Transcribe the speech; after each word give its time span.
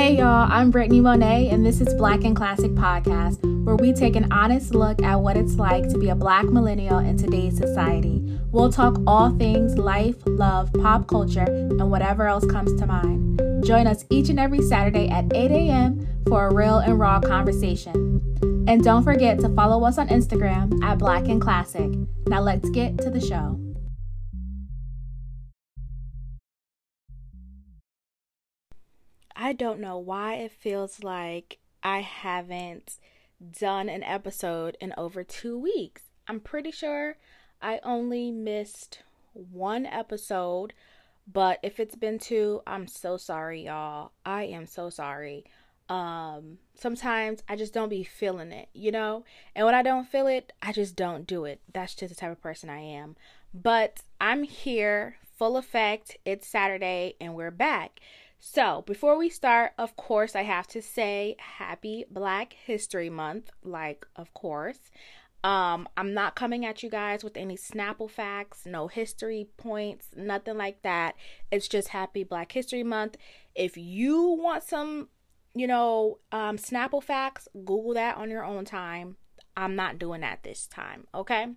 Hey 0.00 0.16
y'all, 0.16 0.50
I'm 0.50 0.70
Brittany 0.70 0.98
Monet, 1.02 1.50
and 1.50 1.64
this 1.64 1.78
is 1.78 1.92
Black 1.92 2.24
and 2.24 2.34
Classic 2.34 2.70
Podcast, 2.70 3.38
where 3.66 3.76
we 3.76 3.92
take 3.92 4.16
an 4.16 4.32
honest 4.32 4.74
look 4.74 5.02
at 5.02 5.20
what 5.20 5.36
it's 5.36 5.56
like 5.56 5.90
to 5.90 5.98
be 5.98 6.08
a 6.08 6.14
black 6.14 6.46
millennial 6.46 7.00
in 7.00 7.18
today's 7.18 7.58
society. 7.58 8.22
We'll 8.50 8.72
talk 8.72 8.98
all 9.06 9.28
things 9.36 9.76
life, 9.76 10.16
love, 10.24 10.72
pop 10.72 11.06
culture, 11.06 11.44
and 11.44 11.90
whatever 11.90 12.26
else 12.26 12.46
comes 12.46 12.80
to 12.80 12.86
mind. 12.86 13.42
Join 13.62 13.86
us 13.86 14.06
each 14.08 14.30
and 14.30 14.40
every 14.40 14.62
Saturday 14.62 15.06
at 15.10 15.26
8 15.34 15.50
a.m. 15.50 16.08
for 16.26 16.46
a 16.46 16.54
real 16.54 16.78
and 16.78 16.98
raw 16.98 17.20
conversation. 17.20 18.22
And 18.66 18.82
don't 18.82 19.04
forget 19.04 19.38
to 19.40 19.50
follow 19.50 19.84
us 19.84 19.98
on 19.98 20.08
Instagram 20.08 20.82
at 20.82 20.96
Black 20.96 21.28
and 21.28 21.42
Classic. 21.42 21.90
Now 22.26 22.40
let's 22.40 22.70
get 22.70 22.96
to 23.02 23.10
the 23.10 23.20
show. 23.20 23.60
I 29.50 29.52
don't 29.52 29.80
know 29.80 29.98
why 29.98 30.34
it 30.34 30.52
feels 30.52 31.02
like 31.02 31.58
I 31.82 32.02
haven't 32.02 32.98
done 33.58 33.88
an 33.88 34.04
episode 34.04 34.76
in 34.80 34.94
over 34.96 35.24
two 35.24 35.58
weeks. 35.58 36.02
I'm 36.28 36.38
pretty 36.38 36.70
sure 36.70 37.16
I 37.60 37.80
only 37.82 38.30
missed 38.30 39.00
one 39.32 39.86
episode, 39.86 40.72
but 41.26 41.58
if 41.64 41.80
it's 41.80 41.96
been 41.96 42.20
two, 42.20 42.62
I'm 42.64 42.86
so 42.86 43.16
sorry, 43.16 43.64
y'all. 43.64 44.12
I 44.24 44.44
am 44.44 44.66
so 44.66 44.88
sorry. 44.88 45.46
Um, 45.88 46.58
sometimes 46.76 47.42
I 47.48 47.56
just 47.56 47.74
don't 47.74 47.88
be 47.88 48.04
feeling 48.04 48.52
it, 48.52 48.68
you 48.72 48.92
know? 48.92 49.24
And 49.56 49.66
when 49.66 49.74
I 49.74 49.82
don't 49.82 50.08
feel 50.08 50.28
it, 50.28 50.52
I 50.62 50.70
just 50.70 50.94
don't 50.94 51.26
do 51.26 51.44
it. 51.44 51.60
That's 51.74 51.96
just 51.96 52.14
the 52.14 52.20
type 52.20 52.30
of 52.30 52.40
person 52.40 52.70
I 52.70 52.82
am. 52.82 53.16
But 53.52 54.02
I'm 54.20 54.44
here, 54.44 55.16
full 55.36 55.56
effect. 55.56 56.18
It's 56.24 56.46
Saturday, 56.46 57.16
and 57.20 57.34
we're 57.34 57.50
back. 57.50 57.98
So, 58.42 58.82
before 58.86 59.18
we 59.18 59.28
start, 59.28 59.72
of 59.76 59.96
course, 59.96 60.34
I 60.34 60.42
have 60.42 60.66
to 60.68 60.80
say 60.80 61.36
happy 61.38 62.06
Black 62.10 62.54
History 62.54 63.10
Month, 63.10 63.50
like, 63.62 64.06
of 64.16 64.32
course. 64.32 64.78
Um, 65.44 65.86
I'm 65.94 66.14
not 66.14 66.36
coming 66.36 66.64
at 66.64 66.82
you 66.82 66.88
guys 66.88 67.22
with 67.22 67.36
any 67.36 67.56
Snapple 67.56 68.10
facts, 68.10 68.64
no 68.64 68.88
history 68.88 69.48
points, 69.58 70.08
nothing 70.16 70.56
like 70.56 70.80
that. 70.82 71.16
It's 71.52 71.68
just 71.68 71.88
happy 71.88 72.24
Black 72.24 72.52
History 72.52 72.82
Month. 72.82 73.18
If 73.54 73.76
you 73.76 74.22
want 74.22 74.62
some, 74.62 75.08
you 75.54 75.66
know, 75.66 76.18
um, 76.32 76.56
Snapple 76.56 77.02
facts, 77.02 77.46
Google 77.52 77.92
that 77.94 78.16
on 78.16 78.30
your 78.30 78.44
own 78.44 78.64
time. 78.64 79.16
I'm 79.54 79.76
not 79.76 79.98
doing 79.98 80.22
that 80.22 80.44
this 80.44 80.66
time, 80.66 81.06
okay? 81.14 81.48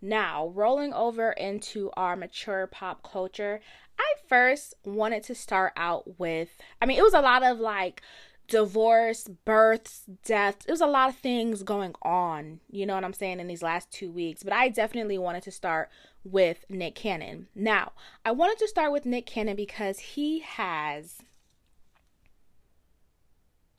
Now, 0.00 0.48
rolling 0.48 0.92
over 0.92 1.32
into 1.32 1.90
our 1.96 2.14
mature 2.14 2.66
pop 2.66 3.02
culture, 3.02 3.60
I 3.98 4.14
first 4.28 4.74
wanted 4.84 5.22
to 5.24 5.34
start 5.34 5.72
out 5.76 6.18
with, 6.18 6.56
I 6.80 6.86
mean, 6.86 6.98
it 6.98 7.02
was 7.02 7.14
a 7.14 7.20
lot 7.20 7.42
of 7.42 7.58
like 7.58 8.02
divorce, 8.48 9.28
births, 9.44 10.04
deaths. 10.24 10.66
It 10.66 10.70
was 10.70 10.80
a 10.80 10.86
lot 10.86 11.08
of 11.08 11.16
things 11.16 11.62
going 11.62 11.94
on, 12.02 12.60
you 12.70 12.86
know 12.86 12.94
what 12.94 13.04
I'm 13.04 13.12
saying, 13.12 13.40
in 13.40 13.46
these 13.46 13.62
last 13.62 13.90
two 13.90 14.10
weeks. 14.10 14.42
But 14.42 14.52
I 14.52 14.68
definitely 14.68 15.18
wanted 15.18 15.42
to 15.44 15.50
start 15.50 15.88
with 16.24 16.64
Nick 16.68 16.94
Cannon. 16.94 17.48
Now, 17.54 17.92
I 18.24 18.32
wanted 18.32 18.58
to 18.58 18.68
start 18.68 18.92
with 18.92 19.06
Nick 19.06 19.26
Cannon 19.26 19.56
because 19.56 19.98
he 19.98 20.40
has, 20.40 21.18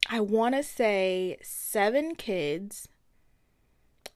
I 0.09 0.19
want 0.19 0.55
to 0.55 0.63
say, 0.63 1.38
seven 1.41 2.16
kids, 2.16 2.88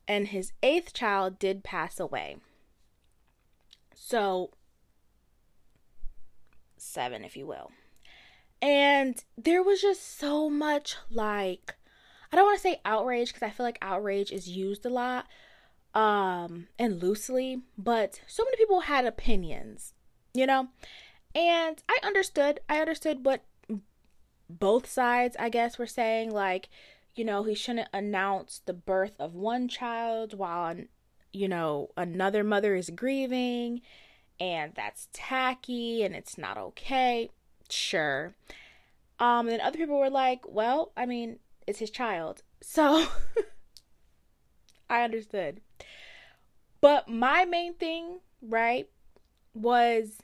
and 0.08 0.30
his 0.30 0.54
eighth 0.64 0.94
child 0.94 1.38
did 1.38 1.64
pass 1.64 2.00
away. 2.00 2.38
So 3.94 4.52
seven, 6.82 7.24
if 7.24 7.36
you 7.36 7.46
will. 7.46 7.72
And 8.62 9.24
there 9.38 9.64
was 9.64 9.82
just 9.82 10.18
so 10.18 10.50
much 10.50 10.98
like, 11.10 11.76
I 12.32 12.36
don't 12.36 12.46
want 12.46 12.58
to 12.58 12.62
say 12.62 12.82
outrage 12.84 13.30
because 13.30 13.44
I 13.44 13.50
feel 13.50 13.66
like 13.66 13.78
outrage 13.82 14.32
is 14.32 14.50
used 14.50 14.86
a 14.86 14.90
lot 14.90 15.28
um 15.96 16.68
and 16.78 17.02
loosely, 17.02 17.62
but 17.78 18.22
so 18.28 18.44
many 18.44 18.58
people 18.58 18.82
had 18.82 19.06
opinions, 19.06 19.94
you 20.34 20.46
know? 20.46 20.68
And 21.34 21.82
I 21.90 21.98
understood. 22.04 22.60
I 22.70 22.80
understood 22.80 23.26
what 23.26 23.44
both 24.50 24.88
sides, 24.90 25.36
I 25.40 25.50
guess, 25.50 25.78
were 25.78 25.88
saying 25.88 26.32
like, 26.32 26.70
you 27.16 27.24
know, 27.24 27.44
he 27.44 27.56
shouldn't 27.56 27.90
announce 27.94 28.62
the 28.66 28.74
birth 28.74 29.14
of 29.20 29.34
one 29.34 29.68
child 29.68 30.38
while 30.38 30.76
you 31.32 31.48
know, 31.48 31.90
another 31.96 32.44
mother 32.44 32.76
is 32.76 32.90
grieving 32.90 33.82
and 34.40 34.74
that's 34.76 35.10
tacky 35.14 36.04
and 36.04 36.16
it's 36.16 36.38
not 36.38 36.58
okay. 36.58 37.30
Sure. 37.70 38.34
Um, 39.20 39.48
and 39.48 39.50
then 39.50 39.62
other 39.62 39.78
people 39.78 40.00
were 40.00 40.10
like, 40.10 40.42
well, 40.48 40.92
I 40.96 41.06
mean, 41.06 41.40
it's 41.68 41.80
his 41.80 41.92
child. 41.92 42.42
So 42.62 43.08
I 44.90 45.04
understood. 45.04 45.62
But 46.82 47.10
my 47.10 47.46
main 47.46 47.74
thing, 47.74 48.20
right, 48.42 48.90
was 49.54 50.20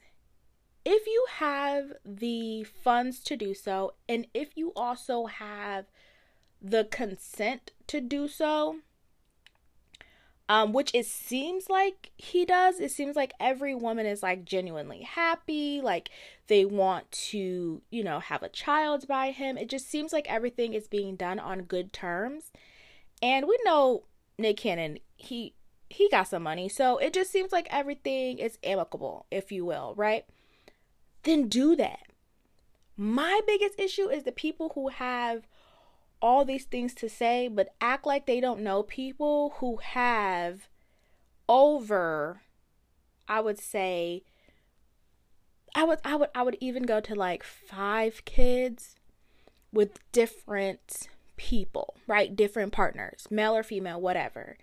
if 0.86 1.06
you 1.08 1.26
have 1.32 1.94
the 2.06 2.64
funds 2.64 3.20
to 3.24 3.36
do 3.36 3.54
so, 3.54 3.96
and 4.08 4.28
if 4.34 4.56
you 4.56 4.72
also 4.76 5.26
have 5.26 5.86
the 6.62 6.86
consent 6.86 7.72
to 7.88 8.00
do 8.00 8.28
so, 8.28 8.78
um, 10.48 10.74
which 10.74 10.92
it 10.94 11.06
seems 11.06 11.70
like 11.70 12.12
he 12.18 12.46
does. 12.46 12.80
It 12.80 12.92
seems 12.92 13.16
like 13.16 13.34
every 13.40 13.74
woman 13.74 14.06
is 14.06 14.22
like 14.22 14.46
genuinely 14.46 15.02
happy, 15.02 15.82
like 15.82 16.10
they 16.48 16.66
want 16.66 17.12
to, 17.12 17.82
you 17.90 18.04
know, 18.04 18.20
have 18.20 18.44
a 18.44 18.50
child 18.50 19.08
by 19.08 19.32
him. 19.32 19.58
It 19.58 19.70
just 19.70 19.90
seems 19.90 20.14
like 20.14 20.28
everything 20.30 20.74
is 20.74 20.88
being 20.88 21.16
done 21.16 21.40
on 21.40 21.64
good 21.64 21.92
terms. 21.92 22.52
And 23.22 23.48
we 23.48 23.58
know 23.66 24.04
Nick 24.38 24.58
Cannon, 24.58 25.00
he 25.16 25.56
he 25.90 26.10
got 26.10 26.28
some 26.28 26.44
money, 26.44 26.68
so 26.68 26.98
it 26.98 27.14
just 27.14 27.32
seems 27.32 27.52
like 27.52 27.68
everything 27.70 28.40
is 28.40 28.58
amicable, 28.64 29.26
if 29.32 29.52
you 29.52 29.66
will, 29.66 29.94
right? 29.96 30.26
Then 31.24 31.48
do 31.48 31.76
that. 31.76 32.00
My 32.98 33.40
biggest 33.48 33.80
issue 33.80 34.10
is 34.10 34.24
the 34.24 34.32
people 34.32 34.72
who 34.74 34.90
have 34.90 35.48
all 36.22 36.46
these 36.46 36.66
things 36.66 36.94
to 36.96 37.10
say, 37.10 37.48
but 37.48 37.74
act 37.80 38.06
like 38.06 38.26
they 38.26 38.40
don't 38.40 38.62
know 38.62 38.84
people 38.84 39.56
who 39.58 39.78
have 39.78 40.68
over, 41.48 42.42
I 43.28 43.42
would 43.42 43.60
say, 43.60 44.24
I 45.76 45.84
would 45.84 46.00
I 46.06 46.16
would 46.16 46.30
I 46.34 46.42
would 46.44 46.58
even 46.60 46.84
go 46.84 47.00
to 47.02 47.16
like 47.16 47.44
five 47.44 48.24
kids 48.26 48.96
with 49.74 50.00
different 50.12 51.10
people, 51.36 51.96
right? 52.08 52.36
Different 52.36 52.72
partners, 52.72 53.28
male 53.30 53.56
or 53.56 53.64
female, 53.64 54.00
whatever. 54.00 54.58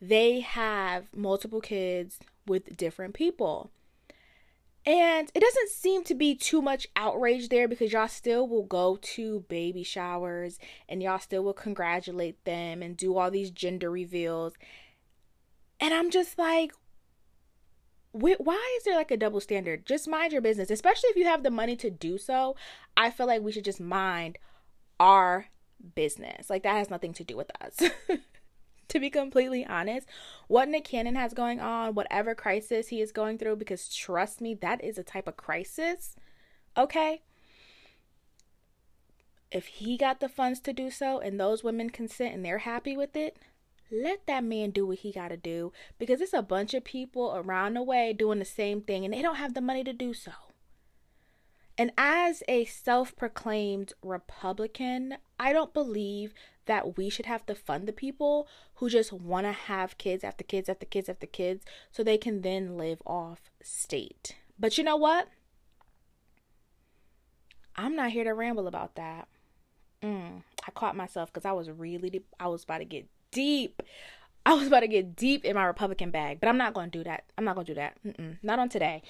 They 0.00 0.40
have 0.40 1.08
multiple 1.14 1.60
kids 1.60 2.18
with 2.46 2.76
different 2.76 3.14
people. 3.14 3.70
And 4.86 5.30
it 5.34 5.40
doesn't 5.40 5.68
seem 5.68 6.04
to 6.04 6.14
be 6.14 6.34
too 6.34 6.62
much 6.62 6.86
outrage 6.96 7.50
there 7.50 7.68
because 7.68 7.92
y'all 7.92 8.08
still 8.08 8.48
will 8.48 8.64
go 8.64 8.98
to 9.02 9.44
baby 9.48 9.82
showers 9.82 10.58
and 10.88 11.02
y'all 11.02 11.18
still 11.18 11.44
will 11.44 11.52
congratulate 11.52 12.42
them 12.44 12.82
and 12.82 12.96
do 12.96 13.18
all 13.18 13.30
these 13.30 13.50
gender 13.50 13.90
reveals. 13.90 14.54
And 15.80 15.92
I'm 15.92 16.10
just 16.10 16.38
like, 16.38 16.72
why 18.12 18.76
is 18.78 18.84
there 18.84 18.96
like 18.96 19.10
a 19.10 19.16
double 19.16 19.40
standard? 19.40 19.86
Just 19.86 20.08
mind 20.08 20.32
your 20.32 20.42
business, 20.42 20.70
especially 20.70 21.10
if 21.10 21.16
you 21.16 21.26
have 21.26 21.42
the 21.42 21.50
money 21.50 21.76
to 21.76 21.90
do 21.90 22.18
so. 22.18 22.56
I 22.96 23.10
feel 23.10 23.26
like 23.26 23.42
we 23.42 23.52
should 23.52 23.64
just 23.64 23.80
mind 23.80 24.38
our 24.98 25.46
business. 25.94 26.50
Like 26.50 26.62
that 26.62 26.76
has 26.76 26.90
nothing 26.90 27.12
to 27.14 27.24
do 27.24 27.36
with 27.36 27.50
us. 27.60 27.90
to 28.90 29.00
be 29.00 29.10
completely 29.10 29.64
honest, 29.64 30.06
what 30.46 30.68
Nick 30.68 30.84
Cannon 30.84 31.14
has 31.14 31.32
going 31.32 31.60
on, 31.60 31.94
whatever 31.94 32.34
crisis 32.34 32.88
he 32.88 33.00
is 33.00 33.12
going 33.12 33.38
through, 33.38 33.56
because 33.56 33.88
trust 33.88 34.40
me, 34.40 34.54
that 34.54 34.84
is 34.84 34.98
a 34.98 35.02
type 35.02 35.26
of 35.26 35.36
crisis. 35.36 36.16
Okay? 36.76 37.22
If 39.50 39.66
he 39.66 39.96
got 39.96 40.20
the 40.20 40.28
funds 40.28 40.60
to 40.60 40.72
do 40.72 40.90
so 40.90 41.18
and 41.18 41.40
those 41.40 41.64
women 41.64 41.90
consent 41.90 42.34
and 42.34 42.44
they're 42.44 42.58
happy 42.58 42.96
with 42.96 43.16
it, 43.16 43.38
let 43.90 44.26
that 44.26 44.44
man 44.44 44.70
do 44.70 44.86
what 44.86 44.98
he 44.98 45.12
got 45.12 45.28
to 45.28 45.36
do 45.36 45.72
because 45.98 46.20
it's 46.20 46.32
a 46.32 46.42
bunch 46.42 46.74
of 46.74 46.84
people 46.84 47.34
around 47.34 47.74
the 47.74 47.82
way 47.82 48.12
doing 48.12 48.38
the 48.38 48.44
same 48.44 48.80
thing 48.80 49.04
and 49.04 49.12
they 49.12 49.22
don't 49.22 49.36
have 49.36 49.54
the 49.54 49.60
money 49.60 49.82
to 49.82 49.92
do 49.92 50.14
so. 50.14 50.30
And 51.76 51.92
as 51.96 52.42
a 52.46 52.66
self 52.66 53.16
proclaimed 53.16 53.94
Republican, 54.02 55.16
I 55.38 55.52
don't 55.52 55.74
believe 55.74 56.34
that 56.70 56.96
we 56.96 57.10
should 57.10 57.26
have 57.26 57.44
to 57.44 57.52
fund 57.52 57.88
the 57.88 57.92
people 57.92 58.46
who 58.76 58.88
just 58.88 59.12
want 59.12 59.44
to 59.44 59.50
have 59.50 59.98
kids 59.98 60.22
after 60.22 60.44
kids 60.44 60.68
after 60.68 60.86
kids 60.86 61.08
after 61.08 61.26
kids 61.26 61.64
so 61.90 62.04
they 62.04 62.16
can 62.16 62.42
then 62.42 62.78
live 62.78 63.02
off 63.04 63.50
state. 63.60 64.36
But 64.56 64.78
you 64.78 64.84
know 64.84 64.96
what? 64.96 65.26
I'm 67.74 67.96
not 67.96 68.12
here 68.12 68.22
to 68.22 68.32
ramble 68.34 68.68
about 68.68 68.94
that. 68.94 69.26
Mm, 70.00 70.44
I 70.64 70.70
caught 70.70 70.96
myself 70.96 71.32
because 71.32 71.44
I 71.44 71.50
was 71.50 71.68
really 71.68 72.08
deep. 72.08 72.26
I 72.38 72.46
was 72.46 72.62
about 72.62 72.78
to 72.78 72.84
get 72.84 73.08
deep. 73.32 73.82
I 74.46 74.54
was 74.54 74.68
about 74.68 74.80
to 74.80 74.88
get 74.88 75.16
deep 75.16 75.44
in 75.44 75.56
my 75.56 75.64
Republican 75.64 76.12
bag, 76.12 76.38
but 76.38 76.48
I'm 76.48 76.56
not 76.56 76.72
going 76.72 76.92
to 76.92 76.98
do 76.98 77.02
that. 77.02 77.24
I'm 77.36 77.44
not 77.44 77.56
going 77.56 77.66
to 77.66 77.74
do 77.74 77.80
that. 77.80 77.96
Mm-mm, 78.06 78.36
not 78.44 78.60
on 78.60 78.68
today. 78.68 79.02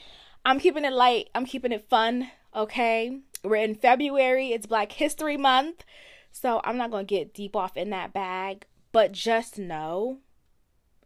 I'm 0.46 0.60
keeping 0.60 0.86
it 0.86 0.94
light. 0.94 1.28
I'm 1.34 1.44
keeping 1.44 1.72
it 1.72 1.90
fun. 1.90 2.30
Okay. 2.56 3.18
We're 3.44 3.56
in 3.56 3.74
February, 3.74 4.52
it's 4.52 4.66
Black 4.66 4.92
History 4.92 5.36
Month. 5.36 5.84
So 6.32 6.60
I'm 6.64 6.76
not 6.76 6.90
going 6.90 7.06
to 7.06 7.14
get 7.14 7.34
deep 7.34 7.56
off 7.56 7.76
in 7.76 7.90
that 7.90 8.12
bag, 8.12 8.66
but 8.92 9.12
just 9.12 9.58
know 9.58 10.18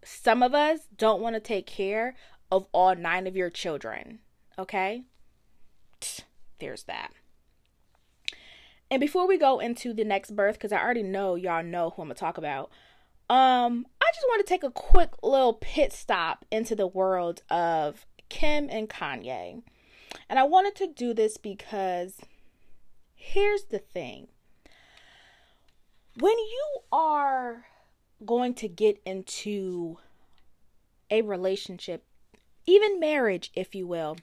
some 0.05 0.43
of 0.43 0.55
us 0.55 0.81
don't 0.97 1.21
want 1.21 1.35
to 1.35 1.41
take 1.41 1.67
care 1.67 2.15
of 2.50 2.67
all 2.73 2.94
nine 2.94 3.26
of 3.26 3.37
your 3.37 3.50
children. 3.50 4.21
Okay? 4.59 5.03
There's 6.61 6.85
that. 6.85 7.12
And 8.91 9.00
before 9.00 9.26
we 9.26 9.38
go 9.38 9.59
into 9.59 9.93
the 9.93 10.05
next 10.05 10.37
birth, 10.37 10.55
because 10.55 10.73
I 10.73 10.81
already 10.81 11.03
know 11.03 11.35
y'all 11.35 11.65
know 11.65 11.91
who 11.91 12.03
I'm 12.03 12.09
gonna 12.09 12.15
talk 12.15 12.38
about, 12.38 12.70
um, 13.31 13.87
I 14.00 14.06
just 14.15 14.27
want 14.29 14.47
to 14.47 14.49
take 14.49 14.62
a 14.62 14.70
quick 14.70 15.11
little 15.23 15.55
pit 15.55 15.93
stop 15.93 16.44
into 16.50 16.77
the 16.77 16.87
world 16.87 17.43
of 17.50 18.06
Kim 18.29 18.69
and 18.70 18.88
Kanye. 18.88 19.62
And 20.29 20.38
I 20.38 20.44
wanted 20.44 20.77
to 20.77 20.87
do 20.87 21.15
this 21.15 21.38
because 21.38 22.20
here's 23.15 23.65
the 23.65 23.79
thing. 23.79 24.29
When 26.16 26.38
you 26.38 26.78
are 26.93 27.66
going 28.25 28.55
to 28.55 28.69
get 28.69 29.00
into 29.05 29.99
a 31.11 31.22
relationship, 31.22 32.05
even 32.66 33.00
marriage, 33.00 33.50
if 33.55 33.75
you 33.75 33.87
will, 33.87 34.16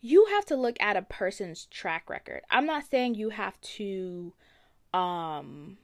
you 0.00 0.26
have 0.26 0.44
to 0.46 0.56
look 0.56 0.76
at 0.80 0.96
a 0.96 1.02
person's 1.02 1.66
track 1.66 2.08
record. 2.08 2.42
I'm 2.50 2.66
not 2.66 2.84
saying 2.90 3.14
you 3.14 3.30
have 3.30 3.60
to 3.62 4.32
um 4.94 5.78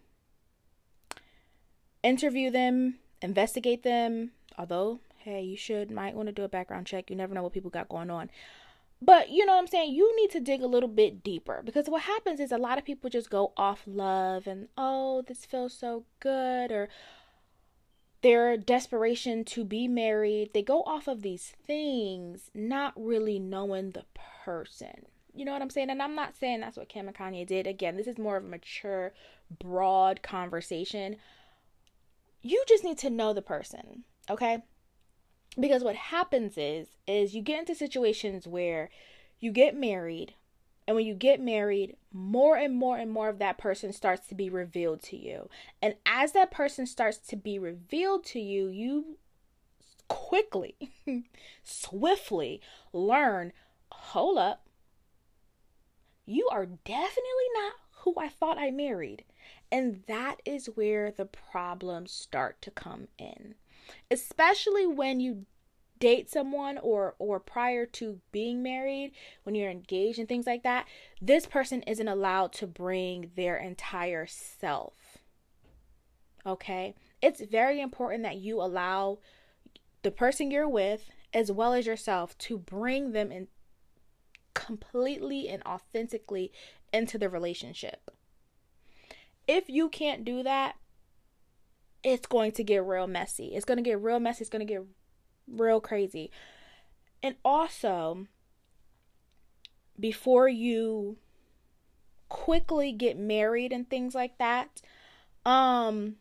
interview 2.03 2.51
them, 2.51 2.97
investigate 3.23 3.83
them, 3.83 4.33
although 4.59 5.01
hey, 5.19 5.41
you 5.41 5.57
should 5.57 5.91
might 5.91 6.15
want 6.15 6.27
to 6.29 6.33
do 6.33 6.45
a 6.45 6.49
background 6.49 6.87
check. 6.87 7.09
You 7.09 7.17
never 7.17 7.35
know 7.35 7.43
what 7.43 7.55
people 7.55 7.71
got 7.71 7.89
going 7.89 8.11
on. 8.11 8.31
But 9.05 9.29
you 9.29 9.45
know 9.45 9.53
what 9.53 9.59
I'm 9.59 9.67
saying? 9.67 9.93
You 9.93 10.17
need 10.17 10.31
to 10.31 10.41
dig 10.41 10.63
a 10.63 10.67
little 10.67 10.89
bit 10.89 11.23
deeper 11.23 11.63
because 11.63 11.89
what 11.89 12.03
happens 12.03 12.41
is 12.41 12.51
a 12.53 12.59
lot 12.59 12.79
of 12.79 12.85
people 12.85 13.11
just 13.11 13.29
go 13.29 13.53
off 13.57 13.83
love 13.87 14.47
and 14.47 14.69
oh, 14.79 15.23
this 15.27 15.45
feels 15.45 15.75
so 15.75 16.05
good 16.21 16.73
or 16.73 16.89
their 18.23 18.57
desperation 18.57 19.45
to 19.45 19.65
be 19.65 19.87
married. 19.87 20.55
They 20.55 20.63
go 20.63 20.83
off 20.85 21.07
of 21.07 21.21
these 21.21 21.53
things, 21.67 22.51
not 22.55 22.95
really 22.97 23.39
knowing 23.39 23.91
the 23.91 24.07
person. 24.45 25.05
You 25.35 25.45
know 25.45 25.53
what 25.53 25.61
I'm 25.61 25.71
saying? 25.71 25.91
And 25.91 26.01
I'm 26.01 26.15
not 26.15 26.35
saying 26.35 26.61
that's 26.61 26.79
what 26.79 26.89
Kim 26.89 27.07
and 27.07 27.17
Kanye 27.17 27.47
did. 27.47 27.67
Again, 27.67 27.97
this 27.97 28.07
is 28.07 28.17
more 28.17 28.39
of 28.39 28.45
a 28.45 28.49
mature, 28.49 29.13
broad 29.59 30.23
conversation. 30.23 31.17
You 32.41 32.65
just 32.67 32.85
need 32.85 32.97
to 32.99 33.11
know 33.11 33.35
the 33.35 33.43
person, 33.43 34.05
okay? 34.31 34.63
Because 35.59 35.85
what 35.85 35.97
happens 35.97 36.55
is 36.57 36.89
is 37.07 37.35
you 37.35 37.43
get 37.43 37.61
into 37.61 37.75
situations 37.75 38.47
where 38.47 38.91
you 39.39 39.53
get 39.53 39.77
married 39.77 40.35
and 40.87 40.97
when 40.97 41.07
you 41.07 41.15
get 41.15 41.41
married, 41.41 41.97
more 42.13 42.57
and 42.57 42.75
more 42.75 42.99
and 42.99 43.11
more 43.11 43.29
of 43.29 43.39
that 43.39 43.57
person 43.57 43.93
starts 43.93 44.27
to 44.29 44.35
be 44.35 44.51
revealed 44.51 45.03
to 45.05 45.17
you. 45.17 45.49
And 45.81 45.95
as 46.05 46.33
that 46.33 46.51
person 46.51 46.87
starts 46.87 47.19
to 47.29 47.37
be 47.37 47.59
revealed 47.59 48.25
to 48.27 48.41
you, 48.41 48.69
you 48.69 49.17
quickly, 50.09 50.77
swiftly 51.63 52.61
learn 52.93 53.53
hold 53.91 54.37
up, 54.37 54.67
you 56.27 56.49
are 56.53 56.67
definitely 56.67 57.49
not 57.55 57.73
who 58.01 58.15
I 58.19 58.29
thought 58.29 58.59
I 58.59 58.71
married. 58.71 59.25
And 59.73 60.03
that 60.07 60.37
is 60.45 60.67
where 60.67 61.11
the 61.11 61.25
problems 61.25 62.13
start 62.13 62.61
to 62.63 62.71
come 62.71 63.09
in. 63.19 63.55
Especially 64.11 64.87
when 64.87 65.21
you 65.21 65.47
date 65.99 66.29
someone 66.29 66.77
or 66.79 67.15
or 67.19 67.39
prior 67.39 67.87
to 67.87 68.21
being 68.33 68.63
married 68.63 69.13
when 69.45 69.55
you're 69.55 69.71
engaged 69.71 70.19
and 70.19 70.29
things 70.29 70.47
like 70.47 70.65
that 70.65 70.87
this 71.23 71.47
person 71.47 71.83
isn't 71.83 72.09
allowed 72.09 72.53
to 72.53 72.67
bring 72.67 73.31
their 73.37 73.57
entire 73.57 74.27
self. 74.27 75.19
Okay? 76.45 76.95
It's 77.23 77.41
very 77.41 77.81
important 77.81 78.23
that 78.25 78.37
you 78.37 78.61
allow 78.61 79.19
the 80.03 80.11
person 80.11 80.51
you're 80.51 80.69
with 80.69 81.09
as 81.33 81.51
well 81.51 81.73
as 81.73 81.87
yourself 81.87 82.37
to 82.39 82.59
bring 82.59 83.13
them 83.13 83.33
in 83.33 83.49
completely 84.53 85.49
and 85.49 85.63
authentically 85.65 86.53
into 86.93 87.19
the 87.19 87.29
relationship. 87.29 88.11
If 89.49 89.69
you 89.69 89.89
can't 89.89 90.25
do 90.25 90.43
that 90.43 90.77
it's 92.05 92.27
going 92.27 92.53
to 92.53 92.63
get 92.63 92.85
real 92.85 93.07
messy 93.07 93.55
it's 93.55 93.65
going 93.65 93.79
to 93.79 93.83
get 93.83 94.01
real 94.01 94.21
messy 94.21 94.43
it's 94.43 94.51
going 94.51 94.65
to 94.65 94.73
get 94.73 94.83
real 95.49 95.81
crazy. 95.81 96.31
And 97.23 97.37
also, 97.45 98.27
before 99.99 100.49
you 100.49 101.17
quickly 102.29 102.93
get 102.93 103.19
married 103.19 103.73
and 103.73 103.89
things 103.89 104.15
like 104.15 104.39
that, 104.39 104.83
um, 105.47 106.17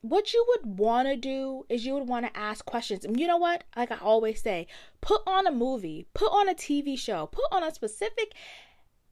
what 0.00 0.32
you 0.32 0.44
would 0.48 0.78
want 0.78 1.08
to 1.08 1.16
do 1.16 1.64
is 1.68 1.84
you 1.84 1.94
would 1.94 2.08
want 2.08 2.26
to 2.26 2.38
ask 2.38 2.64
questions. 2.64 3.04
And 3.04 3.18
you 3.18 3.26
know 3.26 3.36
what? 3.36 3.64
Like 3.76 3.90
I 3.90 3.98
always 3.98 4.40
say, 4.40 4.66
put 5.00 5.22
on 5.26 5.46
a 5.46 5.52
movie, 5.52 6.06
put 6.14 6.30
on 6.30 6.48
a 6.48 6.54
TV 6.54 6.98
show, 6.98 7.26
put 7.26 7.44
on 7.50 7.62
a 7.62 7.74
specific 7.74 8.34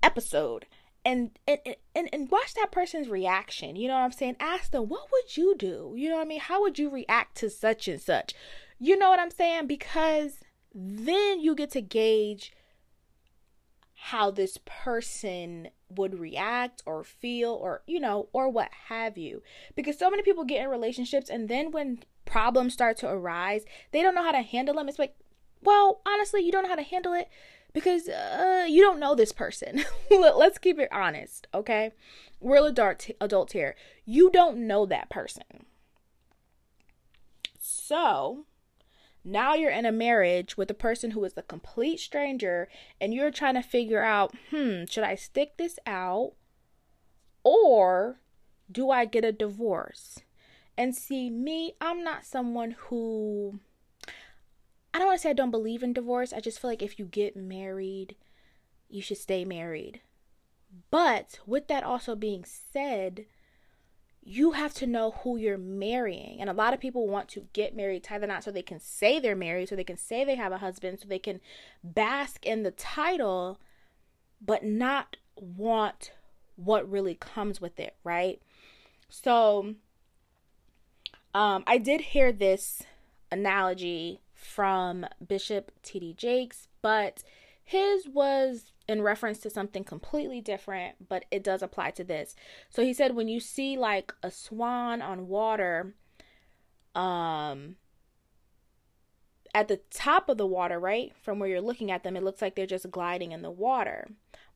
episode 0.03 0.67
and 1.05 1.31
and, 1.47 1.61
and 1.95 2.09
and 2.13 2.31
watch 2.31 2.55
that 2.55 2.73
person's 2.73 3.09
reaction. 3.09 3.77
You 3.77 3.89
know 3.89 3.95
what 3.95 4.05
I'm 4.05 4.13
saying? 4.13 4.37
Ask 4.41 4.71
them, 4.71 4.89
what 4.89 5.09
would 5.13 5.37
you 5.37 5.55
do? 5.57 5.95
You 5.97 6.09
know 6.09 6.17
what 6.17 6.27
I 6.27 6.29
mean? 6.29 6.41
How 6.41 6.61
would 6.63 6.79
you 6.79 6.91
react 6.91 7.37
to 7.39 7.51
such 7.51 7.89
and 7.89 8.01
such? 8.01 8.35
You 8.79 8.97
know 8.99 9.11
what 9.11 9.21
I'm 9.21 9.31
saying? 9.31 9.67
Because 9.67 10.39
then 10.75 11.41
you 11.41 11.55
get 11.55 11.71
to 11.73 11.81
gauge 11.81 12.53
how 14.05 14.33
this 14.33 14.59
person 14.65 15.69
would 15.89 16.19
react 16.19 16.83
or 16.87 17.05
feel 17.05 17.53
or 17.53 17.83
you 17.87 18.01
know 18.01 18.29
or 18.33 18.49
what 18.49 18.69
have 18.89 19.17
you 19.17 19.41
because 19.77 19.97
so 19.97 20.11
many 20.11 20.25
people 20.25 20.43
get 20.43 20.61
in 20.61 20.69
relationships 20.69 21.31
and 21.31 21.49
then 21.49 21.71
when 21.71 22.03
problems 22.25 22.73
start 22.73 22.97
to 22.97 23.09
arise 23.09 23.63
they 23.93 24.03
don't 24.03 24.17
know 24.17 24.25
how 24.25 24.33
to 24.33 24.43
handle 24.43 24.75
them 24.75 24.89
it's 24.89 24.99
like 24.99 25.15
well 25.63 26.01
honestly 26.05 26.41
you 26.41 26.51
don't 26.51 26.65
know 26.65 26.69
how 26.69 26.75
to 26.75 26.83
handle 26.83 27.13
it 27.13 27.29
because 27.73 28.09
uh, 28.09 28.67
you 28.69 28.83
don't 28.83 29.01
know 29.01 29.15
this 29.15 29.33
person. 29.33 29.85
Let's 30.11 30.59
keep 30.59 30.79
it 30.79 30.89
honest 30.93 31.47
okay? 31.55 31.93
We're 32.41 32.67
adult 32.67 33.09
adults 33.21 33.53
here. 33.53 33.77
You 34.05 34.31
don't 34.31 34.67
know 34.67 34.87
that 34.87 35.11
person. 35.11 35.67
So 37.61 38.47
now 39.25 39.55
you're 39.55 39.71
in 39.71 39.87
a 39.87 39.93
marriage 39.93 40.57
with 40.57 40.71
a 40.71 40.75
person 40.75 41.13
who 41.13 41.25
is 41.25 41.35
a 41.37 41.43
complete 41.43 42.01
stranger 42.01 42.69
and 43.01 43.15
you're 43.15 43.31
trying 43.31 43.55
to 43.55 43.63
figure 43.63 44.03
out, 44.03 44.35
hmm, 44.51 44.85
should 44.91 45.05
I 45.05 45.15
stick 45.15 45.57
this 45.57 45.79
out 45.87 46.33
or 47.45 48.21
do 48.71 48.91
I 48.91 49.05
get 49.05 49.25
a 49.25 49.33
divorce? 49.33 50.21
And 50.77 50.97
see, 50.97 51.31
me, 51.31 51.75
I'm 51.81 52.03
not 52.03 52.25
someone 52.25 52.77
who 52.87 53.61
I 54.95 54.99
don't 54.99 55.09
want 55.09 55.19
to 55.19 55.23
say 55.23 55.31
I 55.31 55.35
don't 55.35 55.51
believe 55.51 55.83
in 55.83 55.93
divorce. 55.93 56.33
I 56.33 56.41
just 56.41 56.61
feel 56.61 56.71
like 56.71 56.83
if 56.83 56.99
you 56.99 57.07
get 57.07 57.37
married, 57.37 58.17
you 58.89 59.01
should 59.01 59.19
stay 59.19 59.45
married. 59.45 60.01
But 60.91 61.41
with 61.47 61.69
that 61.69 61.85
also 61.85 62.15
being 62.15 62.45
said, 62.45 63.27
you 64.25 64.53
have 64.53 64.73
to 64.75 64.87
know 64.87 65.13
who 65.23 65.37
you're 65.37 65.59
marrying. 65.59 66.41
And 66.41 66.49
a 66.49 66.55
lot 66.55 66.75
of 66.75 66.81
people 66.81 67.09
want 67.09 67.29
to 67.31 67.49
get 67.53 67.75
married, 67.75 68.05
tie 68.05 68.19
the 68.19 68.27
knot 68.27 68.45
so 68.45 68.51
they 68.51 68.63
can 68.63 68.81
say 68.81 69.19
they're 69.19 69.35
married, 69.35 69.69
so 69.69 69.77
they 69.77 69.85
can 69.85 69.97
say 69.97 70.25
they 70.25 70.37
have 70.37 70.53
a 70.53 70.59
husband, 70.59 71.01
so 71.01 71.09
they 71.09 71.19
can 71.19 71.41
bask 71.83 72.45
in 72.47 72.63
the 72.63 72.71
title, 72.71 73.59
but 74.41 74.65
not 74.65 75.17
want 75.37 76.13
what 76.57 76.89
really 76.89 77.15
comes 77.15 77.61
with 77.61 77.81
it, 77.81 77.97
right? 78.05 78.41
So, 79.09 79.75
um, 81.35 81.65
I 81.67 81.79
did 81.79 82.01
hear 82.01 82.31
this 82.31 82.83
analogy 83.31 84.21
from 84.43 85.07
Bishop 85.27 85.71
T.D. 85.83 86.15
Jakes, 86.15 86.69
but 86.81 87.23
his 87.65 88.09
was 88.09 88.73
in 88.89 89.03
reference 89.03 89.39
to 89.41 89.51
something 89.51 89.85
completely 89.85 90.41
different, 90.41 91.09
but 91.09 91.25
it 91.31 91.45
does 91.45 91.63
apply 91.63 91.93
to 91.93 92.05
this. 92.05 92.35
So 92.69 92.83
he 92.83 92.93
said 92.93 93.15
when 93.15 93.29
you 93.29 93.41
see 93.41 93.77
like 93.77 94.13
a 94.23 94.31
swan 94.31 95.01
on 95.01 95.29
water, 95.29 95.95
um, 96.95 97.77
at 99.55 99.69
the 99.69 99.81
top 99.91 100.29
of 100.29 100.39
the 100.39 100.47
water, 100.47 100.79
right? 100.79 101.13
From 101.23 101.39
where 101.39 101.49
you're 101.49 101.61
looking 101.61 101.91
at 101.91 102.03
them, 102.03 102.17
it 102.17 102.23
looks 102.23 102.43
like 102.43 102.55
they're 102.55 102.67
just 102.67 102.91
gliding 102.91 103.33
in 103.33 103.43
the 103.43 103.51
water. 103.51 104.09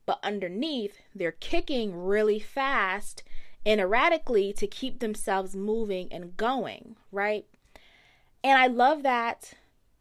But 0.06 0.20
underneath, 0.22 0.98
they're 1.14 1.32
kicking 1.32 1.94
really 1.94 2.38
fast 2.38 3.22
and 3.64 3.80
erratically 3.80 4.52
to 4.54 4.66
keep 4.66 5.00
themselves 5.00 5.56
moving 5.56 6.12
and 6.12 6.36
going, 6.36 6.96
right? 7.10 7.44
And 8.42 8.58
I 8.58 8.68
love 8.68 9.02
that 9.02 9.54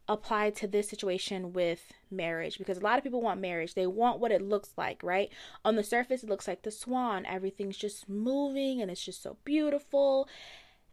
applied 0.07 0.55
to 0.55 0.67
this 0.67 0.89
situation 0.89 1.53
with 1.53 1.93
marriage 2.11 2.57
because 2.57 2.77
a 2.77 2.81
lot 2.81 2.97
of 2.97 3.03
people 3.03 3.21
want 3.21 3.41
marriage. 3.41 3.73
They 3.73 3.87
want 3.87 4.19
what 4.19 4.31
it 4.31 4.41
looks 4.41 4.69
like, 4.77 5.01
right? 5.03 5.29
On 5.63 5.75
the 5.75 5.83
surface, 5.83 6.23
it 6.23 6.29
looks 6.29 6.47
like 6.47 6.61
the 6.61 6.71
swan. 6.71 7.25
Everything's 7.25 7.77
just 7.77 8.07
moving 8.07 8.81
and 8.81 8.91
it's 8.91 9.03
just 9.03 9.23
so 9.23 9.37
beautiful 9.43 10.27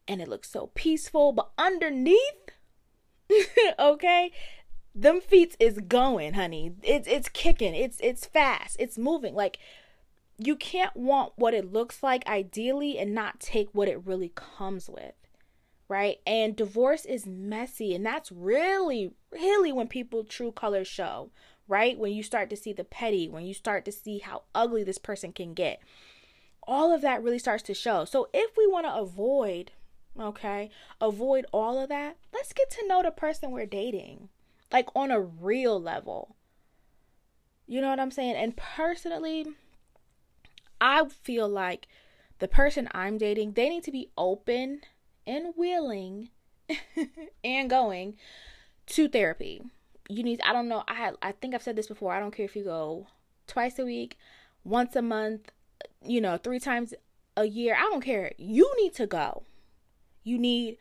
and 0.08 0.20
it 0.20 0.28
looks 0.28 0.50
so 0.50 0.70
peaceful. 0.74 1.32
But 1.32 1.50
underneath, 1.58 2.50
okay, 3.78 4.32
them 4.94 5.20
feet 5.20 5.56
is 5.60 5.78
going, 5.78 6.34
honey. 6.34 6.74
It's 6.82 7.08
it's 7.08 7.28
kicking. 7.28 7.74
It's 7.74 7.98
it's 8.00 8.26
fast. 8.26 8.76
It's 8.78 8.98
moving. 8.98 9.34
Like 9.34 9.58
you 10.38 10.56
can't 10.56 10.96
want 10.96 11.32
what 11.36 11.54
it 11.54 11.72
looks 11.72 12.02
like 12.02 12.26
ideally 12.26 12.98
and 12.98 13.14
not 13.14 13.40
take 13.40 13.68
what 13.72 13.88
it 13.88 14.04
really 14.04 14.32
comes 14.34 14.88
with. 14.88 15.14
Right? 15.88 16.18
And 16.26 16.56
divorce 16.56 17.04
is 17.04 17.26
messy 17.26 17.94
and 17.94 18.04
that's 18.04 18.32
really 18.32 19.12
really 19.30 19.72
when 19.72 19.88
people 19.88 20.24
true 20.24 20.52
colors 20.52 20.88
show, 20.88 21.30
right? 21.68 21.98
When 21.98 22.12
you 22.12 22.22
start 22.22 22.48
to 22.50 22.56
see 22.56 22.72
the 22.72 22.84
petty, 22.84 23.28
when 23.28 23.44
you 23.44 23.54
start 23.54 23.84
to 23.84 23.92
see 23.92 24.18
how 24.18 24.42
ugly 24.54 24.84
this 24.84 24.98
person 24.98 25.32
can 25.32 25.54
get. 25.54 25.80
All 26.64 26.94
of 26.94 27.02
that 27.02 27.22
really 27.22 27.38
starts 27.38 27.62
to 27.64 27.74
show. 27.74 28.04
So 28.04 28.28
if 28.32 28.56
we 28.56 28.66
want 28.66 28.86
to 28.86 28.94
avoid 28.94 29.72
okay, 30.18 30.70
avoid 31.00 31.46
all 31.52 31.78
of 31.82 31.88
that, 31.88 32.16
let's 32.32 32.52
get 32.52 32.70
to 32.70 32.86
know 32.86 33.02
the 33.02 33.10
person 33.10 33.50
we're 33.50 33.66
dating 33.66 34.28
like 34.72 34.88
on 34.96 35.10
a 35.10 35.20
real 35.20 35.80
level. 35.80 36.36
You 37.66 37.80
know 37.80 37.90
what 37.90 38.00
I'm 38.00 38.10
saying? 38.10 38.36
And 38.36 38.56
personally, 38.56 39.46
I 40.80 41.06
feel 41.08 41.48
like 41.48 41.86
the 42.38 42.48
person 42.48 42.88
I'm 42.92 43.18
dating, 43.18 43.52
they 43.52 43.68
need 43.68 43.84
to 43.84 43.92
be 43.92 44.10
open 44.16 44.80
and 45.26 45.54
willing 45.56 46.30
and 47.44 47.70
going 47.70 48.16
to 48.86 49.08
therapy. 49.08 49.62
You 50.08 50.22
need 50.22 50.40
I 50.44 50.52
don't 50.52 50.68
know, 50.68 50.84
I 50.88 51.12
I 51.22 51.32
think 51.32 51.54
I've 51.54 51.62
said 51.62 51.76
this 51.76 51.86
before. 51.86 52.12
I 52.12 52.20
don't 52.20 52.34
care 52.34 52.44
if 52.44 52.56
you 52.56 52.64
go 52.64 53.06
twice 53.46 53.78
a 53.78 53.84
week, 53.84 54.18
once 54.64 54.96
a 54.96 55.02
month, 55.02 55.50
you 56.04 56.20
know, 56.20 56.36
three 56.36 56.60
times 56.60 56.94
a 57.36 57.44
year. 57.44 57.74
I 57.74 57.82
don't 57.82 58.02
care. 58.02 58.32
You 58.36 58.70
need 58.80 58.94
to 58.94 59.06
go. 59.06 59.44
You 60.24 60.38
need 60.38 60.78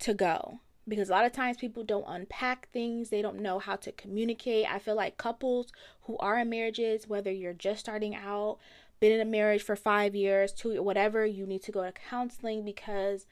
to 0.00 0.14
go 0.14 0.60
because 0.86 1.08
a 1.08 1.12
lot 1.12 1.24
of 1.24 1.32
times 1.32 1.56
people 1.56 1.82
don't 1.82 2.04
unpack 2.06 2.68
things 2.72 3.08
they 3.08 3.22
don't 3.22 3.40
know 3.40 3.58
how 3.58 3.76
to 3.76 3.92
communicate 3.92 4.66
i 4.70 4.78
feel 4.78 4.94
like 4.94 5.16
couples 5.16 5.72
who 6.02 6.16
are 6.18 6.38
in 6.38 6.50
marriages 6.50 7.08
whether 7.08 7.30
you're 7.30 7.52
just 7.52 7.80
starting 7.80 8.14
out 8.14 8.58
been 9.00 9.12
in 9.12 9.20
a 9.20 9.24
marriage 9.24 9.62
for 9.62 9.76
five 9.76 10.14
years 10.14 10.52
two 10.52 10.82
whatever 10.82 11.24
you 11.24 11.46
need 11.46 11.62
to 11.62 11.72
go 11.72 11.82
to 11.82 11.92
counseling 11.92 12.64
because 12.64 13.26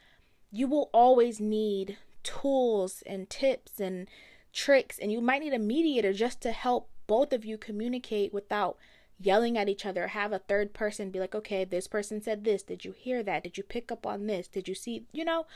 you 0.52 0.68
will 0.68 0.90
always 0.92 1.40
need 1.40 1.96
tools 2.22 3.02
and 3.06 3.28
tips 3.28 3.80
and 3.80 4.08
tricks 4.52 4.98
and 4.98 5.10
you 5.10 5.20
might 5.20 5.40
need 5.40 5.54
a 5.54 5.58
mediator 5.58 6.12
just 6.12 6.40
to 6.40 6.52
help 6.52 6.88
both 7.06 7.32
of 7.32 7.44
you 7.44 7.58
communicate 7.58 8.32
without 8.32 8.76
yelling 9.18 9.56
at 9.56 9.68
each 9.68 9.86
other 9.86 10.08
have 10.08 10.32
a 10.32 10.38
third 10.38 10.72
person 10.72 11.10
be 11.10 11.18
like 11.18 11.34
okay 11.34 11.64
this 11.64 11.86
person 11.86 12.20
said 12.20 12.44
this 12.44 12.62
did 12.62 12.84
you 12.84 12.92
hear 12.92 13.22
that 13.22 13.42
did 13.42 13.56
you 13.56 13.64
pick 13.64 13.90
up 13.90 14.06
on 14.06 14.26
this 14.26 14.46
did 14.46 14.68
you 14.68 14.74
see 14.74 15.04
you 15.12 15.24
know 15.24 15.46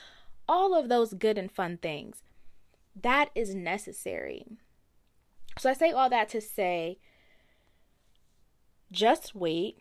all 0.48 0.74
of 0.74 0.88
those 0.88 1.14
good 1.14 1.38
and 1.38 1.50
fun 1.50 1.76
things. 1.76 2.22
That 3.00 3.30
is 3.34 3.54
necessary. 3.54 4.46
So 5.58 5.70
I 5.70 5.72
say 5.72 5.90
all 5.90 6.10
that 6.10 6.28
to 6.30 6.40
say 6.40 6.98
just 8.92 9.34
wait. 9.34 9.78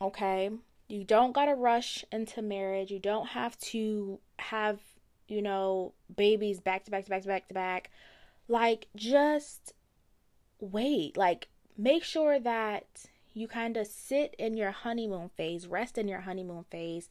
Okay? 0.00 0.50
You 0.90 1.04
don't 1.04 1.32
got 1.32 1.44
to 1.44 1.54
rush 1.54 2.04
into 2.10 2.42
marriage. 2.42 2.90
You 2.90 2.98
don't 2.98 3.28
have 3.28 3.56
to 3.58 4.18
have, 4.38 4.80
you 5.28 5.40
know, 5.40 5.92
babies 6.14 6.60
back 6.60 6.84
to 6.84 6.90
back 6.90 7.04
to 7.04 7.10
back 7.10 7.22
to 7.22 7.28
back 7.28 7.48
to 7.48 7.54
back. 7.54 7.90
Like 8.48 8.88
just 8.96 9.72
wait. 10.58 11.16
Like 11.16 11.48
make 11.78 12.02
sure 12.02 12.40
that 12.40 12.86
you 13.32 13.46
kind 13.46 13.76
of 13.76 13.86
sit 13.86 14.34
in 14.36 14.56
your 14.56 14.72
honeymoon 14.72 15.30
phase, 15.36 15.68
rest 15.68 15.96
in 15.96 16.08
your 16.08 16.22
honeymoon 16.22 16.64
phase. 16.70 17.08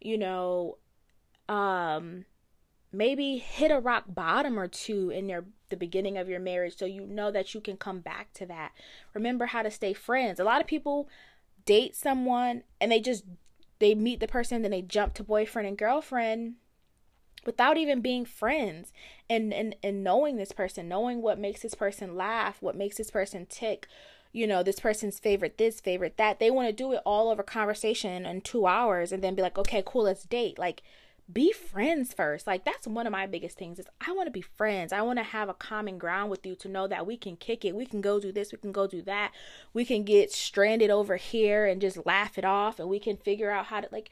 You 0.00 0.18
know, 0.18 0.76
um 1.48 2.26
maybe 2.92 3.38
hit 3.38 3.70
a 3.70 3.80
rock 3.80 4.04
bottom 4.08 4.58
or 4.58 4.68
two 4.68 5.10
in 5.10 5.28
your 5.28 5.44
the 5.68 5.76
beginning 5.76 6.16
of 6.16 6.28
your 6.28 6.40
marriage 6.40 6.76
so 6.76 6.84
you 6.84 7.06
know 7.06 7.30
that 7.30 7.54
you 7.54 7.60
can 7.60 7.76
come 7.76 8.00
back 8.00 8.32
to 8.34 8.46
that. 8.46 8.72
Remember 9.14 9.46
how 9.46 9.62
to 9.62 9.70
stay 9.70 9.92
friends. 9.94 10.38
A 10.38 10.44
lot 10.44 10.60
of 10.60 10.66
people 10.66 11.08
date 11.66 11.94
someone 11.94 12.62
and 12.80 12.90
they 12.90 13.00
just 13.00 13.24
they 13.78 13.94
meet 13.94 14.20
the 14.20 14.26
person 14.28 14.62
then 14.62 14.70
they 14.70 14.82
jump 14.82 15.12
to 15.12 15.22
boyfriend 15.22 15.68
and 15.68 15.76
girlfriend 15.76 16.54
without 17.46 17.78
even 17.78 18.00
being 18.00 18.24
friends 18.24 18.92
and 19.30 19.54
and 19.54 19.76
and 19.82 20.04
knowing 20.04 20.36
this 20.36 20.52
person, 20.52 20.88
knowing 20.88 21.22
what 21.22 21.38
makes 21.38 21.62
this 21.62 21.74
person 21.74 22.16
laugh, 22.16 22.56
what 22.60 22.76
makes 22.76 22.96
this 22.96 23.10
person 23.10 23.46
tick, 23.46 23.86
you 24.32 24.46
know, 24.46 24.62
this 24.62 24.80
person's 24.80 25.18
favorite 25.18 25.56
this, 25.56 25.80
favorite 25.80 26.16
that. 26.16 26.38
They 26.38 26.50
want 26.50 26.68
to 26.68 26.72
do 26.72 26.92
it 26.92 27.02
all 27.06 27.30
over 27.30 27.42
conversation 27.42 28.26
in 28.26 28.40
2 28.42 28.66
hours 28.66 29.12
and 29.12 29.22
then 29.22 29.34
be 29.34 29.42
like, 29.42 29.56
"Okay, 29.58 29.82
cool, 29.86 30.04
let's 30.04 30.24
date." 30.24 30.58
Like 30.58 30.82
be 31.32 31.52
friends 31.52 32.12
first. 32.12 32.46
Like 32.46 32.64
that's 32.64 32.86
one 32.86 33.06
of 33.06 33.12
my 33.12 33.26
biggest 33.26 33.58
things 33.58 33.78
is 33.78 33.86
I 34.00 34.12
want 34.12 34.26
to 34.26 34.32
be 34.32 34.42
friends. 34.42 34.92
I 34.92 35.02
want 35.02 35.18
to 35.18 35.24
have 35.24 35.48
a 35.48 35.54
common 35.54 35.98
ground 35.98 36.30
with 36.30 36.46
you 36.46 36.54
to 36.56 36.68
know 36.68 36.86
that 36.86 37.06
we 37.06 37.16
can 37.16 37.36
kick 37.36 37.64
it. 37.64 37.74
We 37.74 37.86
can 37.86 38.00
go 38.00 38.20
do 38.20 38.32
this, 38.32 38.52
we 38.52 38.58
can 38.58 38.72
go 38.72 38.86
do 38.86 39.02
that. 39.02 39.32
We 39.72 39.84
can 39.84 40.04
get 40.04 40.32
stranded 40.32 40.90
over 40.90 41.16
here 41.16 41.66
and 41.66 41.80
just 41.80 42.06
laugh 42.06 42.38
it 42.38 42.44
off 42.44 42.78
and 42.78 42.88
we 42.88 43.00
can 43.00 43.16
figure 43.16 43.50
out 43.50 43.66
how 43.66 43.80
to 43.80 43.88
like 43.90 44.10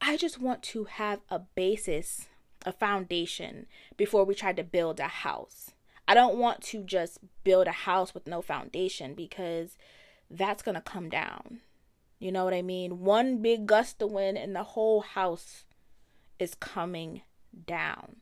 I 0.00 0.16
just 0.16 0.40
want 0.40 0.62
to 0.64 0.84
have 0.84 1.20
a 1.30 1.38
basis, 1.38 2.26
a 2.64 2.72
foundation 2.72 3.66
before 3.96 4.24
we 4.24 4.34
try 4.34 4.52
to 4.52 4.64
build 4.64 5.00
a 5.00 5.08
house. 5.08 5.70
I 6.08 6.14
don't 6.14 6.36
want 6.36 6.62
to 6.64 6.82
just 6.82 7.18
build 7.44 7.66
a 7.66 7.72
house 7.72 8.14
with 8.14 8.26
no 8.26 8.40
foundation 8.40 9.14
because 9.14 9.76
that's 10.30 10.62
going 10.62 10.74
to 10.74 10.80
come 10.80 11.08
down. 11.08 11.60
You 12.18 12.32
know 12.32 12.44
what 12.44 12.54
I 12.54 12.62
mean? 12.62 13.00
One 13.00 13.42
big 13.42 13.66
gust 13.66 14.00
of 14.00 14.10
wind 14.10 14.38
and 14.38 14.54
the 14.54 14.62
whole 14.62 15.00
house 15.00 15.64
is 16.38 16.54
coming 16.54 17.22
down. 17.66 18.16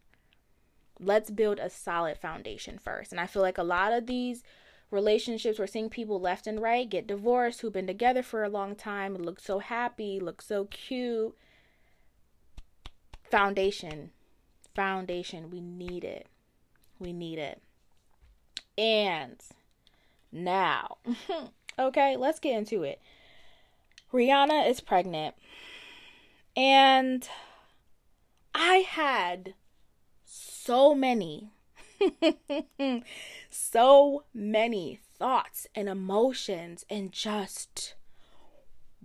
Let's 1.00 1.30
build 1.30 1.59
a 1.59 1.71
solid 1.71 2.18
foundation 2.18 2.78
first. 2.78 3.11
And 3.11 3.21
I 3.21 3.26
feel 3.26 3.42
like 3.42 3.59
a 3.59 3.64
lot 3.64 3.92
of 3.92 4.06
these 4.06 4.42
relationships 4.90 5.59
we're 5.59 5.66
seeing 5.66 5.90
people 5.90 6.21
left 6.21 6.47
and 6.47 6.61
right 6.61 6.88
get 6.88 7.06
divorced 7.06 7.61
who've 7.61 7.73
been 7.73 7.87
together 7.87 8.23
for 8.23 8.44
a 8.44 8.49
long 8.49 8.76
time, 8.76 9.16
look 9.16 9.40
so 9.40 9.59
happy, 9.59 10.21
look 10.21 10.40
so 10.40 10.66
cute. 10.66 11.35
Foundation. 13.30 14.11
Foundation. 14.75 15.50
We 15.50 15.61
need 15.61 16.04
it. 16.04 16.28
We 16.99 17.12
need 17.12 17.38
it. 17.38 17.61
And 18.78 19.40
now, 20.30 20.99
okay, 21.78 22.16
let's 22.16 22.40
get 22.40 22.56
into 22.56 22.83
it. 22.83 23.00
Rihanna 24.12 24.68
is 24.68 24.80
pregnant. 24.80 25.35
And 26.56 27.28
I 28.55 28.77
had 28.89 29.55
so 30.25 30.95
many, 30.95 31.51
so 33.51 34.25
many 34.33 35.01
thoughts 35.19 35.67
and 35.75 35.89
emotions 35.89 36.85
and 36.89 37.13
just 37.13 37.95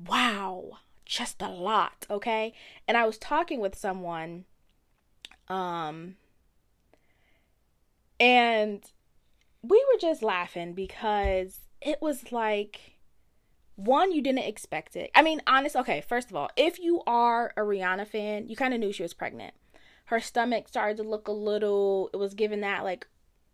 wow, 0.08 0.78
just 1.06 1.42
a 1.42 1.50
lot, 1.50 2.06
okay? 2.10 2.54
And 2.88 2.96
I 2.96 3.06
was 3.06 3.18
talking 3.18 3.60
with 3.60 3.78
someone 3.78 4.46
um 5.48 6.16
and 8.20 8.84
we 9.64 9.84
were 9.92 10.00
just 10.00 10.22
laughing 10.22 10.74
because 10.74 11.60
it 11.82 12.02
was 12.02 12.32
like 12.32 12.99
one, 13.80 14.12
you 14.12 14.22
didn't 14.22 14.40
expect 14.40 14.96
it. 14.96 15.10
I 15.16 15.22
mean, 15.22 15.42
honest, 15.48 15.76
okay, 15.76 16.02
first 16.02 16.30
of 16.30 16.36
all, 16.36 16.50
if 16.58 16.80
you 16.80 17.02
are 17.08 17.54
a 17.56 17.62
Rihanna 17.62 18.08
fan, 18.08 18.48
you 18.50 18.56
kind 18.56 18.74
of 18.74 18.80
knew 18.80 18.92
she 18.92 19.04
was 19.04 19.14
pregnant. 19.14 19.54
Her 20.06 20.20
stomach 20.20 20.68
started 20.68 20.98
to 20.98 21.04
look 21.04 21.28
a 21.28 21.32
little, 21.32 22.10
it 22.14 22.18
was 22.18 22.34
giving 22.34 22.62
that 22.62 22.84
like 22.84 23.08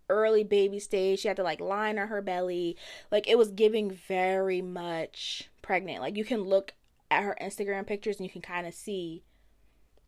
early 0.10 0.44
baby 0.44 0.80
stage. 0.80 1.20
She 1.20 1.28
had 1.28 1.38
to 1.38 1.44
like 1.44 1.60
line 1.60 1.98
her 1.98 2.22
belly. 2.22 2.76
Like 3.12 3.28
it 3.28 3.38
was 3.38 3.52
giving 3.52 3.92
very 3.92 4.62
much 4.62 5.50
pregnant. 5.62 6.02
Like 6.02 6.18
you 6.18 6.26
can 6.26 6.42
look 6.42 6.74
at 7.12 7.24
her 7.24 7.38
Instagram 7.42 7.86
pictures 7.86 8.18
and 8.18 8.26
you 8.26 8.32
can 8.32 8.42
kind 8.42 8.66
of 8.66 8.74
see, 8.74 9.24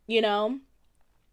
you 0.06 0.20
know? 0.20 0.58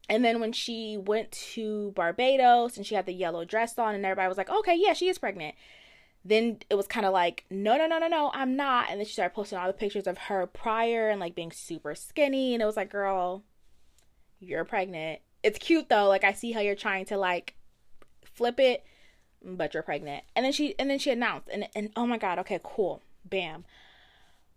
And 0.07 0.23
then 0.23 0.39
when 0.39 0.51
she 0.51 0.97
went 0.97 1.31
to 1.31 1.91
Barbados 1.95 2.77
and 2.77 2.85
she 2.85 2.93
had 2.93 3.07
the 3.07 3.13
yellow 3.13 3.45
dress 3.45 3.79
on 3.79 3.95
and 3.95 4.05
everybody 4.05 4.27
was 4.27 4.37
like, 4.37 4.51
okay, 4.51 4.75
yeah, 4.77 4.93
she 4.93 5.07
is 5.07 5.17
pregnant 5.17 5.55
then 6.25 6.57
it 6.71 6.75
was 6.75 6.87
kind 6.87 7.05
of 7.05 7.13
like, 7.13 7.45
no, 7.51 7.77
no, 7.77 7.85
no, 7.85 7.99
no, 7.99 8.07
no, 8.07 8.31
I'm 8.33 8.55
not. 8.55 8.89
And 8.89 8.99
then 8.99 9.05
she 9.05 9.13
started 9.13 9.35
posting 9.35 9.59
all 9.59 9.67
the 9.67 9.73
pictures 9.73 10.07
of 10.07 10.17
her 10.17 10.47
prior 10.47 11.09
and 11.09 11.19
like 11.19 11.35
being 11.35 11.51
super 11.51 11.93
skinny. 11.93 12.55
And 12.55 12.63
it 12.63 12.65
was 12.65 12.75
like, 12.75 12.89
girl, 12.89 13.43
you're 14.39 14.65
pregnant. 14.65 15.19
It's 15.43 15.59
cute 15.59 15.87
though. 15.87 16.07
Like 16.07 16.23
I 16.23 16.33
see 16.33 16.51
how 16.51 16.61
you're 16.61 16.73
trying 16.73 17.05
to 17.05 17.17
like 17.17 17.53
flip 18.23 18.59
it, 18.59 18.83
but 19.43 19.75
you're 19.75 19.83
pregnant. 19.83 20.23
And 20.35 20.43
then 20.43 20.51
she 20.51 20.73
and 20.79 20.89
then 20.89 20.97
she 20.97 21.11
announced 21.11 21.47
and 21.53 21.67
and 21.75 21.91
oh 21.95 22.07
my 22.07 22.17
god, 22.17 22.39
okay, 22.39 22.59
cool. 22.63 23.03
Bam. 23.23 23.63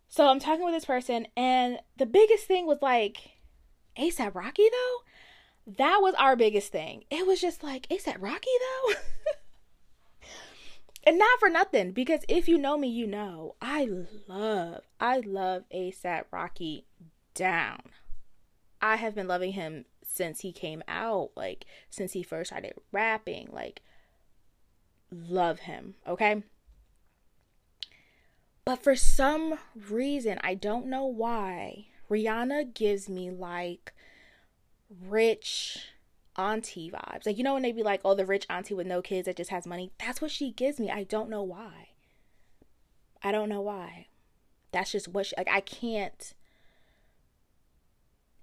So 0.09 0.27
I'm 0.29 0.41
talking 0.41 0.65
with 0.65 0.73
this 0.73 0.87
person 0.87 1.27
and 1.37 1.81
the 1.99 2.07
biggest 2.07 2.47
thing 2.47 2.67
was 2.67 2.81
like 2.81 3.33
ASAP 3.99 4.35
Rocky 4.35 4.69
though. 4.71 5.75
That 5.77 5.99
was 6.01 6.15
our 6.15 6.35
biggest 6.35 6.73
thing. 6.73 7.05
It 7.11 7.27
was 7.27 7.43
just 7.43 7.63
like 7.63 7.87
ASAP 7.91 8.17
Rocky 8.21 8.49
though. 8.59 8.95
And 11.09 11.19
not 11.19 11.41
for 11.41 11.49
nothing, 11.49 11.93
because 11.93 12.21
if 12.29 12.49
you 12.49 12.59
know 12.59 12.77
me, 12.77 12.87
you 12.87 13.07
know 13.07 13.55
I 13.63 13.89
love, 14.29 14.83
I 15.01 15.21
love 15.21 15.65
ASAP 15.75 16.25
Rocky 16.31 16.85
down. 17.33 17.81
I 18.83 18.97
have 18.97 19.15
been 19.15 19.27
loving 19.27 19.53
him 19.53 19.87
since 20.07 20.41
he 20.41 20.53
came 20.53 20.83
out, 20.87 21.31
like 21.35 21.65
since 21.89 22.13
he 22.13 22.23
first 22.23 22.51
started 22.51 22.75
rapping. 22.93 23.49
Like 23.51 23.81
love 25.11 25.61
him, 25.61 25.95
okay? 26.07 26.43
But 28.67 28.83
for 28.83 28.95
some 28.95 29.59
reason, 29.89 30.39
I 30.45 30.53
don't 30.53 30.89
know 30.89 31.07
why, 31.07 31.87
Rihanna 32.11 32.75
gives 32.75 33.09
me 33.09 33.31
like 33.31 33.95
rich 34.91 35.87
auntie 36.39 36.91
vibes. 36.91 37.27
Like, 37.27 37.37
you 37.37 37.45
know, 37.45 37.55
when 37.55 37.63
they 37.63 37.73
be 37.73 37.83
like, 37.83 38.01
oh, 38.05 38.15
the 38.15 38.25
rich 38.25 38.47
auntie 38.49 38.75
with 38.75 38.87
no 38.87 39.03
kids 39.03 39.27
that 39.27 39.37
just 39.37 39.51
has 39.51 39.67
money? 39.67 39.91
That's 39.99 40.23
what 40.23 40.31
she 40.31 40.53
gives 40.53 40.79
me. 40.79 40.91
I 40.91 41.03
don't 41.03 41.29
know 41.29 41.43
why. 41.43 41.89
I 43.23 43.33
don't 43.33 43.49
know 43.49 43.61
why. 43.61 44.07
That's 44.73 44.93
just 44.93 45.09
what 45.09 45.27
she, 45.27 45.35
like, 45.37 45.49
I 45.51 45.61
can't, 45.61 46.35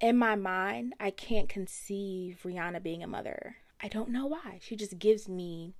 in 0.00 0.18
my 0.18 0.36
mind, 0.36 0.94
I 1.00 1.10
can't 1.10 1.48
conceive 1.48 2.40
Rihanna 2.44 2.82
being 2.82 3.02
a 3.02 3.08
mother. 3.08 3.56
I 3.82 3.88
don't 3.88 4.10
know 4.10 4.26
why. 4.26 4.58
She 4.60 4.76
just 4.76 4.98
gives 4.98 5.28
me, 5.28 5.74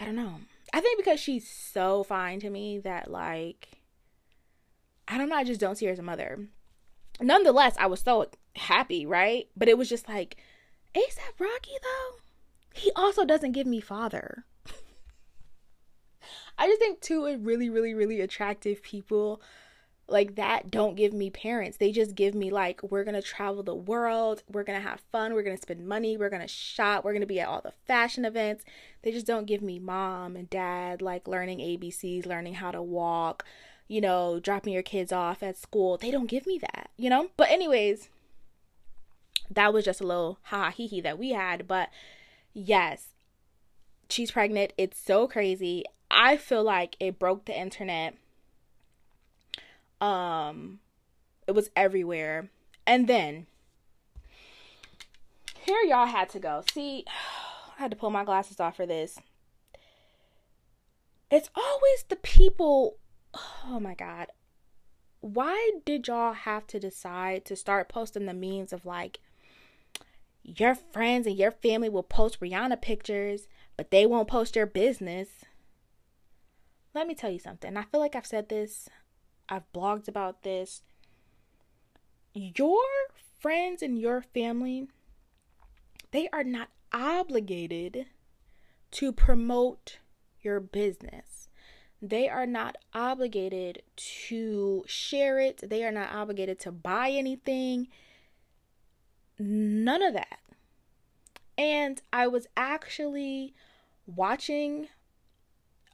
I 0.00 0.04
don't 0.04 0.16
know. 0.16 0.40
I 0.72 0.80
think 0.80 0.98
because 0.98 1.20
she's 1.20 1.48
so 1.48 2.02
fine 2.02 2.40
to 2.40 2.50
me 2.50 2.78
that, 2.80 3.10
like, 3.10 3.80
I 5.06 5.16
don't 5.16 5.28
know, 5.28 5.36
I 5.36 5.44
just 5.44 5.60
don't 5.60 5.76
see 5.76 5.86
her 5.86 5.92
as 5.92 5.98
a 5.98 6.02
mother 6.02 6.48
nonetheless, 7.20 7.74
I 7.78 7.86
was 7.86 8.00
so 8.00 8.26
happy, 8.58 9.06
right? 9.06 9.48
But 9.56 9.68
it 9.68 9.78
was 9.78 9.88
just 9.88 10.08
like, 10.08 10.36
ASAP 10.94 11.38
Rocky, 11.38 11.76
though, 11.82 12.18
he 12.74 12.90
also 12.94 13.24
doesn't 13.24 13.52
give 13.52 13.66
me 13.66 13.80
father. 13.80 14.44
I 16.58 16.66
just 16.66 16.80
think 16.80 17.00
two 17.00 17.24
really, 17.38 17.70
really, 17.70 17.94
really 17.94 18.20
attractive 18.20 18.82
people 18.82 19.40
like 20.10 20.36
that 20.36 20.70
don't 20.70 20.96
give 20.96 21.12
me 21.12 21.30
parents. 21.30 21.76
They 21.76 21.92
just 21.92 22.14
give 22.14 22.34
me 22.34 22.50
like 22.50 22.82
we're 22.82 23.04
to 23.14 23.22
travel 23.22 23.62
the 23.62 23.74
world, 23.74 24.42
we're 24.50 24.64
to 24.80 24.88
have 24.88 25.00
fun, 25.12 25.34
we're 25.34 25.42
to 25.56 25.62
spend 25.62 25.86
money, 25.86 26.16
we're 26.16 26.30
to 26.42 26.48
shop, 26.48 27.04
we're 27.04 27.12
to 27.20 27.26
be 27.26 27.40
at 27.40 27.48
all 27.48 27.60
the 27.60 27.72
fashion 27.86 28.24
events. 28.24 28.64
They 29.02 29.12
just 29.12 29.26
don't 29.26 29.46
give 29.46 29.60
me 29.60 29.78
mom 29.78 30.34
and 30.34 30.48
dad 30.48 31.02
like 31.02 31.28
learning 31.28 31.58
ABCs, 31.58 32.26
learning 32.26 32.54
how 32.54 32.70
to 32.70 32.80
walk, 32.80 33.44
you 33.86 34.00
know, 34.00 34.40
dropping 34.40 34.72
your 34.72 34.82
kids 34.82 35.12
off 35.12 35.42
at 35.42 35.58
school. 35.58 35.98
They 35.98 36.10
don't 36.10 36.26
give 36.26 36.46
me 36.46 36.58
that, 36.58 36.90
you 36.96 37.10
know? 37.10 37.28
But, 37.36 37.50
anyways, 37.50 38.08
that 39.50 39.72
was 39.72 39.84
just 39.84 40.00
a 40.00 40.06
little 40.06 40.38
ha 40.42 40.70
hee 40.70 40.86
hee 40.86 41.00
that 41.00 41.18
we 41.18 41.30
had. 41.30 41.66
But 41.66 41.90
yes, 42.52 43.08
she's 44.08 44.30
pregnant. 44.30 44.72
It's 44.76 44.98
so 44.98 45.26
crazy. 45.26 45.84
I 46.10 46.36
feel 46.36 46.62
like 46.62 46.96
it 47.00 47.18
broke 47.18 47.44
the 47.44 47.58
internet. 47.58 48.16
Um, 50.00 50.80
it 51.46 51.52
was 51.52 51.70
everywhere. 51.76 52.50
And 52.86 53.08
then 53.08 53.46
here 55.60 55.82
y'all 55.82 56.06
had 56.06 56.30
to 56.30 56.38
go. 56.38 56.62
See, 56.72 57.04
I 57.78 57.82
had 57.82 57.90
to 57.90 57.96
pull 57.96 58.10
my 58.10 58.24
glasses 58.24 58.60
off 58.60 58.76
for 58.76 58.86
this. 58.86 59.18
It's 61.30 61.50
always 61.54 62.04
the 62.08 62.16
people 62.16 62.96
oh 63.66 63.78
my 63.78 63.94
god 63.94 64.28
why 65.20 65.72
did 65.84 66.06
y'all 66.06 66.32
have 66.32 66.66
to 66.68 66.78
decide 66.78 67.44
to 67.44 67.56
start 67.56 67.88
posting 67.88 68.26
the 68.26 68.34
memes 68.34 68.72
of 68.72 68.86
like 68.86 69.18
your 70.56 70.74
friends 70.74 71.26
and 71.26 71.36
your 71.36 71.50
family 71.50 71.88
will 71.88 72.02
post 72.02 72.40
Rihanna 72.40 72.80
pictures, 72.80 73.48
but 73.76 73.90
they 73.90 74.06
won't 74.06 74.28
post 74.28 74.56
your 74.56 74.66
business? 74.66 75.28
Let 76.94 77.06
me 77.06 77.14
tell 77.14 77.30
you 77.30 77.38
something. 77.38 77.76
I 77.76 77.82
feel 77.82 78.00
like 78.00 78.16
I've 78.16 78.26
said 78.26 78.48
this, 78.48 78.88
I've 79.48 79.70
blogged 79.74 80.08
about 80.08 80.42
this. 80.42 80.82
Your 82.32 82.80
friends 83.40 83.82
and 83.82 83.98
your 83.98 84.22
family, 84.22 84.88
they 86.12 86.28
are 86.32 86.44
not 86.44 86.68
obligated 86.92 88.06
to 88.92 89.12
promote 89.12 89.98
your 90.40 90.60
business. 90.60 91.48
They 92.00 92.28
are 92.28 92.46
not 92.46 92.76
obligated 92.94 93.82
to 94.28 94.84
share 94.86 95.40
it, 95.40 95.68
they 95.68 95.84
are 95.84 95.92
not 95.92 96.14
obligated 96.14 96.58
to 96.60 96.72
buy 96.72 97.10
anything. 97.10 97.88
None 99.38 100.02
of 100.02 100.14
that. 100.14 100.38
And 101.56 102.00
I 102.12 102.26
was 102.26 102.46
actually 102.56 103.54
watching 104.06 104.88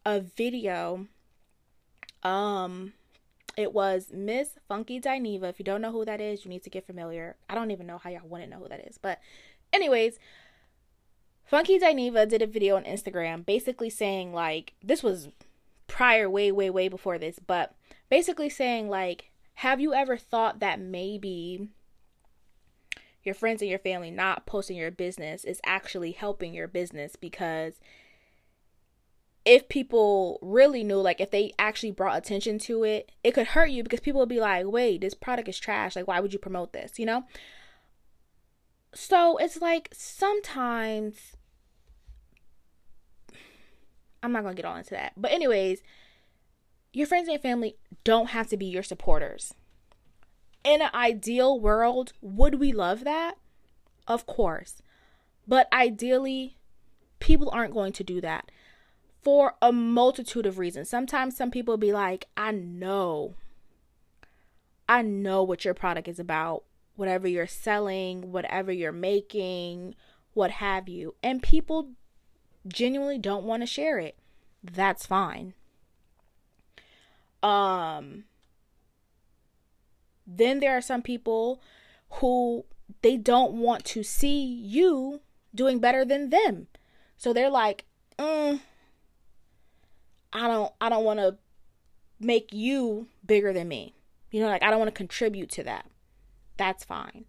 a 0.05 0.21
video. 0.21 1.07
Um, 2.23 2.93
it 3.57 3.73
was 3.73 4.11
Miss 4.13 4.51
Funky 4.69 5.01
Dineva. 5.01 5.45
If 5.45 5.59
you 5.59 5.65
don't 5.65 5.81
know 5.81 5.93
who 5.93 6.05
that 6.05 6.21
is, 6.21 6.45
you 6.45 6.51
need 6.51 6.65
to 6.65 6.71
get 6.71 6.87
familiar. 6.87 7.37
I 7.49 7.55
don't 7.55 7.71
even 7.71 7.87
know 7.87 7.99
how 7.99 8.11
y'all 8.11 8.29
to 8.29 8.47
know 8.47 8.59
who 8.59 8.69
that 8.69 8.87
is. 8.87 8.99
But, 8.99 9.21
anyways, 9.73 10.19
Funky 11.45 11.79
Dineva 11.79 12.29
did 12.29 12.43
a 12.43 12.47
video 12.47 12.77
on 12.77 12.85
Instagram 12.85 13.45
basically 13.45 13.91
saying, 13.91 14.33
like, 14.33 14.75
this 14.83 15.03
was 15.03 15.29
prior, 15.87 16.29
way, 16.29 16.51
way, 16.51 16.71
way 16.71 16.89
before 16.89 17.19
this, 17.19 17.39
but 17.39 17.75
basically 18.09 18.49
saying, 18.49 18.89
like, 18.89 19.31
have 19.59 19.81
you 19.81 19.95
ever 19.95 20.17
thought 20.17 20.61
that 20.61 20.81
maybe 20.81 21.69
your 23.25 23.35
friends 23.35 23.63
and 23.63 23.71
your 23.71 23.79
family 23.79 24.11
not 24.11 24.47
posting 24.47 24.77
your 24.77 24.91
business 24.91 25.45
is 25.45 25.61
actually 25.65 26.13
helping 26.13 26.55
your 26.55 26.69
business 26.69 27.17
because 27.17 27.81
if 29.45 29.69
people 29.69 30.39
really 30.43 30.85
knew, 30.85 31.01
like 31.01 31.21
if 31.21 31.31
they 31.31 31.53
actually 31.59 31.91
brought 31.91 32.17
attention 32.17 32.59
to 32.61 32.85
it, 32.85 33.13
it 33.23 33.33
could 33.33 33.49
hurt 33.49 33.71
you 33.71 33.83
because 33.83 34.01
people 34.01 34.21
would 34.21 34.29
be 34.29 34.41
like, 34.41 34.67
wait, 34.67 35.01
this 35.01 35.15
product 35.15 35.49
is 35.49 35.59
trash. 35.59 35.97
Like, 35.97 36.09
why 36.09 36.21
would 36.21 36.33
you 36.33 36.39
promote 36.39 36.73
this? 36.73 36.99
You 36.99 37.07
know? 37.07 37.25
So 38.95 39.37
it's 39.37 39.61
like 39.61 39.89
sometimes 39.93 41.37
I'm 44.23 44.33
not 44.33 44.43
going 44.43 44.57
to 44.57 44.63
get 44.63 44.69
all 44.69 44.77
into 44.77 44.91
that. 44.91 45.13
But, 45.17 45.33
anyways, 45.33 45.83
your 46.95 47.07
friends 47.07 47.29
and 47.29 47.41
family 47.41 47.77
don't 48.05 48.31
have 48.31 48.49
to 48.49 48.57
be 48.57 48.65
your 48.65 48.83
supporters. 48.83 49.53
In 50.65 50.81
an 50.81 50.91
ideal 50.95 51.61
world, 51.61 52.13
would 52.21 52.59
we 52.59 52.73
love 52.73 53.05
that? 53.05 53.35
Of 54.09 54.27
course. 54.27 54.83
But 55.47 55.69
ideally, 55.73 56.57
people 57.21 57.51
aren't 57.53 57.75
going 57.75 57.93
to 57.93 58.05
do 58.05 58.21
that 58.23 58.51
for 59.23 59.55
a 59.63 59.73
multitude 59.73 60.47
of 60.47 60.59
reasons. 60.59 60.89
Sometimes 60.89 61.37
some 61.37 61.51
people 61.51 61.77
be 61.77 61.93
like, 61.93 62.27
I 62.37 62.51
know, 62.51 63.35
I 64.89 65.03
know 65.03 65.43
what 65.43 65.65
your 65.65 65.75
product 65.75 66.09
is 66.09 66.19
about, 66.19 66.65
whatever 66.97 67.27
you're 67.27 67.47
selling, 67.47 68.33
whatever 68.33 68.71
you're 68.71 68.93
making, 68.93 69.95
what 70.35 70.51
have 70.51 70.89
you. 70.89 71.15
And 71.23 71.43
people 71.43 71.91
genuinely 72.69 73.19
don't 73.19 73.45
want 73.45 73.63
to 73.63 73.67
share 73.67 73.99
it, 73.99 74.17
that's 74.63 75.07
fine. 75.07 75.55
Um 77.43 78.25
then 80.27 80.61
there 80.61 80.77
are 80.77 80.81
some 80.81 81.03
people 81.03 81.61
who 82.11 82.65
they 83.03 83.17
don't 83.17 83.53
want 83.53 83.85
to 83.85 84.03
see 84.03 84.45
you 84.45 85.21
doing 85.55 85.79
better 85.79 86.05
than 86.05 86.31
them. 86.31 86.67
So 87.17 87.33
they're 87.33 87.51
like, 87.51 87.85
mm, 88.19 88.61
I 90.33 90.49
don't 90.49 90.73
I 90.81 90.89
don't 90.89 91.05
want 91.05 91.21
to 91.21 91.37
make 92.21 92.53
you 92.53 93.09
bigger 93.25 93.53
than 93.53 93.69
me. 93.69 93.95
You 94.31 94.41
know, 94.41 94.49
like 94.49 94.63
I 94.63 94.71
don't 94.71 94.79
want 94.79 94.89
to 94.89 94.99
contribute 94.99 95.51
to 95.51 95.63
that. 95.65 95.87
That's 96.57 96.85
fine. 96.85 97.25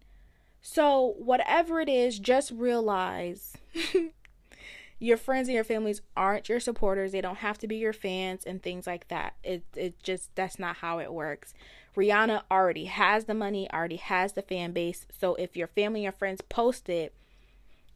So, 0.68 1.14
whatever 1.18 1.80
it 1.80 1.88
is, 1.88 2.18
just 2.18 2.50
realize 2.50 3.56
your 4.98 5.16
friends 5.16 5.46
and 5.46 5.54
your 5.54 5.62
families 5.62 6.02
aren't 6.16 6.48
your 6.48 6.58
supporters. 6.58 7.12
They 7.12 7.20
don't 7.20 7.36
have 7.36 7.58
to 7.58 7.68
be 7.68 7.76
your 7.76 7.92
fans 7.92 8.42
and 8.44 8.60
things 8.60 8.84
like 8.84 9.06
that. 9.06 9.34
It 9.44 9.64
it 9.76 10.02
just 10.02 10.34
that's 10.34 10.58
not 10.58 10.76
how 10.78 10.98
it 10.98 11.12
works. 11.12 11.54
Rihanna 11.96 12.42
already 12.50 12.84
has 12.84 13.24
the 13.24 13.34
money, 13.34 13.70
already 13.72 13.96
has 13.96 14.34
the 14.34 14.42
fan 14.42 14.72
base. 14.72 15.06
So 15.18 15.34
if 15.36 15.56
your 15.56 15.66
family 15.66 16.06
or 16.06 16.12
friends 16.12 16.42
post 16.42 16.88
it, 16.88 17.14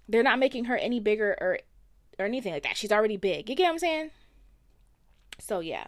they're 0.08 0.22
not 0.22 0.38
making 0.38 0.64
her 0.64 0.76
any 0.76 1.00
bigger 1.00 1.36
or 1.40 1.58
or 2.18 2.24
anything 2.24 2.52
like 2.52 2.62
that. 2.64 2.76
She's 2.76 2.92
already 2.92 3.16
big. 3.16 3.48
You 3.48 3.54
get 3.54 3.64
what 3.64 3.72
I'm 3.72 3.78
saying? 3.78 4.10
So 5.38 5.60
yeah. 5.60 5.86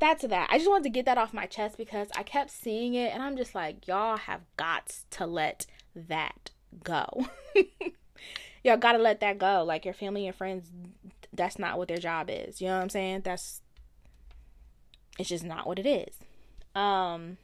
That's 0.00 0.26
that. 0.26 0.48
I 0.50 0.58
just 0.58 0.68
wanted 0.68 0.84
to 0.84 0.90
get 0.90 1.06
that 1.06 1.18
off 1.18 1.32
my 1.32 1.46
chest 1.46 1.76
because 1.76 2.08
I 2.16 2.24
kept 2.24 2.50
seeing 2.50 2.94
it 2.94 3.12
and 3.12 3.22
I'm 3.22 3.36
just 3.36 3.54
like, 3.54 3.86
y'all 3.86 4.16
have 4.16 4.40
got 4.56 4.98
to 5.10 5.26
let 5.26 5.66
that 5.94 6.50
go. 6.82 7.26
y'all 8.64 8.76
gotta 8.76 8.98
let 8.98 9.20
that 9.20 9.38
go. 9.38 9.62
Like 9.64 9.84
your 9.84 9.94
family 9.94 10.26
and 10.26 10.36
friends, 10.36 10.70
that's 11.32 11.58
not 11.58 11.78
what 11.78 11.88
their 11.88 11.98
job 11.98 12.28
is. 12.30 12.60
You 12.60 12.68
know 12.68 12.76
what 12.76 12.82
I'm 12.82 12.90
saying? 12.90 13.22
That's 13.22 13.60
it's 15.18 15.28
just 15.28 15.44
not 15.44 15.66
what 15.66 15.78
it 15.78 15.86
is. 15.86 16.18
Um 16.74 17.38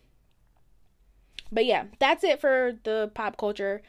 but 1.53 1.65
yeah, 1.65 1.87
that's 1.99 2.25
it 2.25 2.41
for 2.41 2.79
the 2.85 3.11
pop 3.15 3.37
culture. 3.37 3.83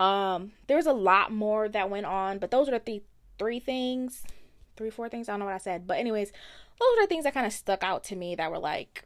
Um 0.00 0.52
there's 0.66 0.86
a 0.86 0.92
lot 0.92 1.32
more 1.32 1.68
that 1.68 1.90
went 1.90 2.06
on, 2.06 2.38
but 2.38 2.50
those 2.50 2.68
are 2.68 2.72
the 2.72 2.80
th- 2.80 3.02
three 3.38 3.60
things, 3.60 4.24
three 4.76 4.90
four 4.90 5.08
things, 5.08 5.28
I 5.28 5.32
don't 5.32 5.40
know 5.40 5.46
what 5.46 5.54
I 5.54 5.58
said. 5.58 5.86
But 5.86 5.98
anyways, 5.98 6.32
those 6.78 7.04
are 7.04 7.06
things 7.06 7.24
that 7.24 7.34
kind 7.34 7.46
of 7.46 7.52
stuck 7.52 7.82
out 7.82 8.04
to 8.04 8.16
me 8.16 8.34
that 8.34 8.50
were 8.50 8.58
like 8.58 9.04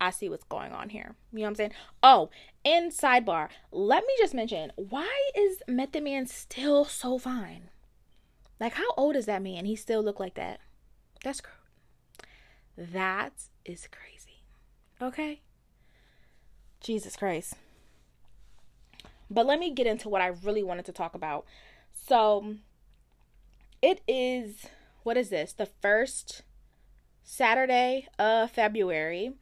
I 0.00 0.10
see 0.10 0.28
what's 0.28 0.44
going 0.44 0.72
on 0.72 0.90
here. 0.90 1.14
You 1.32 1.38
know 1.38 1.44
what 1.44 1.48
I'm 1.48 1.54
saying? 1.54 1.72
Oh, 2.02 2.30
and 2.64 2.92
sidebar, 2.92 3.48
let 3.70 4.04
me 4.06 4.14
just 4.18 4.34
mention 4.34 4.72
why 4.76 5.30
is 5.34 5.62
Method 5.68 6.02
Man 6.02 6.26
still 6.26 6.84
so 6.84 7.18
fine? 7.18 7.70
Like, 8.60 8.74
how 8.74 8.90
old 8.96 9.16
is 9.16 9.26
that 9.26 9.42
man? 9.42 9.64
He 9.64 9.76
still 9.76 10.02
look 10.02 10.20
like 10.20 10.34
that. 10.34 10.60
That's 11.22 11.42
that 12.76 13.32
is 13.64 13.88
crazy. 13.90 14.23
Okay? 15.04 15.40
Jesus 16.80 17.16
Christ. 17.16 17.54
But 19.30 19.46
let 19.46 19.58
me 19.58 19.70
get 19.70 19.86
into 19.86 20.08
what 20.08 20.20
I 20.20 20.28
really 20.28 20.62
wanted 20.62 20.84
to 20.86 20.92
talk 20.92 21.14
about. 21.14 21.44
So, 21.92 22.56
it 23.82 24.00
is 24.06 24.66
what 25.04 25.16
is 25.16 25.28
this? 25.28 25.52
The 25.52 25.66
first 25.66 26.42
Saturday 27.22 28.08
of 28.18 28.50
February. 28.50 29.34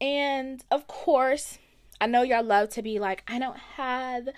And 0.00 0.64
of 0.70 0.86
course, 0.86 1.58
I 2.00 2.06
know 2.06 2.22
y'all 2.22 2.44
love 2.44 2.70
to 2.70 2.82
be 2.82 2.98
like, 2.98 3.22
I 3.26 3.38
don't 3.38 3.56
have 3.56 4.28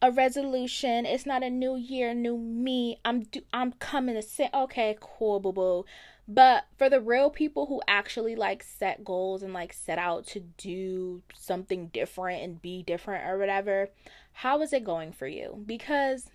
a 0.00 0.10
resolution. 0.10 1.06
It's 1.06 1.26
not 1.26 1.42
a 1.42 1.50
new 1.50 1.76
year, 1.76 2.14
new 2.14 2.36
me. 2.36 2.98
I'm 3.04 3.22
do- 3.22 3.42
I'm 3.52 3.72
coming 3.72 4.16
to 4.16 4.22
say, 4.22 4.50
okay, 4.52 4.96
cool, 5.00 5.38
boo 5.40 5.52
boo. 5.52 5.84
But 6.28 6.64
for 6.78 6.88
the 6.88 7.00
real 7.00 7.30
people 7.30 7.66
who 7.66 7.82
actually 7.88 8.36
like 8.36 8.62
set 8.62 9.04
goals 9.04 9.42
and 9.42 9.52
like 9.52 9.72
set 9.72 9.98
out 9.98 10.26
to 10.28 10.40
do 10.40 11.22
something 11.34 11.88
different 11.88 12.42
and 12.42 12.62
be 12.62 12.82
different 12.82 13.26
or 13.26 13.38
whatever, 13.38 13.90
how 14.32 14.62
is 14.62 14.72
it 14.72 14.84
going 14.84 15.12
for 15.12 15.26
you? 15.26 15.62
Because, 15.66 16.30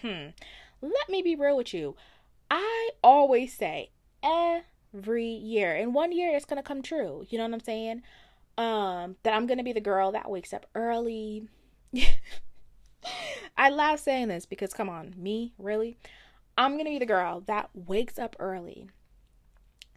hmm, 0.00 0.28
let 0.80 1.08
me 1.08 1.22
be 1.22 1.36
real 1.36 1.56
with 1.56 1.74
you. 1.74 1.94
I 2.50 2.90
always 3.02 3.54
say 3.54 3.90
every 4.22 5.26
year, 5.26 5.74
and 5.74 5.94
one 5.94 6.12
year 6.12 6.34
it's 6.34 6.44
gonna 6.44 6.62
come 6.62 6.82
true. 6.82 7.26
You 7.28 7.38
know 7.38 7.44
what 7.44 7.54
I'm 7.54 7.60
saying? 7.60 8.02
Um, 8.58 9.16
that 9.22 9.34
I'm 9.34 9.46
gonna 9.46 9.62
be 9.62 9.72
the 9.72 9.80
girl 9.80 10.12
that 10.12 10.30
wakes 10.30 10.52
up 10.52 10.66
early. 10.74 11.48
I 13.56 13.70
laugh 13.70 14.00
saying 14.00 14.28
this 14.28 14.46
because 14.46 14.72
come 14.72 14.88
on, 14.88 15.14
me, 15.16 15.52
really? 15.58 15.98
I'm 16.56 16.76
gonna 16.76 16.90
be 16.90 16.98
the 16.98 17.06
girl 17.06 17.40
that 17.46 17.70
wakes 17.74 18.18
up 18.18 18.36
early. 18.38 18.88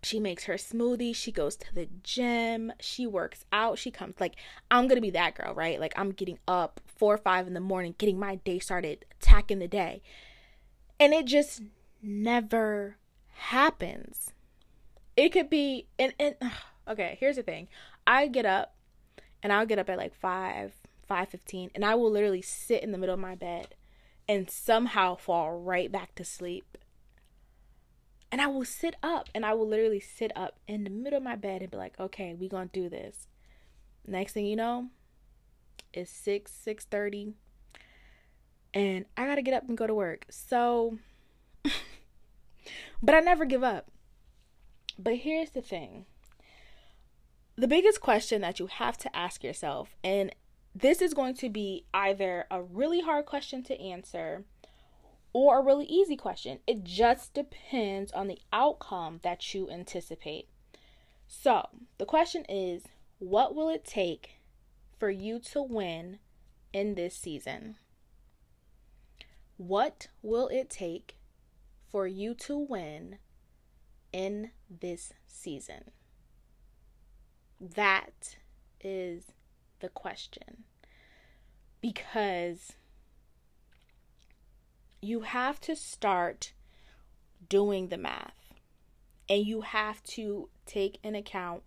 She 0.06 0.20
makes 0.20 0.44
her 0.44 0.54
smoothie, 0.54 1.16
she 1.16 1.32
goes 1.32 1.56
to 1.56 1.74
the 1.74 1.90
gym, 2.04 2.72
she 2.80 3.08
works 3.08 3.44
out, 3.52 3.80
she 3.80 3.90
comes 3.90 4.14
like 4.20 4.36
I'm 4.70 4.88
gonna 4.88 5.02
be 5.02 5.10
that 5.10 5.34
girl, 5.34 5.56
right? 5.56 5.80
Like 5.80 5.94
I'm 5.96 6.12
getting 6.12 6.38
up 6.48 6.80
four 6.86 7.16
or 7.16 7.18
five 7.18 7.48
in 7.48 7.56
the 7.56 7.60
morning, 7.60 7.96
getting 7.98 8.20
my 8.20 8.36
day 8.36 8.60
started, 8.60 9.04
attacking 9.20 9.58
the 9.58 9.68
day. 9.68 10.04
And 11.00 11.12
it 11.12 11.26
just 11.26 11.64
never 12.04 12.98
happens. 13.34 14.32
It 15.18 15.30
could 15.30 15.50
be 15.50 15.88
and, 15.98 16.14
and 16.20 16.36
okay, 16.88 17.18
here's 17.20 17.38
the 17.38 17.42
thing. 17.42 17.68
I 18.06 18.28
get 18.28 18.46
up 18.46 18.76
and 19.42 19.52
I'll 19.52 19.66
get 19.66 19.80
up 19.80 19.90
at 19.90 19.98
like 19.98 20.14
5 20.14 20.72
5:15 21.10 21.72
and 21.74 21.84
I 21.84 21.96
will 21.96 22.12
literally 22.12 22.44
sit 22.44 22.84
in 22.84 22.92
the 22.92 23.00
middle 23.00 23.16
of 23.16 23.20
my 23.20 23.34
bed 23.34 23.74
and 24.30 24.52
somehow 24.52 25.16
fall 25.16 25.60
right 25.60 25.92
back 25.92 26.14
to 26.14 26.24
sleep. 26.24 26.78
And 28.32 28.42
I 28.42 28.48
will 28.48 28.66
sit 28.66 28.96
up 29.02 29.30
and 29.34 29.46
I 29.46 29.54
will 29.54 29.68
literally 29.68 30.00
sit 30.00 30.32
up 30.36 30.60
in 30.68 30.84
the 30.84 30.90
middle 30.90 31.18
of 31.18 31.24
my 31.24 31.36
bed 31.36 31.62
and 31.62 31.72
be 31.72 31.78
like, 31.78 32.00
"Okay, 32.00 32.34
we 32.34 32.50
to 32.50 32.66
do 32.66 32.90
this." 32.90 33.28
Next 34.06 34.34
thing 34.34 34.46
you 34.46 34.56
know, 34.56 34.90
it's 35.94 36.12
6 36.12 36.52
6:30 36.52 37.34
and 38.74 39.06
I 39.16 39.26
got 39.26 39.36
to 39.36 39.42
get 39.42 39.54
up 39.54 39.68
and 39.68 39.78
go 39.78 39.88
to 39.88 39.94
work. 39.94 40.26
So 40.30 40.98
but 43.02 43.16
I 43.16 43.20
never 43.20 43.46
give 43.46 43.64
up. 43.64 43.90
But 44.98 45.16
here's 45.18 45.52
the 45.52 45.62
thing. 45.62 46.06
The 47.56 47.68
biggest 47.68 48.02
question 48.02 48.42
that 48.42 48.60
you 48.60 48.68
have 48.68 48.98
to 49.00 49.16
ask 49.16 49.44
yourself 49.44 49.96
and 50.04 50.36
this 50.78 51.02
is 51.02 51.14
going 51.14 51.36
to 51.36 51.50
be 51.50 51.86
either 51.94 52.46
a 52.52 52.62
really 52.62 53.00
hard 53.00 53.26
question 53.26 53.64
to 53.64 53.80
answer 53.80 54.44
or 55.36 55.60
a 55.60 55.62
really 55.62 55.86
easy 55.88 56.16
question. 56.16 56.60
It 56.66 56.86
just 56.86 57.34
depends 57.34 58.10
on 58.14 58.30
the 58.30 58.40
outcome 58.54 59.20
that 59.24 59.54
you 59.54 59.70
anticipate. 59.70 60.48
So, 61.28 61.68
the 61.98 62.06
question 62.06 62.46
is 62.48 62.84
what 63.20 63.54
will 63.54 63.68
it 63.68 63.84
take 63.84 64.40
for 64.98 65.10
you 65.10 65.40
to 65.40 65.62
win 65.62 66.20
in 66.72 66.96
this 66.96 67.18
season? 67.18 67.76
What 69.58 70.08
will 70.22 70.48
it 70.48 70.70
take 70.70 71.18
for 71.92 72.08
you 72.08 72.34
to 72.36 72.58
win 72.58 73.18
in 74.14 74.52
this 74.70 75.12
season? 75.28 75.92
That 77.60 78.38
is 78.80 79.26
the 79.82 79.90
question 79.90 80.64
because 81.82 82.78
you 85.06 85.22
have 85.22 85.60
to 85.62 85.76
start 85.76 86.54
doing 87.48 87.90
the 87.90 87.98
math 87.98 88.54
and 89.30 89.46
you 89.46 89.62
have 89.62 90.04
to 90.04 90.50
take 90.66 91.00
an 91.04 91.16
account 91.16 91.64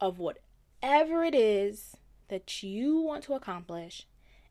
of 0.00 0.18
whatever 0.18 1.24
it 1.24 1.34
is 1.34 1.96
that 2.28 2.62
you 2.62 3.00
want 3.00 3.24
to 3.24 3.34
accomplish 3.34 4.06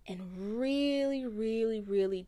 and 0.08 0.60
really, 0.60 1.26
really, 1.26 1.82
really 1.82 2.28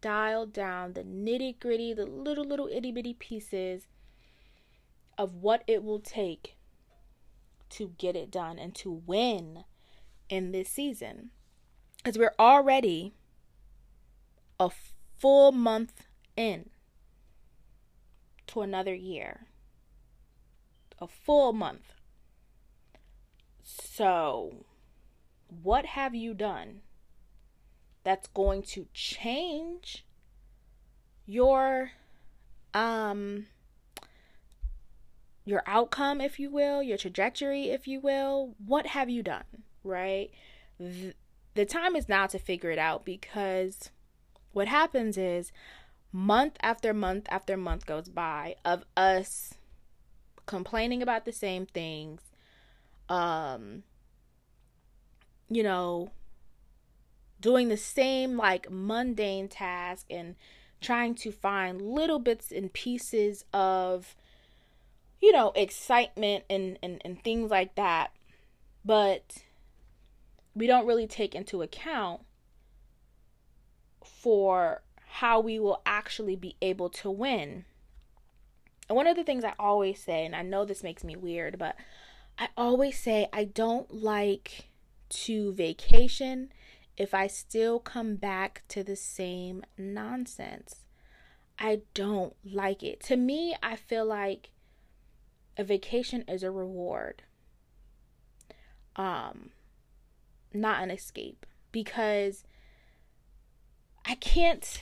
dial 0.00 0.46
down 0.46 0.92
the 0.92 1.02
nitty 1.02 1.58
gritty, 1.60 1.92
the 1.92 2.06
little, 2.06 2.44
little 2.44 2.68
itty 2.68 2.92
bitty 2.92 3.14
pieces 3.14 3.86
of 5.16 5.34
what 5.36 5.62
it 5.66 5.84
will 5.84 6.00
take 6.00 6.56
to 7.68 7.92
get 7.98 8.16
it 8.16 8.30
done 8.30 8.58
and 8.58 8.74
to 8.74 8.90
win 8.90 9.64
in 10.28 10.52
this 10.52 10.68
season. 10.68 11.30
Because 11.98 12.18
we're 12.18 12.34
already 12.38 13.12
a 14.58 14.70
full 15.20 15.52
month 15.52 16.06
in 16.36 16.70
to 18.48 18.62
another 18.62 18.94
year. 18.94 19.46
A 20.98 21.06
full 21.06 21.52
month. 21.52 21.92
So, 23.62 24.64
what 25.62 25.86
have 25.86 26.14
you 26.14 26.34
done 26.34 26.80
that's 28.02 28.26
going 28.28 28.62
to 28.62 28.86
change 28.92 30.04
your 31.26 31.92
um 32.74 33.46
your 35.44 35.62
outcome 35.66 36.20
if 36.20 36.40
you 36.40 36.50
will, 36.50 36.82
your 36.82 36.98
trajectory 36.98 37.70
if 37.70 37.86
you 37.86 38.00
will? 38.00 38.54
What 38.64 38.86
have 38.88 39.08
you 39.08 39.22
done? 39.22 39.44
right? 39.84 40.30
The, 40.78 41.64
time 41.64 41.94
is 41.94 42.08
now 42.08 42.26
to 42.26 42.38
figure 42.38 42.70
it 42.70 42.78
out 42.78 43.04
because 43.04 43.90
what 44.52 44.68
happens 44.68 45.16
is 45.16 45.52
month 46.12 46.56
after 46.60 46.92
month 46.92 47.26
after 47.30 47.56
month 47.56 47.86
goes 47.86 48.08
by 48.08 48.56
of 48.64 48.84
us 48.96 49.54
complaining 50.46 51.02
about 51.02 51.24
the 51.24 51.32
same 51.32 51.66
things 51.66 52.20
um 53.08 53.84
you 55.48 55.62
know 55.62 56.10
doing 57.40 57.68
the 57.68 57.76
same 57.76 58.36
like 58.36 58.70
mundane 58.70 59.48
task 59.48 60.06
and 60.10 60.34
trying 60.80 61.14
to 61.14 61.30
find 61.30 61.80
little 61.80 62.18
bits 62.18 62.50
and 62.50 62.72
pieces 62.72 63.44
of 63.52 64.14
you 65.20 65.32
know 65.32 65.52
excitement 65.54 66.44
and 66.48 66.78
and, 66.82 67.00
and 67.04 67.22
things 67.22 67.50
like 67.50 67.74
that. 67.74 68.10
But 68.84 69.44
we 70.54 70.66
don't 70.66 70.86
really 70.86 71.06
take 71.06 71.34
into 71.34 71.62
account 71.62 72.22
for 74.20 74.82
how 75.06 75.40
we 75.40 75.58
will 75.58 75.80
actually 75.86 76.36
be 76.36 76.56
able 76.60 76.90
to 76.90 77.10
win. 77.10 77.64
And 78.88 78.96
one 78.96 79.06
of 79.06 79.16
the 79.16 79.24
things 79.24 79.44
I 79.44 79.54
always 79.58 80.02
say, 80.02 80.26
and 80.26 80.36
I 80.36 80.42
know 80.42 80.64
this 80.64 80.82
makes 80.82 81.02
me 81.02 81.16
weird, 81.16 81.58
but 81.58 81.74
I 82.38 82.48
always 82.56 82.98
say 82.98 83.28
I 83.32 83.44
don't 83.44 83.92
like 83.92 84.68
to 85.10 85.52
vacation 85.52 86.52
if 86.96 87.14
I 87.14 87.26
still 87.26 87.78
come 87.78 88.16
back 88.16 88.62
to 88.68 88.84
the 88.84 88.96
same 88.96 89.64
nonsense. 89.78 90.84
I 91.58 91.80
don't 91.94 92.34
like 92.44 92.82
it. 92.82 93.00
To 93.04 93.16
me, 93.16 93.56
I 93.62 93.76
feel 93.76 94.04
like 94.04 94.50
a 95.56 95.64
vacation 95.64 96.24
is 96.28 96.42
a 96.42 96.50
reward. 96.50 97.22
Um 98.96 99.50
not 100.52 100.82
an 100.82 100.90
escape 100.90 101.46
because 101.72 102.44
I 104.04 104.14
can't 104.16 104.80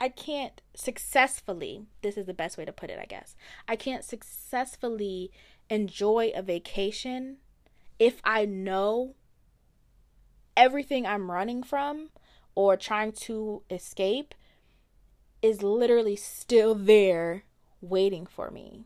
I 0.00 0.08
can't 0.08 0.60
successfully 0.74 1.86
this 2.02 2.16
is 2.16 2.26
the 2.26 2.34
best 2.34 2.56
way 2.56 2.64
to 2.64 2.72
put 2.72 2.90
it 2.90 2.98
I 3.00 3.06
guess. 3.06 3.36
I 3.66 3.76
can't 3.76 4.04
successfully 4.04 5.30
enjoy 5.70 6.32
a 6.34 6.42
vacation 6.42 7.38
if 7.98 8.20
I 8.24 8.44
know 8.44 9.14
everything 10.56 11.06
I'm 11.06 11.30
running 11.30 11.62
from 11.62 12.10
or 12.54 12.76
trying 12.76 13.12
to 13.12 13.62
escape 13.70 14.34
is 15.40 15.62
literally 15.62 16.16
still 16.16 16.74
there 16.74 17.44
waiting 17.80 18.26
for 18.26 18.50
me. 18.50 18.84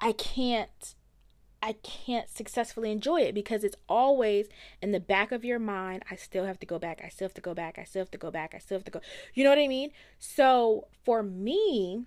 I 0.00 0.12
can't 0.12 0.94
I 1.62 1.74
can't 1.82 2.28
successfully 2.28 2.90
enjoy 2.90 3.20
it 3.20 3.34
because 3.34 3.64
it's 3.64 3.76
always 3.88 4.48
in 4.80 4.92
the 4.92 5.00
back 5.00 5.30
of 5.30 5.44
your 5.44 5.58
mind. 5.58 6.04
I 6.10 6.16
still 6.16 6.46
have 6.46 6.58
to 6.60 6.66
go 6.66 6.78
back. 6.78 7.02
I 7.04 7.10
still 7.10 7.26
have 7.26 7.34
to 7.34 7.40
go 7.40 7.54
back. 7.54 7.78
I 7.78 7.84
still 7.84 8.00
have 8.00 8.10
to 8.12 8.18
go 8.18 8.30
back. 8.30 8.54
I 8.54 8.58
still 8.58 8.78
have 8.78 8.84
to 8.84 8.90
go. 8.90 9.00
You 9.34 9.44
know 9.44 9.50
what 9.50 9.58
I 9.58 9.68
mean? 9.68 9.90
So 10.18 10.86
for 11.04 11.22
me, 11.22 12.04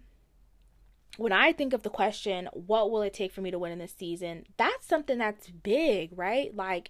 when 1.18 1.32
I 1.32 1.52
think 1.52 1.74
of 1.74 1.84
the 1.84 1.90
question, 1.90 2.50
what 2.54 2.90
will 2.90 3.04
it 3.04 3.14
take 3.14 3.32
for 3.32 3.42
me 3.42 3.52
to 3.52 3.60
win 3.60 3.72
in 3.72 3.80
this 3.80 3.94
season? 3.96 4.46
That's 4.58 4.88
something 4.88 5.20
that's 5.20 5.50
big, 5.50 6.18
right? 6.18 6.56
Like 6.56 6.90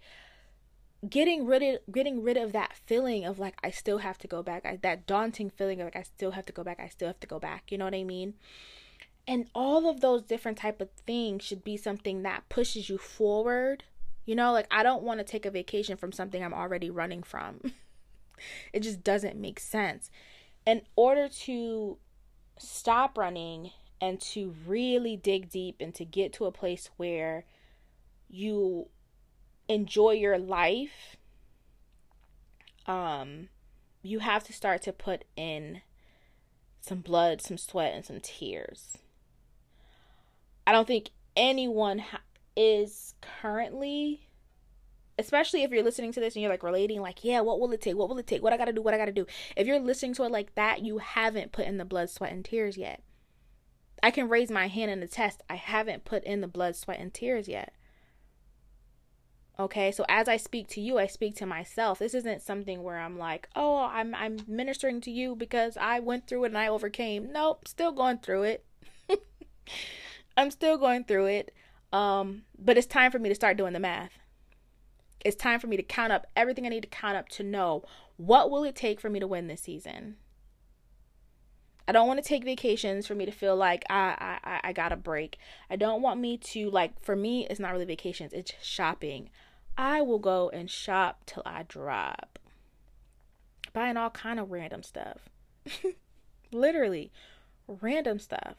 getting 1.10 1.46
rid 1.46 1.62
of 1.62 1.80
getting 1.92 2.24
rid 2.24 2.38
of 2.38 2.54
that 2.54 2.74
feeling 2.86 3.26
of 3.26 3.40
like 3.40 3.56
I 3.62 3.72
still 3.72 3.98
have 3.98 4.18
to 4.20 4.28
go 4.28 4.42
back. 4.42 4.66
I, 4.66 4.78
that 4.84 5.06
daunting 5.06 5.50
feeling 5.50 5.82
of 5.82 5.88
like 5.88 5.98
I 5.98 6.04
still 6.04 6.32
have 6.32 6.46
to 6.46 6.54
go 6.54 6.64
back. 6.64 6.80
I 6.80 6.88
still 6.88 7.08
have 7.08 7.20
to 7.20 7.28
go 7.28 7.40
back. 7.40 7.72
You 7.72 7.78
know 7.78 7.86
what 7.86 7.94
I 7.94 8.04
mean? 8.04 8.36
And 9.28 9.48
all 9.56 9.90
of 9.90 10.02
those 10.02 10.22
different 10.22 10.58
type 10.58 10.82
of 10.82 10.90
things 11.06 11.44
should 11.44 11.64
be 11.64 11.78
something 11.78 12.24
that 12.24 12.50
pushes 12.50 12.90
you 12.90 12.98
forward. 12.98 13.84
You 14.26 14.36
know, 14.36 14.52
like 14.52 14.68
I 14.70 14.84
don't 14.84 15.04
want 15.04 15.20
to 15.20 15.24
take 15.24 15.46
a 15.46 15.52
vacation 15.52 15.98
from 15.98 16.12
something 16.12 16.44
I'm 16.44 16.54
already 16.54 16.90
running 16.90 17.24
from. 17.24 17.74
it 18.74 18.82
just 18.82 19.04
doesn't 19.04 19.40
make 19.40 19.60
sense. 19.60 20.10
In 20.66 20.82
order 20.96 21.28
to 21.28 21.98
stop 22.58 23.18
running 23.18 23.72
and 24.02 24.20
to 24.20 24.54
really 24.68 25.16
dig 25.16 25.50
deep 25.50 25.78
and 25.80 25.94
to 25.96 26.06
get 26.06 26.34
to 26.34 26.46
a 26.46 26.52
place 26.52 26.90
where 26.98 27.46
you 28.30 28.88
enjoy 29.70 30.12
your 30.12 30.38
life 30.38 31.16
um 32.86 33.48
you 34.04 34.20
have 34.20 34.44
to 34.44 34.52
start 34.52 34.82
to 34.82 34.92
put 34.92 35.24
in 35.38 35.82
some 36.82 37.00
blood, 37.00 37.42
some 37.42 37.58
sweat 37.58 37.94
and 37.94 38.06
some 38.06 38.20
tears. 38.20 38.98
I 40.66 40.72
don't 40.72 40.88
think 40.88 41.10
anyone 41.36 42.00
ha- 42.00 42.22
is 42.56 43.16
currently 43.22 44.28
especially 45.20 45.62
if 45.64 45.72
you're 45.72 45.84
listening 45.84 46.12
to 46.12 46.20
this 46.20 46.36
and 46.36 46.42
you're 46.42 46.52
like 46.52 46.64
relating 46.64 47.02
like 47.02 47.24
yeah 47.24 47.40
what 47.40 47.60
will 47.60 47.72
it 47.72 47.82
take 47.82 47.96
what 47.96 48.10
will 48.10 48.18
it 48.18 48.28
take 48.28 48.44
what 48.44 48.54
i 48.54 48.58
gotta 48.58 48.74
do 48.74 48.82
what 48.82 48.94
i 48.94 48.98
gotta 48.98 49.12
do 49.12 49.26
if 49.56 49.66
you're 49.66 49.80
listening 49.80 50.14
to 50.14 50.24
it 50.24 50.32
like 50.32 50.54
that 50.56 50.84
you 50.84 51.00
haven't 51.00 51.52
put 51.52 51.66
in 51.66 51.78
the 51.78 51.86
blood 51.86 52.10
sweat 52.10 52.32
and 52.32 52.46
tears 52.46 52.78
yet 52.78 53.02
I 54.04 54.12
can 54.12 54.28
raise 54.28 54.52
my 54.52 54.68
hand 54.68 54.92
in 54.92 55.00
the 55.00 55.08
test. 55.08 55.42
I 55.50 55.56
haven't 55.56 56.04
put 56.04 56.26
in 56.26 56.42
the 56.42 56.48
blood, 56.48 56.76
sweat, 56.76 57.00
and 57.00 57.14
tears 57.14 57.48
yet. 57.48 57.74
Okay, 59.58 59.94
so 59.94 60.04
as 60.10 60.28
I 60.28 60.36
speak 60.36 60.68
to 60.70 60.82
you, 60.82 61.00
I 61.00 61.08
speak 61.08 61.38
to 61.38 61.46
myself. 61.46 62.00
This 62.00 62.14
isn't 62.14 62.42
something 62.42 62.84
where 62.84 63.00
I'm 63.00 63.18
like, 63.18 63.48
oh, 63.56 63.86
I'm 63.86 64.14
I'm 64.14 64.40
ministering 64.46 65.00
to 65.02 65.12
you 65.12 65.38
because 65.38 65.78
I 65.78 66.02
went 66.02 66.28
through 66.28 66.44
it 66.44 66.48
and 66.48 66.58
I 66.58 66.68
overcame. 66.68 67.32
Nope, 67.32 67.66
still 67.68 67.94
going 67.94 68.18
through 68.18 68.44
it. 68.44 68.66
I'm 70.36 70.52
still 70.52 70.78
going 70.78 71.04
through 71.04 71.28
it. 71.28 71.54
Um, 71.92 72.44
but 72.58 72.78
it's 72.78 72.88
time 72.88 73.12
for 73.12 73.20
me 73.20 73.30
to 73.30 73.36
start 73.36 73.56
doing 73.56 73.74
the 73.74 73.80
math. 73.80 74.18
It's 75.24 75.36
time 75.36 75.60
for 75.60 75.68
me 75.68 75.78
to 75.78 75.84
count 75.84 76.12
up 76.12 76.28
everything 76.36 76.66
I 76.66 76.70
need 76.70 76.82
to 76.82 76.88
count 76.88 77.16
up 77.16 77.30
to 77.30 77.44
know 77.44 77.84
what 78.18 78.50
will 78.50 78.64
it 78.64 78.76
take 78.76 79.00
for 79.00 79.10
me 79.10 79.20
to 79.20 79.28
win 79.28 79.48
this 79.48 79.62
season. 79.62 80.18
I 81.88 81.92
don't 81.92 82.08
want 82.08 82.22
to 82.22 82.28
take 82.28 82.46
vacations 82.46 83.06
for 83.06 83.14
me 83.14 83.26
to 83.26 83.32
feel 83.32 83.56
like 83.56 83.84
I, 83.90 84.40
I 84.44 84.60
I 84.70 84.74
got 84.74 84.94
a 84.94 84.98
break. 84.98 85.38
I 85.70 85.76
don't 85.76 86.02
want 86.02 86.20
me 86.20 86.38
to 86.38 86.70
like 86.70 87.02
for 87.04 87.16
me 87.16 87.46
it's 87.48 87.60
not 87.60 87.74
really 87.74 87.86
vacations, 87.86 88.34
it's 88.34 88.54
shopping. 88.62 89.30
I 89.78 90.02
will 90.02 90.20
go 90.20 90.50
and 90.50 90.70
shop 90.70 91.24
till 91.26 91.44
I 91.46 91.64
drop. 91.64 92.40
Buying 93.74 93.98
all 93.98 94.12
kind 94.12 94.40
of 94.40 94.52
random 94.52 94.84
stuff. 94.84 95.30
Literally 96.52 97.12
random 97.68 98.20
stuff. 98.20 98.56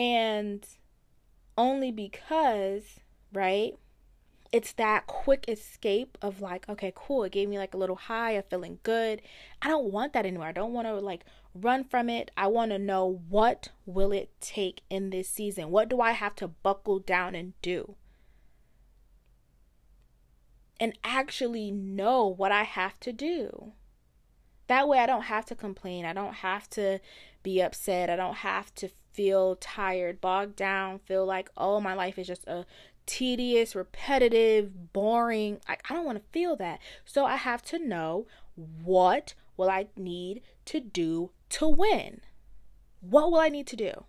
And 0.00 0.66
only 1.58 1.92
because, 1.92 3.00
right? 3.32 3.74
it's 4.52 4.72
that 4.72 5.06
quick 5.06 5.44
escape 5.48 6.18
of 6.20 6.40
like, 6.40 6.68
okay, 6.68 6.92
cool. 6.94 7.24
It 7.24 7.32
gave 7.32 7.48
me 7.48 7.58
like 7.58 7.74
a 7.74 7.76
little 7.76 7.96
high 7.96 8.32
of 8.32 8.46
feeling 8.46 8.78
good. 8.82 9.22
I 9.62 9.68
don't 9.68 9.92
want 9.92 10.12
that 10.12 10.26
anymore. 10.26 10.46
I 10.46 10.52
don't 10.52 10.72
want 10.72 10.88
to 10.88 10.94
like 10.94 11.24
run 11.54 11.84
from 11.84 12.08
it. 12.08 12.30
I 12.36 12.48
want 12.48 12.72
to 12.72 12.78
know 12.78 13.20
what 13.28 13.70
will 13.86 14.12
it 14.12 14.30
take 14.40 14.82
in 14.90 15.10
this 15.10 15.28
season? 15.28 15.70
What 15.70 15.88
do 15.88 16.00
I 16.00 16.12
have 16.12 16.34
to 16.36 16.48
buckle 16.48 16.98
down 16.98 17.34
and 17.34 17.52
do? 17.62 17.94
And 20.80 20.98
actually 21.04 21.70
know 21.70 22.26
what 22.26 22.50
I 22.50 22.64
have 22.64 22.98
to 23.00 23.12
do. 23.12 23.72
That 24.66 24.88
way 24.88 24.98
I 24.98 25.06
don't 25.06 25.22
have 25.22 25.44
to 25.46 25.54
complain. 25.54 26.04
I 26.04 26.12
don't 26.12 26.34
have 26.34 26.68
to 26.70 27.00
be 27.42 27.60
upset. 27.60 28.10
I 28.10 28.16
don't 28.16 28.36
have 28.36 28.74
to 28.76 28.88
feel 29.12 29.56
tired, 29.56 30.20
bogged 30.20 30.56
down, 30.56 30.98
feel 31.00 31.24
like, 31.26 31.50
oh, 31.56 31.80
my 31.80 31.94
life 31.94 32.18
is 32.18 32.26
just 32.26 32.46
a 32.46 32.66
tedious, 33.06 33.74
repetitive, 33.74 34.92
boring. 34.92 35.60
I, 35.68 35.76
I 35.88 35.94
don't 35.94 36.04
want 36.04 36.18
to 36.18 36.30
feel 36.32 36.56
that. 36.56 36.80
So 37.04 37.24
I 37.24 37.36
have 37.36 37.62
to 37.62 37.78
know 37.78 38.26
what 38.54 39.34
will 39.56 39.70
I 39.70 39.88
need 39.96 40.42
to 40.66 40.80
do 40.80 41.30
to 41.50 41.68
win? 41.68 42.20
What 43.00 43.30
will 43.30 43.40
I 43.40 43.48
need 43.48 43.66
to 43.68 43.76
do? 43.76 44.04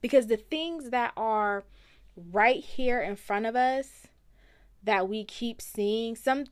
Because 0.00 0.26
the 0.26 0.36
things 0.36 0.90
that 0.90 1.12
are 1.16 1.64
right 2.16 2.62
here 2.62 3.00
in 3.00 3.16
front 3.16 3.46
of 3.46 3.56
us 3.56 4.06
that 4.82 5.08
we 5.08 5.24
keep 5.24 5.60
seeing, 5.60 6.14
some 6.14 6.44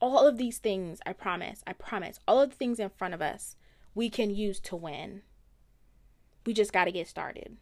all 0.00 0.26
of 0.26 0.36
these 0.36 0.58
things, 0.58 1.00
I 1.06 1.12
promise, 1.12 1.62
I 1.66 1.72
promise, 1.72 2.20
all 2.28 2.40
of 2.40 2.50
the 2.50 2.56
things 2.56 2.78
in 2.78 2.90
front 2.90 3.14
of 3.14 3.22
us, 3.22 3.56
we 3.98 4.08
can 4.08 4.30
use 4.30 4.60
to 4.60 4.76
win. 4.76 5.22
We 6.46 6.54
just 6.54 6.72
got 6.72 6.84
to 6.84 6.92
get 6.92 7.08
started. 7.08 7.56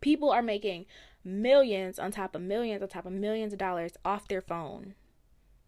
People 0.00 0.30
are 0.30 0.42
making 0.42 0.86
millions 1.22 1.96
on 1.96 2.10
top 2.10 2.34
of 2.34 2.42
millions 2.42 2.82
on 2.82 2.88
top 2.88 3.06
of 3.06 3.12
millions 3.12 3.52
of 3.52 3.60
dollars 3.60 3.92
off 4.04 4.26
their 4.26 4.40
phone. 4.40 4.94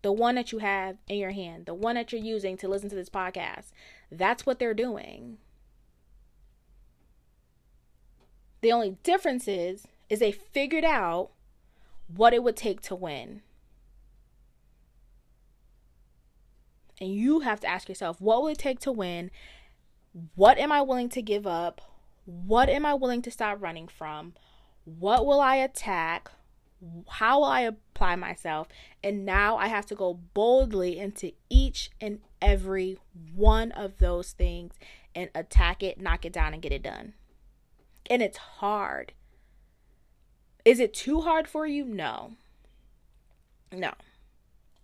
The 0.03 0.11
one 0.11 0.35
that 0.35 0.51
you 0.51 0.59
have 0.59 0.97
in 1.07 1.19
your 1.19 1.31
hand, 1.31 1.67
the 1.67 1.75
one 1.75 1.95
that 1.95 2.11
you're 2.11 2.21
using 2.21 2.57
to 2.57 2.67
listen 2.67 2.91
to 2.91 2.97
this 2.97 3.09
podcast. 3.09 3.67
That's 4.11 4.45
what 4.45 4.59
they're 4.59 4.75
doing. 4.75 5.39
The 8.61 8.73
only 8.73 8.99
difference 9.05 9.47
is 9.47 9.87
is 10.09 10.19
they 10.19 10.33
figured 10.33 10.85
out 10.85 11.31
what 12.09 12.35
it 12.35 12.43
would 12.43 12.57
take 12.57 12.81
to 12.83 12.97
win. 12.97 13.43
And 17.01 17.15
you 17.15 17.41
have 17.41 17.61
to 17.61 17.69
ask 17.69 17.89
yourself, 17.89 18.21
what 18.21 18.43
will 18.43 18.49
it 18.49 18.59
take 18.59 18.81
to 18.81 18.93
win? 18.93 19.31
What 20.35 20.59
am 20.59 20.73
I 20.73 20.83
willing 20.83 21.09
to 21.11 21.23
give 21.23 21.47
up? 21.47 21.81
What 22.25 22.69
am 22.69 22.85
I 22.85 22.95
willing 22.95 23.23
to 23.23 23.31
stop 23.31 23.63
running 23.63 23.89
from? 23.89 24.35
What 24.85 25.25
will 25.25 25.41
I 25.41 25.57
attack? 25.57 26.31
How 27.09 27.39
will 27.39 27.47
I 27.47 27.63
apply 27.63 28.17
myself? 28.17 28.69
And 29.03 29.25
now 29.25 29.57
I 29.57 29.69
have 29.69 29.87
to 29.87 29.95
go 29.95 30.15
boldly 30.35 30.99
into 30.99 31.33
each 31.49 31.91
and 32.01 32.21
every 32.41 32.99
one 33.35 33.73
of 33.73 33.99
those 33.99 34.33
things 34.33 34.75
and 35.15 35.31
attack 35.35 35.83
it, 35.83 36.01
knock 36.01 36.25
it 36.25 36.33
down, 36.33 36.53
and 36.53 36.63
get 36.63 36.73
it 36.73 36.83
done. 36.83 37.15
And 38.11 38.23
it's 38.23 38.39
hard. 38.39 39.13
Is 40.65 40.81
it 40.81 40.95
too 40.95 41.23
hard 41.23 41.49
for 41.49 41.67
you? 41.67 41.85
No. 41.85 42.33
No. 43.73 43.93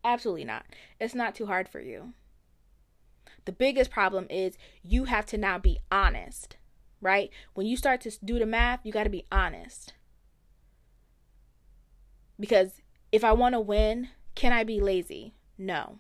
Absolutely 0.05 0.45
not. 0.45 0.67
It's 1.01 1.15
not 1.15 1.35
too 1.35 1.47
hard 1.47 1.69
for 1.69 1.81
you. 1.81 2.13
The 3.47 3.53
biggest 3.53 3.91
problem 3.91 4.27
is 4.31 4.57
you 4.83 5.05
have 5.05 5.27
to 5.27 5.39
now 5.39 5.59
be 5.59 5.79
honest 5.91 6.57
right? 7.05 7.31
When 7.53 7.67
you 7.67 7.77
start 7.77 8.01
to 8.01 8.25
do 8.25 8.39
the 8.39 8.47
math, 8.47 8.81
you 8.83 8.91
got 8.91 9.05
to 9.05 9.11
be 9.11 9.27
honest. 9.31 9.93
Because 12.41 12.81
if 13.13 13.23
I 13.23 13.33
want 13.33 13.53
to 13.53 13.61
win, 13.61 14.09
can 14.35 14.53
I 14.53 14.65
be 14.65 14.81
lazy? 14.81 15.35
No. 15.57 15.99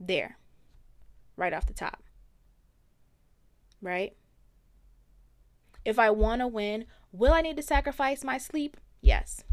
There. 0.00 0.38
Right 1.36 1.52
off 1.52 1.66
the 1.66 1.74
top. 1.74 2.02
Right? 3.82 4.16
If 5.84 5.98
I 5.98 6.10
want 6.10 6.40
to 6.40 6.48
win, 6.48 6.86
will 7.12 7.34
I 7.34 7.42
need 7.42 7.56
to 7.58 7.62
sacrifice 7.62 8.24
my 8.24 8.38
sleep? 8.38 8.78
Yes. 9.02 9.44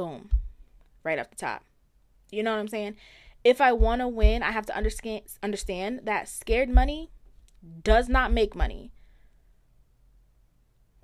Boom. 0.00 0.30
Right 1.04 1.18
off 1.18 1.28
the 1.28 1.36
top. 1.36 1.62
You 2.30 2.42
know 2.42 2.52
what 2.52 2.58
I'm 2.58 2.68
saying? 2.68 2.96
If 3.44 3.60
I 3.60 3.72
want 3.72 4.00
to 4.00 4.08
win, 4.08 4.42
I 4.42 4.50
have 4.50 4.64
to 4.64 4.74
understand 4.74 5.24
understand 5.42 6.00
that 6.04 6.26
scared 6.26 6.70
money 6.70 7.10
does 7.82 8.08
not 8.08 8.32
make 8.32 8.56
money. 8.56 8.92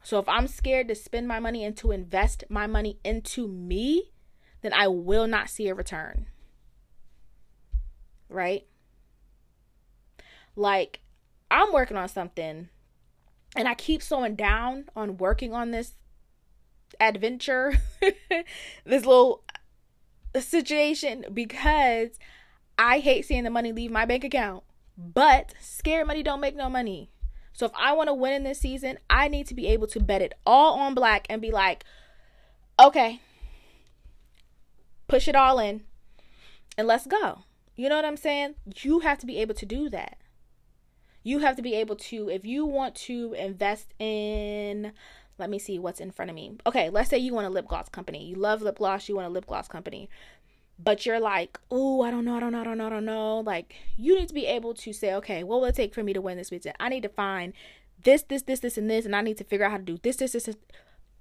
So 0.02 0.18
if 0.18 0.26
I'm 0.30 0.46
scared 0.46 0.88
to 0.88 0.94
spend 0.94 1.28
my 1.28 1.38
money 1.38 1.62
and 1.62 1.76
to 1.76 1.92
invest 1.92 2.44
my 2.48 2.66
money 2.66 2.98
into 3.04 3.46
me, 3.46 4.12
then 4.62 4.72
I 4.72 4.88
will 4.88 5.26
not 5.26 5.50
see 5.50 5.68
a 5.68 5.74
return. 5.74 6.28
Right? 8.30 8.66
Like, 10.54 11.00
I'm 11.50 11.70
working 11.70 11.98
on 11.98 12.08
something 12.08 12.70
and 13.54 13.68
I 13.68 13.74
keep 13.74 14.00
slowing 14.00 14.36
down 14.36 14.88
on 14.96 15.18
working 15.18 15.52
on 15.52 15.70
this 15.70 15.92
adventure, 17.00 17.74
this 18.84 19.04
little 19.04 19.42
situation, 20.38 21.24
because 21.32 22.10
I 22.78 22.98
hate 22.98 23.24
seeing 23.24 23.44
the 23.44 23.50
money 23.50 23.72
leave 23.72 23.90
my 23.90 24.04
bank 24.04 24.24
account. 24.24 24.64
But 24.98 25.54
scared 25.60 26.06
money 26.06 26.22
don't 26.22 26.40
make 26.40 26.56
no 26.56 26.70
money. 26.70 27.10
So 27.52 27.66
if 27.66 27.72
I 27.74 27.92
want 27.92 28.08
to 28.08 28.14
win 28.14 28.34
in 28.34 28.42
this 28.44 28.60
season, 28.60 28.98
I 29.08 29.28
need 29.28 29.46
to 29.46 29.54
be 29.54 29.66
able 29.68 29.86
to 29.88 30.00
bet 30.00 30.22
it 30.22 30.34
all 30.44 30.78
on 30.78 30.94
black 30.94 31.26
and 31.30 31.40
be 31.40 31.50
like, 31.50 31.84
okay, 32.78 33.20
push 35.08 35.28
it 35.28 35.34
all 35.34 35.58
in 35.58 35.84
and 36.76 36.86
let's 36.86 37.06
go. 37.06 37.44
You 37.74 37.88
know 37.88 37.96
what 37.96 38.04
I'm 38.04 38.16
saying? 38.16 38.54
You 38.82 39.00
have 39.00 39.18
to 39.18 39.26
be 39.26 39.38
able 39.38 39.54
to 39.54 39.66
do 39.66 39.88
that. 39.90 40.18
You 41.22 41.40
have 41.40 41.56
to 41.56 41.62
be 41.62 41.74
able 41.74 41.96
to, 41.96 42.28
if 42.28 42.44
you 42.44 42.64
want 42.64 42.94
to 42.94 43.34
invest 43.34 43.92
in, 43.98 44.92
let 45.38 45.50
me 45.50 45.58
see 45.58 45.78
what's 45.78 46.00
in 46.00 46.10
front 46.10 46.30
of 46.30 46.34
me. 46.34 46.56
Okay, 46.66 46.88
let's 46.88 47.10
say 47.10 47.18
you 47.18 47.34
want 47.34 47.46
a 47.46 47.50
lip 47.50 47.68
gloss 47.68 47.88
company. 47.88 48.24
You 48.24 48.36
love 48.36 48.62
lip 48.62 48.78
gloss, 48.78 49.08
you 49.08 49.16
want 49.16 49.26
a 49.26 49.30
lip 49.30 49.46
gloss 49.46 49.68
company. 49.68 50.08
But 50.78 51.06
you're 51.06 51.20
like, 51.20 51.58
oh, 51.70 52.02
I 52.02 52.10
don't 52.10 52.24
know, 52.24 52.36
I 52.36 52.40
don't 52.40 52.52
know, 52.52 52.60
I 52.60 52.64
don't 52.64 52.78
know, 52.78 52.86
I 52.86 52.90
don't 52.90 53.04
know. 53.04 53.40
Like, 53.40 53.74
you 53.96 54.18
need 54.18 54.28
to 54.28 54.34
be 54.34 54.46
able 54.46 54.74
to 54.74 54.92
say, 54.92 55.14
okay, 55.14 55.42
what 55.42 55.60
will 55.60 55.68
it 55.68 55.74
take 55.74 55.94
for 55.94 56.02
me 56.02 56.12
to 56.12 56.20
win 56.20 56.36
this 56.36 56.48
season? 56.48 56.72
I 56.78 56.88
need 56.88 57.02
to 57.02 57.08
find 57.08 57.52
this, 58.02 58.22
this, 58.22 58.42
this, 58.42 58.60
this, 58.60 58.76
and 58.76 58.90
this, 58.90 59.06
and 59.06 59.16
I 59.16 59.22
need 59.22 59.38
to 59.38 59.44
figure 59.44 59.64
out 59.64 59.72
how 59.72 59.78
to 59.78 59.82
do 59.82 59.98
this, 60.02 60.16
this, 60.16 60.32
this, 60.32 60.44
this. 60.44 60.56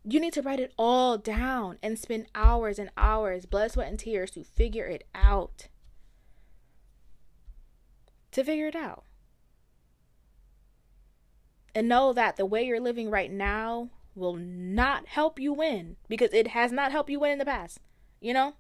You 0.04 0.20
need 0.20 0.34
to 0.34 0.42
write 0.42 0.60
it 0.60 0.74
all 0.78 1.18
down 1.18 1.78
and 1.82 1.98
spend 1.98 2.28
hours 2.36 2.80
and 2.80 2.92
hours, 2.96 3.46
blood, 3.46 3.72
sweat, 3.72 3.88
and 3.88 3.98
tears 3.98 4.32
to 4.32 4.44
figure 4.44 4.86
it 4.86 5.06
out. 5.16 5.68
To 8.32 8.44
figure 8.44 8.68
it 8.68 8.76
out. 8.76 9.04
And 11.74 11.90
know 11.90 12.14
that 12.14 12.38
the 12.38 12.46
way 12.46 12.64
you're 12.64 12.80
living 12.80 13.10
right 13.10 13.32
now 13.32 13.90
will 14.16 14.36
not 14.36 15.08
help 15.08 15.40
you 15.40 15.54
win 15.54 15.98
because 16.08 16.34
it 16.34 16.48
has 16.48 16.72
not 16.72 16.92
helped 16.92 17.10
you 17.10 17.20
win 17.20 17.34
in 17.34 17.38
the 17.38 17.46
past. 17.46 17.80
You 18.22 18.34
know? 18.34 18.54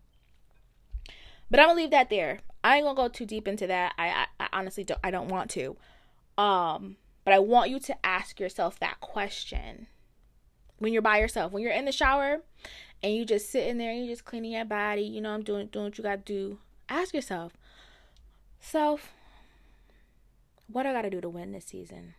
But 1.50 1.60
I'm 1.60 1.68
gonna 1.68 1.78
leave 1.78 1.92
that 1.92 2.10
there. 2.10 2.40
I 2.64 2.78
ain't 2.78 2.86
gonna 2.86 2.96
go 2.96 3.08
too 3.08 3.26
deep 3.26 3.48
into 3.48 3.68
that. 3.68 3.94
I, 3.98 4.08
I, 4.08 4.26
I 4.40 4.48
honestly 4.54 4.84
don't 4.84 5.00
I 5.04 5.12
don't 5.12 5.30
want 5.30 5.50
to. 5.52 5.78
Um, 6.38 6.98
but 7.24 7.34
I 7.34 7.40
want 7.40 7.70
you 7.70 7.80
to 7.80 8.06
ask 8.06 8.40
yourself 8.40 8.80
that 8.80 9.00
question 9.00 9.88
when 10.80 10.92
you're 10.92 11.02
by 11.02 11.20
yourself, 11.20 11.52
when 11.52 11.64
you're 11.64 11.72
in 11.72 11.86
the 11.86 11.92
shower 11.92 12.42
and 13.02 13.14
you 13.14 13.26
just 13.26 13.50
sitting 13.50 13.78
there 13.78 13.92
and 13.92 14.02
you 14.02 14.12
just 14.12 14.26
cleaning 14.26 14.52
your 14.52 14.66
body, 14.66 15.04
you 15.04 15.22
know, 15.22 15.32
I'm 15.32 15.44
doing 15.44 15.68
doing 15.68 15.86
what 15.86 15.98
you 15.98 16.04
gotta 16.04 16.18
do. 16.18 16.60
Ask 16.90 17.14
yourself, 17.14 17.54
self, 18.60 19.14
what 20.68 20.86
I 20.86 20.94
gotta 20.94 21.10
do 21.10 21.22
to 21.22 21.30
win 21.30 21.52
this 21.52 21.66
season? 21.66 22.16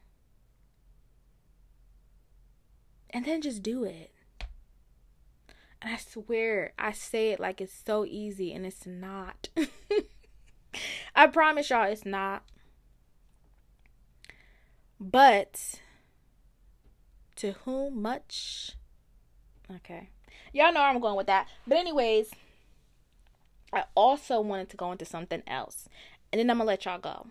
And 3.10 3.24
then 3.24 3.40
just 3.40 3.62
do 3.62 3.84
it. 3.84 4.10
And 5.80 5.92
I 5.92 5.96
swear, 5.98 6.72
I 6.78 6.92
say 6.92 7.30
it 7.30 7.40
like 7.40 7.60
it's 7.60 7.82
so 7.84 8.04
easy, 8.04 8.52
and 8.52 8.66
it's 8.66 8.86
not. 8.86 9.48
I 11.14 11.26
promise 11.26 11.70
y'all, 11.70 11.90
it's 11.90 12.04
not. 12.04 12.42
But 14.98 15.80
to 17.36 17.52
whom 17.64 18.02
much? 18.02 18.72
Okay. 19.70 20.08
Y'all 20.52 20.72
know 20.72 20.80
where 20.80 20.88
I'm 20.88 21.00
going 21.00 21.16
with 21.16 21.26
that. 21.26 21.48
But, 21.66 21.78
anyways, 21.78 22.30
I 23.72 23.84
also 23.94 24.40
wanted 24.40 24.70
to 24.70 24.76
go 24.76 24.92
into 24.92 25.04
something 25.04 25.42
else. 25.46 25.88
And 26.32 26.40
then 26.40 26.50
I'm 26.50 26.58
going 26.58 26.66
to 26.66 26.68
let 26.68 26.84
y'all 26.84 26.98
go. 26.98 27.26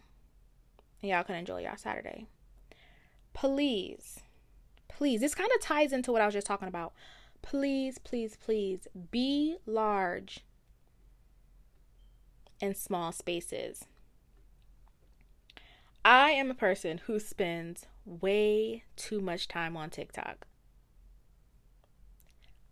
And 1.01 1.09
y'all 1.09 1.23
can 1.23 1.35
enjoy 1.35 1.63
y'all 1.63 1.77
Saturday. 1.77 2.27
Please, 3.33 4.19
please, 4.95 5.19
this 5.19 5.35
kind 5.35 5.49
of 5.53 5.61
ties 5.61 5.91
into 5.91 6.11
what 6.11 6.21
I 6.21 6.25
was 6.25 6.33
just 6.33 6.47
talking 6.47 6.67
about. 6.69 6.93
Please, 7.41 7.97
please, 7.97 8.37
please 8.37 8.87
be 9.11 9.57
large 9.65 10.39
in 12.61 12.73
small 12.73 13.11
spaces. 13.11 13.85
I 16.05 16.31
am 16.31 16.49
a 16.49 16.55
person 16.55 17.01
who 17.05 17.19
spends 17.19 17.87
way 18.05 18.83
too 18.95 19.19
much 19.19 19.47
time 19.47 19.75
on 19.75 19.89
TikTok. 19.89 20.47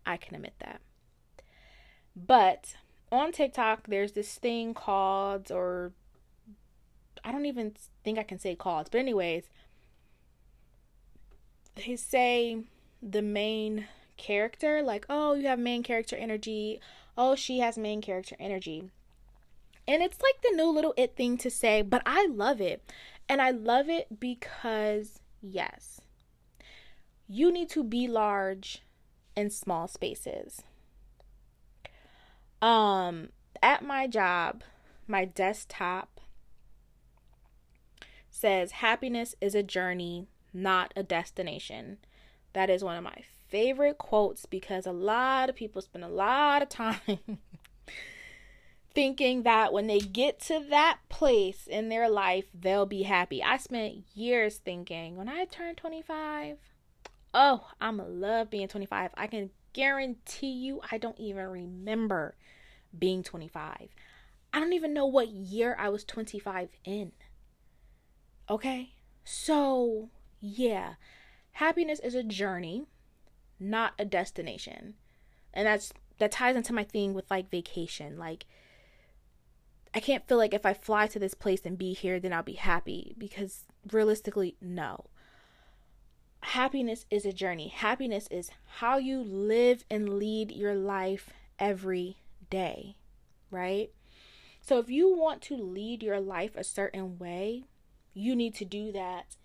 I 0.06 0.18
can 0.18 0.36
admit 0.36 0.54
that. 0.60 0.80
But 2.16 2.76
on 3.12 3.32
TikTok, 3.32 3.88
there's 3.88 4.14
this 4.14 4.36
thing 4.36 4.74
called, 4.74 5.52
or 5.52 5.92
I 7.24 7.32
don't 7.32 7.46
even 7.46 7.76
think 8.04 8.18
I 8.18 8.24
can 8.24 8.40
say 8.40 8.56
called, 8.56 8.90
but, 8.92 9.00
anyways, 9.00 9.50
they 11.76 11.96
say 11.96 12.64
the 13.02 13.22
main 13.22 13.88
character, 14.18 14.82
like, 14.82 15.06
oh, 15.10 15.34
you 15.34 15.48
have 15.48 15.60
main 15.60 15.84
character 15.84 16.16
energy. 16.16 16.80
Oh, 17.18 17.36
she 17.36 17.60
has 17.60 17.78
main 17.78 18.02
character 18.02 18.36
energy. 18.40 18.90
And 19.88 20.02
it's 20.02 20.22
like 20.22 20.42
the 20.42 20.56
new 20.56 20.70
little 20.70 20.94
it 20.98 21.16
thing 21.16 21.38
to 21.40 21.50
say, 21.50 21.82
but 21.82 22.02
I 22.06 22.28
love 22.28 22.62
it. 22.62 22.90
And 23.28 23.42
I 23.42 23.52
love 23.52 23.90
it 23.90 24.20
because, 24.20 25.20
yes, 25.42 26.02
you 27.28 27.52
need 27.52 27.70
to 27.70 27.84
be 27.84 28.08
large 28.08 28.82
in 29.36 29.50
small 29.50 29.88
spaces. 29.88 30.62
Um, 32.62 33.30
at 33.62 33.84
my 33.84 34.08
job, 34.08 34.64
my 35.08 35.26
desktop 35.26 36.22
says 38.30 38.72
happiness 38.72 39.36
is 39.42 39.54
a 39.54 39.64
journey, 39.64 40.28
not 40.54 40.94
a 40.96 41.04
destination. 41.04 41.98
That 42.54 42.70
is 42.70 42.84
one 42.84 42.98
of 42.98 43.04
my 43.04 43.24
favorite 43.50 43.98
quotes 43.98 44.46
because 44.46 44.86
a 44.86 44.92
lot 44.92 45.50
of 45.50 45.56
people 45.56 45.82
spend 45.82 46.04
a 46.04 46.10
lot 46.10 46.62
of 46.62 46.70
time 46.70 47.20
thinking 48.94 49.44
that 49.44 49.74
when 49.74 49.88
they 49.88 50.00
get 50.00 50.40
to 50.40 50.64
that 50.70 51.00
place 51.10 51.68
in 51.68 51.90
their 51.90 52.10
life, 52.10 52.46
they'll 52.54 52.86
be 52.86 53.04
happy. 53.04 53.44
I 53.44 53.58
spent 53.58 54.04
years 54.14 54.58
thinking 54.58 55.16
when 55.16 55.30
I 55.30 55.46
turn 55.46 55.76
25, 55.76 56.58
oh, 57.34 57.68
I'm 57.82 57.98
gonna 57.98 58.10
love 58.10 58.50
being 58.50 58.68
25. 58.68 59.12
I 59.16 59.28
can 59.28 59.50
guarantee 59.74 60.52
you, 60.52 60.82
I 60.92 60.98
don't 60.98 61.20
even 61.20 61.48
remember 61.48 62.36
being 62.98 63.24
25. 63.24 63.90
I 64.54 64.60
don't 64.60 64.74
even 64.74 64.94
know 64.94 65.08
what 65.08 65.30
year 65.30 65.76
I 65.80 65.90
was 65.90 66.04
25 66.04 66.70
in. 66.86 67.12
Okay? 68.50 68.94
So, 69.24 70.10
yeah, 70.46 70.96
happiness 71.54 72.02
is 72.02 72.16
a 72.16 72.22
journey, 72.22 72.84
not 73.62 73.94
a 73.98 74.04
destination. 74.04 74.96
And 75.54 75.66
that's 75.66 75.94
that 76.20 76.34
ties 76.34 76.58
into 76.58 76.74
my 76.74 76.84
thing 76.84 77.14
with 77.14 77.32
like 77.32 77.50
vacation. 77.50 78.20
Like 78.20 78.46
I 79.94 80.02
can't 80.02 80.28
feel 80.28 80.38
like 80.38 80.54
if 80.54 80.66
I 80.66 80.74
fly 80.74 81.08
to 81.08 81.20
this 81.20 81.34
place 81.34 81.62
and 81.64 81.78
be 81.78 81.94
here, 81.94 82.20
then 82.20 82.34
I'll 82.34 82.44
be 82.44 82.54
happy 82.54 83.16
because 83.18 83.64
realistically, 83.90 84.58
no. 84.60 85.06
Happiness 86.42 87.06
is 87.10 87.26
a 87.26 87.32
journey. 87.32 87.70
Happiness 87.70 88.28
is 88.30 88.52
how 88.80 88.98
you 88.98 89.24
live 89.24 89.86
and 89.90 90.20
lead 90.20 90.52
your 90.52 90.76
life 90.76 91.30
every 91.58 92.18
day, 92.50 92.98
right? 93.50 93.92
So 94.60 94.78
if 94.78 94.90
you 94.90 95.16
want 95.16 95.42
to 95.44 95.56
lead 95.56 96.04
your 96.04 96.20
life 96.20 96.58
a 96.58 96.66
certain 96.66 97.18
way, 97.18 97.64
you 98.14 98.36
need 98.36 98.56
to 98.56 98.66
do 98.66 98.92
that 98.92 99.38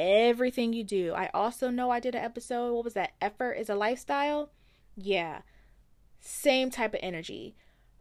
everything 0.00 0.72
you 0.72 0.84
do. 0.84 1.12
I 1.14 1.30
also 1.34 1.70
know 1.70 1.90
I 1.90 2.00
did 2.00 2.14
an 2.14 2.24
episode, 2.24 2.72
what 2.72 2.84
was 2.84 2.94
that? 2.94 3.12
Effort 3.20 3.52
is 3.52 3.68
a 3.68 3.74
lifestyle? 3.74 4.50
Yeah. 4.96 5.42
Same 6.20 6.70
type 6.70 6.94
of 6.94 7.00
energy 7.02 7.54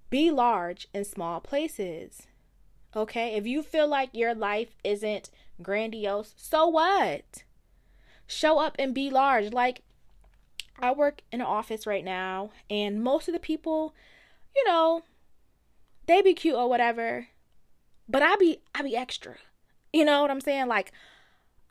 be 0.09 0.31
large 0.31 0.87
in 0.93 1.05
small 1.05 1.39
places. 1.39 2.27
Okay? 2.95 3.35
If 3.35 3.45
you 3.45 3.61
feel 3.61 3.87
like 3.87 4.09
your 4.13 4.33
life 4.33 4.75
isn't 4.83 5.29
grandiose, 5.61 6.33
so 6.37 6.67
what? 6.67 7.43
Show 8.27 8.59
up 8.59 8.75
and 8.79 8.93
be 8.93 9.09
large. 9.09 9.53
Like, 9.53 9.81
I 10.79 10.91
work 10.91 11.21
in 11.31 11.41
an 11.41 11.47
office 11.47 11.85
right 11.85 12.05
now, 12.05 12.51
and 12.69 13.03
most 13.03 13.27
of 13.27 13.33
the 13.33 13.39
people, 13.39 13.93
you 14.55 14.65
know, 14.65 15.03
they 16.07 16.21
be 16.21 16.33
cute 16.33 16.55
or 16.55 16.69
whatever, 16.69 17.27
but 18.07 18.23
I 18.23 18.35
be 18.37 18.61
I 18.73 18.81
be 18.81 18.95
extra. 18.95 19.35
You 19.91 20.05
know 20.05 20.21
what 20.21 20.31
I'm 20.31 20.41
saying? 20.41 20.67
Like, 20.67 20.91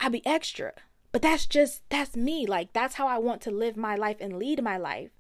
I 0.01 0.09
be 0.09 0.25
extra. 0.27 0.73
But 1.11 1.23
that's 1.23 1.47
just 1.47 1.83
that's 1.89 2.17
me. 2.17 2.47
Like 2.47 2.73
that's 2.73 2.95
how 2.95 3.09
I 3.09 3.19
want 3.19 3.41
to 3.43 3.51
live 3.51 3.77
my 3.77 3.97
life 3.97 4.19
and 4.21 4.39
lead 4.39 4.63
my 4.63 4.77
life. 4.77 5.11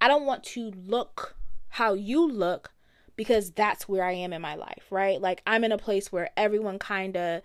I 0.00 0.08
don't 0.08 0.26
want 0.26 0.44
to 0.44 0.72
look 0.86 1.36
how 1.70 1.94
you 1.94 2.28
look 2.30 2.72
because 3.16 3.50
that's 3.50 3.88
where 3.88 4.04
I 4.04 4.12
am 4.12 4.32
in 4.32 4.42
my 4.42 4.54
life, 4.54 4.84
right? 4.90 5.20
Like 5.20 5.42
I'm 5.46 5.64
in 5.64 5.72
a 5.72 5.78
place 5.78 6.12
where 6.12 6.30
everyone 6.36 6.78
kind 6.78 7.16
of, 7.16 7.42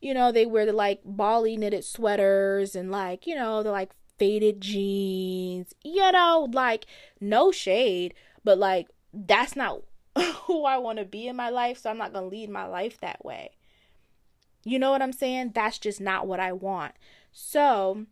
you 0.00 0.14
know, 0.14 0.32
they 0.32 0.46
wear 0.46 0.66
the 0.66 0.72
like 0.72 1.00
Bali 1.04 1.56
knitted 1.56 1.84
sweaters 1.84 2.74
and 2.74 2.90
like, 2.90 3.26
you 3.26 3.34
know, 3.34 3.62
the 3.62 3.70
like 3.70 3.92
faded 4.18 4.60
jeans, 4.60 5.74
you 5.84 6.10
know, 6.10 6.48
like 6.52 6.86
no 7.20 7.52
shade, 7.52 8.14
but 8.44 8.58
like 8.58 8.88
that's 9.12 9.54
not 9.54 9.82
who 10.46 10.64
I 10.64 10.78
want 10.78 10.98
to 10.98 11.04
be 11.04 11.28
in 11.28 11.36
my 11.36 11.50
life, 11.50 11.78
so 11.78 11.90
I'm 11.90 11.98
not 11.98 12.12
going 12.12 12.24
to 12.28 12.36
lead 12.36 12.50
my 12.50 12.66
life 12.66 12.98
that 13.00 13.24
way. 13.24 13.50
You 14.64 14.78
know 14.78 14.90
what 14.90 15.02
I'm 15.02 15.12
saying? 15.12 15.52
That's 15.54 15.78
just 15.78 16.00
not 16.00 16.26
what 16.26 16.40
I 16.40 16.52
want. 16.52 16.94
So, 17.32 18.06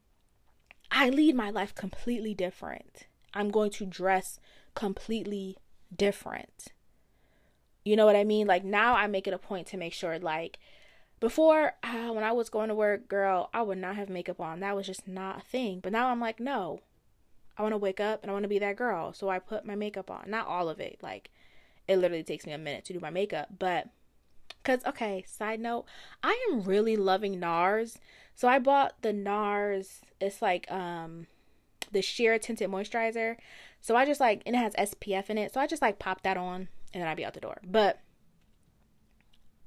I 0.91 1.09
lead 1.09 1.35
my 1.35 1.51
life 1.51 1.75
completely 1.75 2.35
different. 2.35 3.07
I'm 3.33 3.51
going 3.51 3.71
to 3.73 3.87
dress 3.87 4.41
completely 4.75 5.57
different. 5.95 6.69
You 7.85 7.97
know 7.97 8.07
what 8.07 8.17
I 8.17 8.25
mean? 8.25 8.47
Like 8.47 8.65
now 8.65 8.95
I 8.95 9.07
make 9.07 9.27
it 9.27 9.35
a 9.35 9.39
point 9.39 9.67
to 9.69 9.77
make 9.77 9.93
sure 9.93 10.19
like 10.19 10.59
Before, 11.21 11.75
uh, 11.83 12.13
when 12.13 12.25
I 12.25 12.33
was 12.33 12.49
going 12.49 12.69
to 12.69 12.75
work, 12.75 13.07
girl, 13.07 13.51
I 13.53 13.61
would 13.61 13.77
not 13.77 13.97
have 13.97 14.09
makeup 14.09 14.41
on. 14.41 14.61
That 14.61 14.75
was 14.75 14.87
just 14.87 15.07
not 15.07 15.39
a 15.39 15.43
thing. 15.43 15.81
But 15.81 15.93
now 15.93 16.09
I'm 16.09 16.21
like, 16.21 16.41
no, 16.41 16.81
I 17.59 17.63
want 17.63 17.75
to 17.75 17.79
wake 17.79 18.01
up 18.01 18.23
and 18.23 18.31
I 18.31 18.33
want 18.33 18.45
to 18.45 18.49
be 18.49 18.59
that 18.59 18.77
girl. 18.77 19.13
So 19.13 19.29
I 19.29 19.39
put 19.39 19.67
my 19.67 19.75
makeup 19.75 20.11
on. 20.11 20.31
Not 20.31 20.47
all 20.47 20.71
of 20.71 20.81
it. 20.81 20.99
Like, 21.03 21.31
it 21.87 21.97
literally 21.99 22.25
takes 22.25 22.47
me 22.47 22.53
a 22.53 22.59
minute 22.59 22.87
to 22.87 22.95
do 22.95 23.01
my 23.01 23.11
makeup. 23.11 23.49
But, 23.59 23.89
because, 24.63 24.85
okay, 24.85 25.25
side 25.27 25.61
note, 25.61 25.87
I 26.23 26.39
am 26.51 26.63
really 26.63 26.97
loving 26.97 27.41
NARS. 27.41 27.99
So 28.35 28.49
I 28.49 28.59
bought 28.59 28.95
the 29.03 29.13
NARS. 29.13 30.01
It's 30.21 30.43
like, 30.43 30.71
um, 30.71 31.27
the 31.93 32.03
sheer 32.03 32.39
tinted 32.39 32.71
moisturizer. 32.71 33.37
So 33.81 33.97
I 33.97 34.05
just 34.05 34.21
like, 34.21 34.43
and 34.47 34.55
it 34.55 34.59
has 34.59 34.75
SPF 34.75 35.31
in 35.31 35.39
it. 35.39 35.53
So 35.53 35.61
I 35.61 35.67
just 35.67 35.83
like 35.83 35.99
pop 35.99 36.23
that 36.23 36.37
on 36.37 36.69
and 36.93 37.03
then 37.03 37.09
I'd 37.09 37.17
be 37.17 37.25
out 37.25 37.35
the 37.35 37.41
door. 37.41 37.61
But 37.65 38.01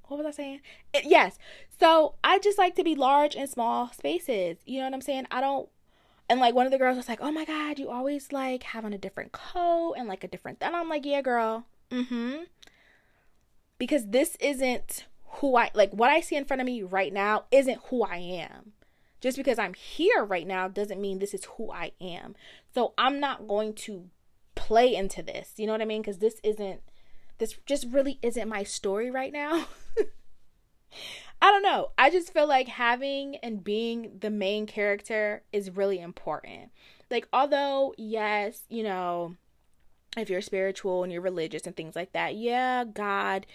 what 0.08 0.18
was 0.18 0.26
I 0.26 0.32
saying? 0.32 0.62
It, 0.94 1.06
yes. 1.06 1.38
So 1.80 2.16
I 2.24 2.40
just 2.40 2.58
like 2.58 2.76
to 2.76 2.84
be 2.84 2.96
large 2.96 3.36
and 3.36 3.50
small 3.50 3.90
spaces. 3.92 4.58
You 4.66 4.80
know 4.80 4.86
what 4.86 4.94
I'm 4.94 5.02
saying? 5.02 5.26
I 5.32 5.42
don't. 5.42 5.70
And 6.30 6.40
like 6.40 6.56
one 6.56 6.66
of 6.66 6.72
the 6.72 6.78
girls 6.78 6.98
was 6.98 7.10
like, 7.10 7.20
"Oh 7.22 7.32
my 7.32 7.46
god, 7.46 7.80
you 7.80 7.90
always 7.90 8.32
like 8.32 8.64
having 8.64 8.94
a 8.94 8.98
different 8.98 9.34
coat 9.34 9.96
and 9.98 10.08
like 10.08 10.24
a 10.24 10.28
different." 10.28 10.60
And 10.62 10.76
I'm 10.76 10.88
like, 10.88 11.06
"Yeah, 11.06 11.22
girl. 11.22 11.66
Mm-hmm." 11.92 12.44
Because 13.84 14.08
this 14.08 14.38
isn't 14.40 15.08
who 15.26 15.58
I 15.58 15.70
like. 15.74 15.92
What 15.92 16.10
I 16.10 16.22
see 16.22 16.38
in 16.38 16.46
front 16.46 16.62
of 16.62 16.66
me 16.66 16.84
right 16.84 17.12
now 17.12 17.44
isn't 17.52 17.82
who 17.90 18.02
I 18.04 18.16
am. 18.16 18.72
Just 19.20 19.36
because 19.36 19.60
I'm 19.60 19.74
here 19.74 20.24
right 20.24 20.48
now 20.48 20.70
doesn't 20.70 21.02
mean 21.02 21.20
this 21.20 21.34
is 21.34 21.44
who 21.58 21.70
I 21.70 21.92
am. 22.00 22.34
So 22.74 22.94
I'm 22.98 23.20
not 23.20 23.46
going 23.48 23.74
to 23.74 24.10
play 24.56 24.96
into 24.96 25.22
this. 25.22 25.54
You 25.58 25.66
know 25.66 25.74
what 25.74 25.82
I 25.82 25.86
mean? 25.86 26.02
Because 26.02 26.20
this 26.20 26.40
isn't 26.44 26.80
this 27.40 27.58
just 27.66 27.88
really 27.90 28.20
isn't 28.22 28.48
my 28.48 28.64
story 28.64 29.12
right 29.12 29.34
now. 29.34 29.66
I 31.42 31.52
don't 31.52 31.64
know. 31.64 31.90
I 31.98 32.10
just 32.10 32.32
feel 32.32 32.48
like 32.48 32.70
having 32.70 33.36
and 33.38 33.64
being 33.66 34.18
the 34.22 34.30
main 34.30 34.66
character 34.66 35.44
is 35.52 35.76
really 35.76 36.00
important. 36.00 36.72
Like, 37.12 37.28
although, 37.34 37.94
yes, 37.98 38.62
you 38.70 38.84
know, 38.84 39.36
if 40.18 40.30
you're 40.30 40.42
spiritual 40.42 41.04
and 41.04 41.12
you're 41.12 41.22
religious 41.22 41.64
and 41.66 41.76
things 41.76 41.96
like 41.96 42.14
that, 42.14 42.36
yeah, 42.36 42.84
God, 42.84 43.46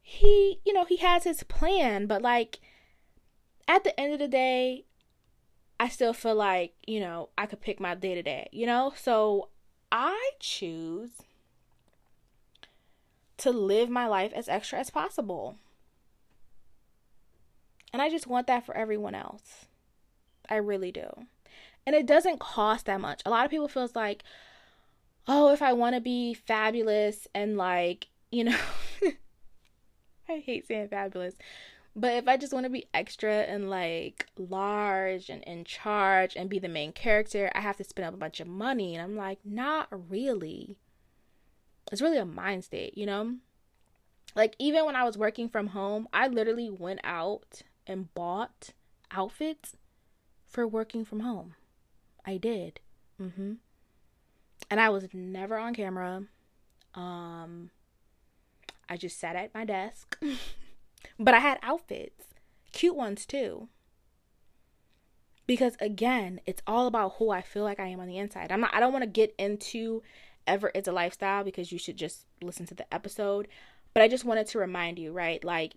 He, 0.00 0.60
you 0.64 0.72
know, 0.72 0.84
He 0.84 0.96
has 0.98 1.24
His 1.24 1.42
plan, 1.42 2.06
but 2.06 2.22
like, 2.22 2.60
at 3.68 3.84
the 3.84 3.98
end 3.98 4.12
of 4.12 4.18
the 4.18 4.28
day, 4.28 4.84
I 5.78 5.88
still 5.88 6.12
feel 6.12 6.34
like, 6.34 6.74
you 6.86 7.00
know, 7.00 7.30
I 7.36 7.46
could 7.46 7.60
pick 7.60 7.80
my 7.80 7.94
day 7.94 8.14
to 8.14 8.22
day, 8.22 8.48
you 8.52 8.66
know? 8.66 8.92
So 8.96 9.48
I 9.90 10.30
choose 10.40 11.10
to 13.38 13.50
live 13.50 13.90
my 13.90 14.06
life 14.06 14.32
as 14.34 14.48
extra 14.48 14.78
as 14.78 14.90
possible. 14.90 15.56
And 17.92 18.00
I 18.00 18.08
just 18.08 18.26
want 18.26 18.46
that 18.46 18.64
for 18.64 18.76
everyone 18.76 19.14
else. 19.14 19.66
I 20.48 20.56
really 20.56 20.92
do. 20.92 21.08
And 21.86 21.94
it 21.94 22.06
doesn't 22.06 22.40
cost 22.40 22.86
that 22.86 23.00
much. 23.00 23.20
A 23.26 23.30
lot 23.30 23.44
of 23.44 23.50
people 23.50 23.68
feels 23.68 23.94
like, 23.94 24.22
"Oh, 25.28 25.52
if 25.52 25.62
I 25.62 25.72
want 25.72 25.94
to 25.94 26.00
be 26.00 26.34
fabulous 26.34 27.26
and 27.34 27.56
like, 27.56 28.08
you 28.30 28.44
know, 28.44 28.58
I 30.28 30.38
hate 30.38 30.66
saying 30.66 30.88
fabulous, 30.88 31.34
but 31.94 32.14
if 32.14 32.28
I 32.28 32.36
just 32.36 32.52
want 32.52 32.64
to 32.64 32.70
be 32.70 32.88
extra 32.94 33.32
and 33.32 33.70
like 33.70 34.26
large 34.36 35.28
and 35.30 35.42
in 35.44 35.64
charge 35.64 36.36
and 36.36 36.50
be 36.50 36.58
the 36.58 36.68
main 36.68 36.92
character, 36.92 37.50
I 37.54 37.60
have 37.60 37.76
to 37.78 37.84
spend 37.84 38.06
up 38.08 38.14
a 38.14 38.18
bunch 38.18 38.40
of 38.40 38.48
money." 38.48 38.94
And 38.94 39.02
I'm 39.02 39.16
like, 39.16 39.38
"Not 39.44 39.88
really." 40.10 40.76
it's 41.92 42.02
really 42.02 42.18
a 42.18 42.24
mind 42.24 42.64
state, 42.64 42.96
you 42.98 43.06
know? 43.06 43.36
Like 44.34 44.54
even 44.58 44.84
when 44.84 44.96
I 44.96 45.04
was 45.04 45.16
working 45.16 45.48
from 45.48 45.68
home, 45.68 46.08
I 46.12 46.28
literally 46.28 46.68
went 46.70 47.00
out 47.04 47.62
and 47.86 48.12
bought 48.14 48.70
outfits 49.10 49.76
for 50.46 50.66
working 50.66 51.04
from 51.04 51.20
home. 51.20 51.54
I 52.24 52.36
did. 52.36 52.80
Mhm. 53.20 53.58
And 54.70 54.80
I 54.80 54.88
was 54.88 55.08
never 55.12 55.56
on 55.56 55.74
camera. 55.74 56.24
Um 56.94 57.70
I 58.88 58.96
just 58.96 59.18
sat 59.18 59.36
at 59.36 59.54
my 59.54 59.64
desk. 59.64 60.18
but 61.18 61.34
I 61.34 61.40
had 61.40 61.58
outfits, 61.62 62.24
cute 62.72 62.96
ones 62.96 63.26
too. 63.26 63.68
Because 65.46 65.76
again, 65.80 66.40
it's 66.46 66.62
all 66.66 66.86
about 66.86 67.14
who 67.18 67.30
I 67.30 67.40
feel 67.40 67.64
like 67.64 67.78
I 67.78 67.86
am 67.86 68.00
on 68.00 68.08
the 68.08 68.18
inside. 68.18 68.50
I'm 68.50 68.60
not 68.60 68.74
I 68.74 68.80
don't 68.80 68.92
want 68.92 69.04
to 69.04 69.10
get 69.10 69.34
into 69.38 70.02
effort 70.46 70.72
is 70.74 70.88
a 70.88 70.92
lifestyle 70.92 71.44
because 71.44 71.72
you 71.72 71.78
should 71.78 71.96
just 71.96 72.26
listen 72.42 72.66
to 72.66 72.74
the 72.74 72.92
episode. 72.92 73.48
But 73.94 74.02
I 74.02 74.08
just 74.08 74.24
wanted 74.24 74.46
to 74.48 74.58
remind 74.58 74.98
you, 74.98 75.12
right? 75.12 75.42
Like 75.42 75.74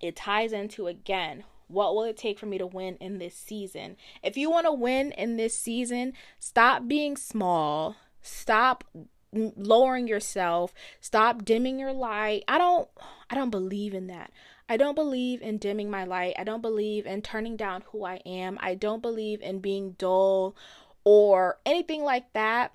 it 0.00 0.16
ties 0.16 0.52
into 0.52 0.86
again 0.86 1.44
what 1.68 1.94
will 1.94 2.04
it 2.04 2.16
take 2.16 2.38
for 2.38 2.46
me 2.46 2.58
to 2.58 2.66
win 2.66 2.96
in 2.96 3.18
this 3.18 3.34
season? 3.34 3.96
If 4.22 4.36
you 4.36 4.50
want 4.50 4.66
to 4.66 4.72
win 4.72 5.12
in 5.12 5.36
this 5.36 5.58
season, 5.58 6.12
stop 6.38 6.86
being 6.86 7.16
small. 7.16 7.96
Stop 8.22 8.84
lowering 9.32 10.08
yourself. 10.08 10.72
Stop 11.00 11.44
dimming 11.44 11.78
your 11.78 11.92
light. 11.92 12.44
I 12.48 12.58
don't 12.58 12.88
I 13.30 13.34
don't 13.34 13.50
believe 13.50 13.94
in 13.94 14.06
that. 14.08 14.30
I 14.68 14.76
don't 14.76 14.94
believe 14.94 15.42
in 15.42 15.58
dimming 15.58 15.90
my 15.90 16.04
light. 16.04 16.34
I 16.38 16.44
don't 16.44 16.62
believe 16.62 17.06
in 17.06 17.22
turning 17.22 17.56
down 17.56 17.84
who 17.92 18.04
I 18.04 18.16
am. 18.26 18.58
I 18.60 18.74
don't 18.74 19.02
believe 19.02 19.40
in 19.40 19.60
being 19.60 19.92
dull 19.92 20.56
or 21.04 21.58
anything 21.64 22.02
like 22.02 22.32
that. 22.32 22.72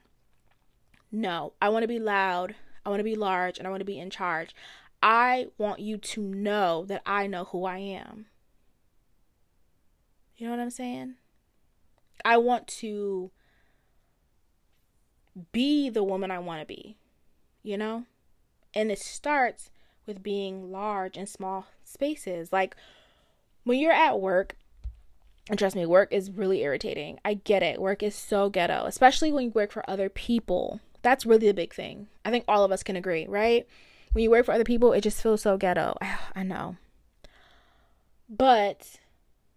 No, 1.11 1.53
I 1.61 1.69
want 1.69 1.83
to 1.83 1.87
be 1.87 1.99
loud. 1.99 2.55
I 2.85 2.89
want 2.89 3.01
to 3.01 3.05
be 3.05 3.15
large 3.15 3.57
and 3.57 3.67
I 3.67 3.69
want 3.69 3.81
to 3.81 3.85
be 3.85 3.99
in 3.99 4.09
charge. 4.09 4.55
I 5.03 5.47
want 5.57 5.79
you 5.79 5.97
to 5.97 6.21
know 6.21 6.85
that 6.85 7.01
I 7.05 7.27
know 7.27 7.45
who 7.45 7.65
I 7.65 7.79
am. 7.79 8.27
You 10.41 10.47
know 10.47 10.53
what 10.53 10.59
I'm 10.59 10.71
saying? 10.71 11.13
I 12.25 12.37
want 12.37 12.65
to 12.67 13.29
be 15.51 15.87
the 15.87 16.03
woman 16.03 16.31
I 16.31 16.39
want 16.39 16.61
to 16.61 16.65
be, 16.65 16.97
you 17.61 17.77
know? 17.77 18.05
And 18.73 18.91
it 18.91 18.97
starts 18.97 19.69
with 20.07 20.23
being 20.23 20.71
large 20.71 21.15
and 21.15 21.29
small 21.29 21.67
spaces. 21.83 22.51
Like 22.51 22.75
when 23.65 23.77
you're 23.77 23.91
at 23.91 24.19
work, 24.19 24.55
and 25.47 25.59
trust 25.59 25.75
me, 25.75 25.85
work 25.85 26.11
is 26.11 26.31
really 26.31 26.63
irritating. 26.63 27.19
I 27.23 27.35
get 27.35 27.61
it. 27.61 27.79
Work 27.79 28.01
is 28.01 28.15
so 28.15 28.49
ghetto, 28.49 28.85
especially 28.87 29.31
when 29.31 29.43
you 29.43 29.51
work 29.51 29.71
for 29.71 29.87
other 29.87 30.09
people. 30.09 30.79
That's 31.03 31.23
really 31.23 31.45
the 31.45 31.53
big 31.53 31.71
thing. 31.71 32.07
I 32.25 32.31
think 32.31 32.45
all 32.47 32.63
of 32.63 32.71
us 32.71 32.81
can 32.81 32.95
agree, 32.95 33.27
right? 33.27 33.67
When 34.13 34.23
you 34.23 34.31
work 34.31 34.47
for 34.47 34.53
other 34.53 34.63
people, 34.63 34.91
it 34.91 35.01
just 35.01 35.21
feels 35.21 35.43
so 35.43 35.55
ghetto. 35.57 35.95
I 36.35 36.41
know. 36.41 36.77
But 38.27 38.97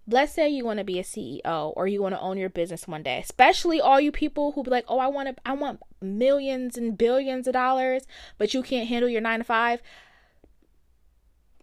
let's 0.07 0.33
say 0.33 0.49
you 0.49 0.65
want 0.65 0.79
to 0.79 0.85
be 0.85 0.99
a 0.99 1.03
CEO 1.03 1.73
or 1.77 1.87
you 1.87 2.03
want 2.03 2.15
to 2.15 2.21
own 2.21 2.37
your 2.37 2.51
business 2.51 2.87
one 2.87 3.03
day, 3.03 3.19
especially 3.19 3.81
all 3.81 4.01
you 4.01 4.13
people 4.13 4.53
who 4.53 4.63
be 4.63 4.71
like, 4.71 4.85
"Oh, 4.89 4.99
I 4.99 5.07
want 5.09 5.29
to 5.29 5.37
I 5.47 5.53
want 5.55 5.81
millions 6.01 6.77
and 6.77 6.97
billions 6.97 7.47
of 7.47 7.55
dollars, 7.55 8.05
but 8.39 8.55
you 8.55 8.63
can't 8.63 8.89
handle 8.89 9.09
your 9.09 9.21
9 9.21 9.41
to 9.41 9.45
5." 9.45 9.83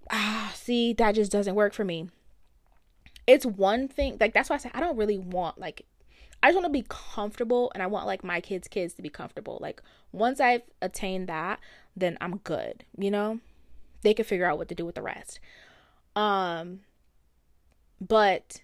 Ah, 0.10 0.52
see, 0.56 0.94
that 0.94 1.16
just 1.16 1.32
doesn't 1.32 1.56
work 1.56 1.74
for 1.74 1.86
me. 1.86 2.10
It's 3.28 3.46
one 3.46 3.88
thing, 3.88 4.18
like 4.20 4.34
that's 4.34 4.50
why 4.50 4.56
I 4.56 4.60
say 4.60 4.72
I 4.74 4.80
don't 4.80 4.98
really 4.98 5.18
want 5.18 5.58
like 5.60 5.86
I 6.44 6.48
just 6.50 6.56
want 6.56 6.66
to 6.66 6.82
be 6.82 6.86
comfortable 6.90 7.72
and 7.74 7.84
I 7.84 7.88
want 7.88 8.08
like 8.08 8.24
my 8.24 8.42
kids' 8.42 8.68
kids 8.68 8.96
to 8.96 9.02
be 9.02 9.10
comfortable. 9.10 9.60
Like 9.62 9.82
once 10.12 10.40
I've 10.40 10.64
attained 10.82 11.30
that, 11.30 11.60
then 11.96 12.18
I'm 12.20 12.38
good, 12.38 12.84
you 12.98 13.12
know? 13.12 13.40
They 14.02 14.16
can 14.16 14.26
figure 14.26 14.46
out 14.46 14.58
what 14.58 14.68
to 14.70 14.76
do 14.76 14.86
with 14.86 14.96
the 14.96 15.04
rest. 15.04 15.40
Um 16.16 16.82
but 18.02 18.62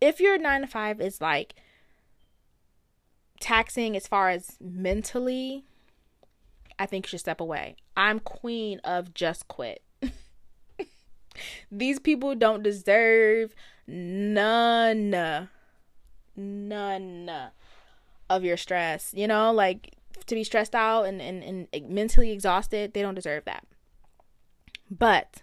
if 0.00 0.20
your 0.20 0.36
9 0.36 0.62
to 0.62 0.66
5 0.66 1.00
is 1.00 1.20
like 1.20 1.54
taxing 3.40 3.96
as 3.96 4.08
far 4.08 4.28
as 4.30 4.56
mentally, 4.60 5.64
I 6.78 6.86
think 6.86 7.06
you 7.06 7.10
should 7.10 7.20
step 7.20 7.40
away. 7.40 7.76
I'm 7.96 8.18
queen 8.18 8.80
of 8.82 9.14
just 9.14 9.46
quit. 9.46 9.82
These 11.70 12.00
people 12.00 12.34
don't 12.34 12.62
deserve 12.62 13.54
none, 13.86 15.48
none 16.36 17.30
of 18.28 18.44
your 18.44 18.56
stress. 18.56 19.12
You 19.14 19.28
know, 19.28 19.52
like 19.52 19.94
to 20.26 20.34
be 20.34 20.42
stressed 20.42 20.74
out 20.74 21.04
and, 21.04 21.22
and, 21.22 21.68
and 21.72 21.88
mentally 21.88 22.32
exhausted, 22.32 22.92
they 22.92 23.02
don't 23.02 23.14
deserve 23.14 23.44
that. 23.44 23.64
But 24.90 25.42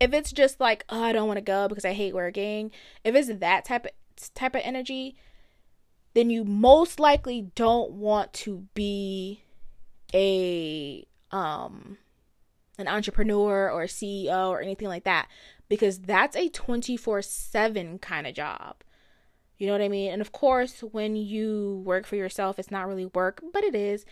if 0.00 0.12
it's 0.12 0.32
just 0.32 0.60
like, 0.60 0.84
oh, 0.88 1.02
I 1.02 1.12
don't 1.12 1.26
want 1.26 1.38
to 1.38 1.44
go 1.44 1.68
because 1.68 1.84
I 1.84 1.92
hate 1.92 2.14
working, 2.14 2.70
if 3.04 3.14
it's 3.14 3.28
that 3.40 3.64
type 3.64 3.86
of 3.86 3.92
type 4.34 4.54
of 4.54 4.62
energy, 4.64 5.16
then 6.14 6.30
you 6.30 6.44
most 6.44 7.00
likely 7.00 7.50
don't 7.54 7.92
want 7.92 8.32
to 8.32 8.66
be 8.74 9.42
a 10.12 11.04
um 11.30 11.98
an 12.78 12.88
entrepreneur 12.88 13.70
or 13.70 13.84
CEO 13.84 14.48
or 14.48 14.60
anything 14.60 14.88
like 14.88 15.04
that 15.04 15.28
because 15.68 16.00
that's 16.00 16.36
a 16.36 16.48
24 16.48 17.22
7 17.22 17.98
kind 17.98 18.26
of 18.26 18.34
job. 18.34 18.76
You 19.58 19.66
know 19.68 19.72
what 19.72 19.82
I 19.82 19.88
mean? 19.88 20.12
And 20.12 20.20
of 20.20 20.32
course, 20.32 20.80
when 20.80 21.16
you 21.16 21.82
work 21.84 22.06
for 22.06 22.16
yourself, 22.16 22.58
it's 22.58 22.70
not 22.70 22.88
really 22.88 23.06
work, 23.06 23.42
but 23.52 23.62
it 23.62 23.74
is. 23.74 24.04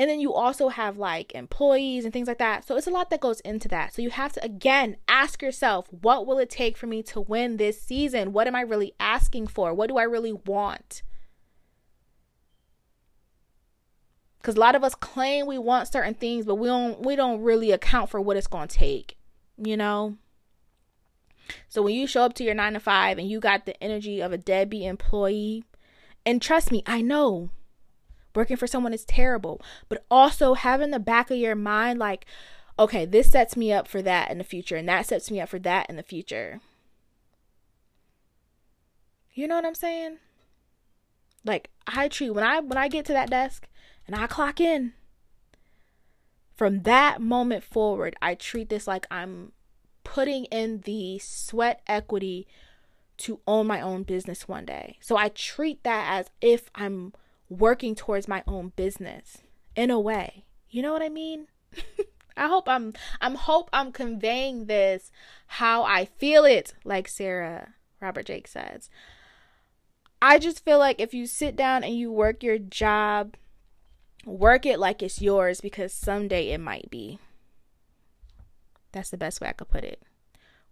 And 0.00 0.08
then 0.08 0.18
you 0.18 0.32
also 0.32 0.68
have 0.68 0.96
like 0.96 1.34
employees 1.34 2.06
and 2.06 2.12
things 2.12 2.26
like 2.26 2.38
that. 2.38 2.66
So 2.66 2.74
it's 2.74 2.86
a 2.86 2.90
lot 2.90 3.10
that 3.10 3.20
goes 3.20 3.40
into 3.40 3.68
that. 3.68 3.92
So 3.92 4.00
you 4.00 4.08
have 4.08 4.32
to 4.32 4.42
again 4.42 4.96
ask 5.06 5.42
yourself, 5.42 5.88
what 5.92 6.26
will 6.26 6.38
it 6.38 6.48
take 6.48 6.78
for 6.78 6.86
me 6.86 7.02
to 7.02 7.20
win 7.20 7.58
this 7.58 7.82
season? 7.82 8.32
What 8.32 8.46
am 8.46 8.56
I 8.56 8.62
really 8.62 8.94
asking 8.98 9.48
for? 9.48 9.74
What 9.74 9.90
do 9.90 9.98
I 9.98 10.04
really 10.04 10.32
want? 10.32 11.02
Cuz 14.42 14.54
a 14.56 14.58
lot 14.58 14.74
of 14.74 14.82
us 14.82 14.94
claim 14.94 15.46
we 15.46 15.58
want 15.58 15.92
certain 15.92 16.14
things, 16.14 16.46
but 16.46 16.54
we 16.54 16.68
don't 16.68 17.02
we 17.02 17.14
don't 17.14 17.42
really 17.42 17.70
account 17.70 18.08
for 18.08 18.22
what 18.22 18.38
it's 18.38 18.46
going 18.46 18.68
to 18.68 18.78
take, 18.78 19.18
you 19.58 19.76
know? 19.76 20.16
So 21.68 21.82
when 21.82 21.94
you 21.94 22.06
show 22.06 22.22
up 22.22 22.32
to 22.36 22.44
your 22.44 22.54
9 22.54 22.72
to 22.72 22.80
5 22.80 23.18
and 23.18 23.28
you 23.28 23.38
got 23.38 23.66
the 23.66 23.76
energy 23.84 24.22
of 24.22 24.32
a 24.32 24.38
deadbeat 24.38 24.84
employee, 24.84 25.64
and 26.24 26.40
trust 26.40 26.72
me, 26.72 26.82
I 26.86 27.02
know 27.02 27.50
working 28.34 28.56
for 28.56 28.66
someone 28.66 28.92
is 28.92 29.04
terrible, 29.04 29.60
but 29.88 30.04
also 30.10 30.54
having 30.54 30.90
the 30.90 30.98
back 30.98 31.30
of 31.30 31.36
your 31.38 31.54
mind 31.54 31.98
like, 31.98 32.26
okay, 32.78 33.04
this 33.04 33.30
sets 33.30 33.56
me 33.56 33.72
up 33.72 33.86
for 33.86 34.02
that 34.02 34.30
in 34.30 34.38
the 34.38 34.44
future, 34.44 34.76
and 34.76 34.88
that 34.88 35.06
sets 35.06 35.30
me 35.30 35.40
up 35.40 35.48
for 35.48 35.58
that 35.58 35.88
in 35.88 35.96
the 35.96 36.02
future. 36.02 36.60
You 39.32 39.46
know 39.46 39.56
what 39.56 39.64
I'm 39.64 39.74
saying? 39.74 40.18
Like 41.44 41.70
I 41.86 42.08
treat 42.08 42.30
when 42.30 42.44
I 42.44 42.60
when 42.60 42.78
I 42.78 42.88
get 42.88 43.06
to 43.06 43.12
that 43.12 43.30
desk 43.30 43.66
and 44.06 44.14
I 44.14 44.26
clock 44.26 44.60
in, 44.60 44.92
from 46.54 46.82
that 46.82 47.22
moment 47.22 47.64
forward, 47.64 48.16
I 48.20 48.34
treat 48.34 48.68
this 48.68 48.86
like 48.86 49.06
I'm 49.10 49.52
putting 50.04 50.44
in 50.46 50.80
the 50.80 51.18
sweat 51.18 51.80
equity 51.86 52.46
to 53.18 53.40
own 53.46 53.66
my 53.66 53.80
own 53.80 54.02
business 54.02 54.48
one 54.48 54.64
day. 54.64 54.98
So 55.00 55.16
I 55.16 55.28
treat 55.28 55.82
that 55.84 56.06
as 56.12 56.30
if 56.40 56.70
I'm 56.74 57.12
working 57.50 57.94
towards 57.94 58.28
my 58.28 58.42
own 58.46 58.72
business 58.76 59.38
in 59.76 59.90
a 59.90 60.00
way. 60.00 60.44
You 60.70 60.80
know 60.80 60.92
what 60.92 61.02
I 61.02 61.10
mean? 61.10 61.48
I 62.36 62.46
hope 62.46 62.68
I'm 62.68 62.94
I'm 63.20 63.34
hope 63.34 63.68
I'm 63.72 63.92
conveying 63.92 64.66
this 64.66 65.12
how 65.46 65.82
I 65.82 66.06
feel 66.06 66.44
it 66.44 66.72
like 66.84 67.08
Sarah 67.08 67.74
Robert 68.00 68.26
Jake 68.26 68.48
says. 68.48 68.88
I 70.22 70.38
just 70.38 70.64
feel 70.64 70.78
like 70.78 71.00
if 71.00 71.12
you 71.12 71.26
sit 71.26 71.56
down 71.56 71.82
and 71.82 71.94
you 71.94 72.12
work 72.12 72.42
your 72.42 72.58
job, 72.58 73.36
work 74.24 74.64
it 74.64 74.78
like 74.78 75.02
it's 75.02 75.20
yours 75.20 75.60
because 75.60 75.92
someday 75.92 76.48
it 76.48 76.60
might 76.60 76.90
be. 76.90 77.18
That's 78.92 79.10
the 79.10 79.16
best 79.16 79.40
way 79.40 79.48
I 79.48 79.52
could 79.52 79.70
put 79.70 79.84
it. 79.84 80.02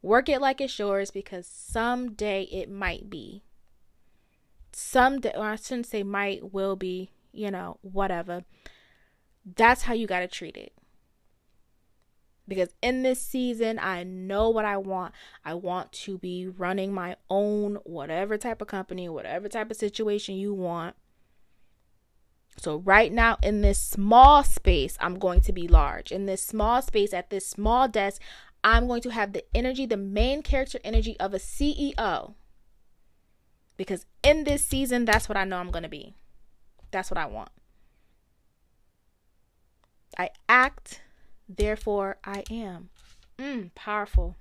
Work 0.01 0.29
it 0.29 0.41
like 0.41 0.61
it's 0.61 0.79
yours 0.79 1.11
because 1.11 1.47
someday 1.47 2.43
it 2.45 2.71
might 2.71 3.11
be. 3.11 3.43
Someday, 4.79 5.33
or 5.37 5.45
I 5.45 5.57
shouldn't 5.57 5.87
say 5.87 6.03
might, 6.03 6.53
will 6.53 6.77
be, 6.77 7.11
you 7.33 7.51
know, 7.51 7.79
whatever. 7.83 8.45
That's 9.57 9.83
how 9.83 9.95
you 9.95 10.07
got 10.07 10.21
to 10.21 10.29
treat 10.29 10.57
it. 10.57 10.73
Because 12.47 12.71
in 12.81 13.03
this 13.03 13.21
season, 13.21 13.79
I 13.79 14.05
know 14.05 14.49
what 14.49 14.65
I 14.65 14.79
want. 14.79 15.15
I 15.45 15.55
want 15.55 15.93
to 15.93 16.17
be 16.17 16.47
running 16.47 16.95
my 16.95 17.17
own, 17.29 17.79
whatever 17.85 18.39
type 18.39 18.63
of 18.63 18.69
company, 18.69 19.09
whatever 19.09 19.49
type 19.49 19.71
of 19.71 19.77
situation 19.77 20.37
you 20.37 20.55
want. 20.55 20.95
So, 22.57 22.77
right 22.77 23.13
now, 23.13 23.37
in 23.43 23.61
this 23.61 23.83
small 23.83 24.43
space, 24.45 24.97
I'm 25.01 25.19
going 25.19 25.41
to 25.43 25.53
be 25.53 25.69
large. 25.69 26.11
In 26.11 26.27
this 26.27 26.43
small 26.43 26.83
space, 26.83 27.13
at 27.13 27.31
this 27.31 27.47
small 27.47 27.87
desk, 27.89 28.23
I'm 28.65 28.87
going 28.87 29.03
to 29.03 29.11
have 29.11 29.33
the 29.33 29.45
energy, 29.55 29.87
the 29.87 29.97
main 29.97 30.43
character 30.43 30.79
energy 30.83 31.19
of 31.21 31.35
a 31.35 31.39
CEO. 31.39 32.35
Because 33.79 34.05
in 34.23 34.45
this 34.45 34.63
season, 34.63 35.07
that's 35.07 35.29
what 35.29 35.39
I 35.39 35.45
know 35.45 35.57
I'm 35.57 35.71
going 35.71 35.85
to 35.85 35.89
be. 35.89 36.13
That's 36.91 37.11
what 37.11 37.17
I 37.17 37.25
want. 37.25 37.49
I 40.19 40.31
act, 40.49 41.01
therefore 41.49 42.19
I 42.25 42.43
am. 42.51 42.91
Mm, 43.39 43.75
powerful. 43.75 44.37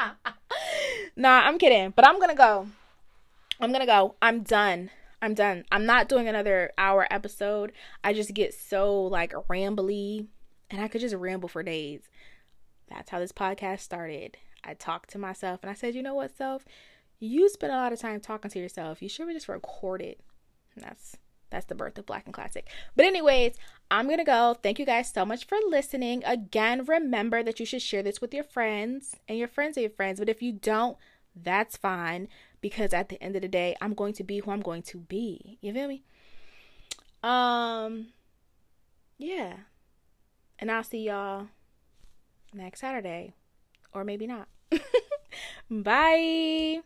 nah, 1.16 1.42
I'm 1.46 1.56
kidding. 1.56 1.92
But 1.94 2.06
I'm 2.06 2.16
going 2.16 2.30
to 2.30 2.34
go. 2.34 2.66
I'm 3.60 3.70
going 3.70 3.80
to 3.80 3.86
go. 3.86 4.16
I'm 4.20 4.42
done. 4.42 4.90
I'm 5.22 5.34
done. 5.34 5.64
I'm 5.70 5.86
not 5.86 6.08
doing 6.08 6.28
another 6.28 6.72
hour 6.76 7.06
episode. 7.10 7.72
I 8.02 8.12
just 8.12 8.34
get 8.34 8.52
so 8.52 9.04
like 9.04 9.32
rambly 9.48 10.26
and 10.68 10.80
I 10.80 10.88
could 10.88 11.00
just 11.00 11.14
ramble 11.14 11.48
for 11.48 11.62
days. 11.62 12.02
That's 12.88 13.10
how 13.10 13.20
this 13.20 13.32
podcast 13.32 13.80
started. 13.80 14.36
I 14.64 14.74
talked 14.74 15.10
to 15.10 15.18
myself 15.18 15.60
and 15.62 15.70
I 15.70 15.74
said, 15.74 15.94
you 15.94 16.02
know 16.02 16.14
what, 16.14 16.36
self? 16.36 16.64
You 17.20 17.48
spend 17.48 17.72
a 17.72 17.76
lot 17.76 17.92
of 17.92 18.00
time 18.00 18.20
talking 18.20 18.50
to 18.50 18.58
yourself. 18.58 19.02
You 19.02 19.08
should 19.08 19.28
just 19.32 19.48
record 19.48 20.02
it. 20.02 20.20
And 20.74 20.84
that's 20.84 21.16
that's 21.50 21.66
the 21.66 21.74
birth 21.74 21.98
of 21.98 22.06
Black 22.06 22.24
and 22.26 22.34
Classic. 22.34 22.68
But 22.96 23.06
anyways, 23.06 23.54
I'm 23.90 24.08
gonna 24.08 24.24
go. 24.24 24.56
Thank 24.60 24.78
you 24.78 24.86
guys 24.86 25.12
so 25.12 25.24
much 25.24 25.46
for 25.46 25.58
listening. 25.68 26.22
Again, 26.24 26.84
remember 26.84 27.42
that 27.42 27.60
you 27.60 27.66
should 27.66 27.82
share 27.82 28.02
this 28.02 28.20
with 28.20 28.34
your 28.34 28.44
friends 28.44 29.14
and 29.28 29.38
your 29.38 29.48
friends 29.48 29.76
of 29.76 29.82
your 29.82 29.90
friends. 29.90 30.18
But 30.18 30.28
if 30.28 30.42
you 30.42 30.52
don't, 30.52 30.96
that's 31.34 31.76
fine 31.76 32.28
because 32.60 32.92
at 32.92 33.08
the 33.08 33.22
end 33.22 33.36
of 33.36 33.42
the 33.42 33.48
day, 33.48 33.76
I'm 33.80 33.94
going 33.94 34.14
to 34.14 34.24
be 34.24 34.38
who 34.38 34.50
I'm 34.50 34.62
going 34.62 34.82
to 34.82 34.98
be. 34.98 35.58
You 35.60 35.72
feel 35.72 35.88
me? 35.88 36.02
Um, 37.22 38.08
yeah. 39.18 39.54
And 40.58 40.70
I'll 40.70 40.84
see 40.84 41.06
y'all 41.06 41.48
next 42.52 42.80
Saturday. 42.80 43.34
Or 43.92 44.04
maybe 44.04 44.26
not. 44.26 44.48
Bye. 45.70 46.80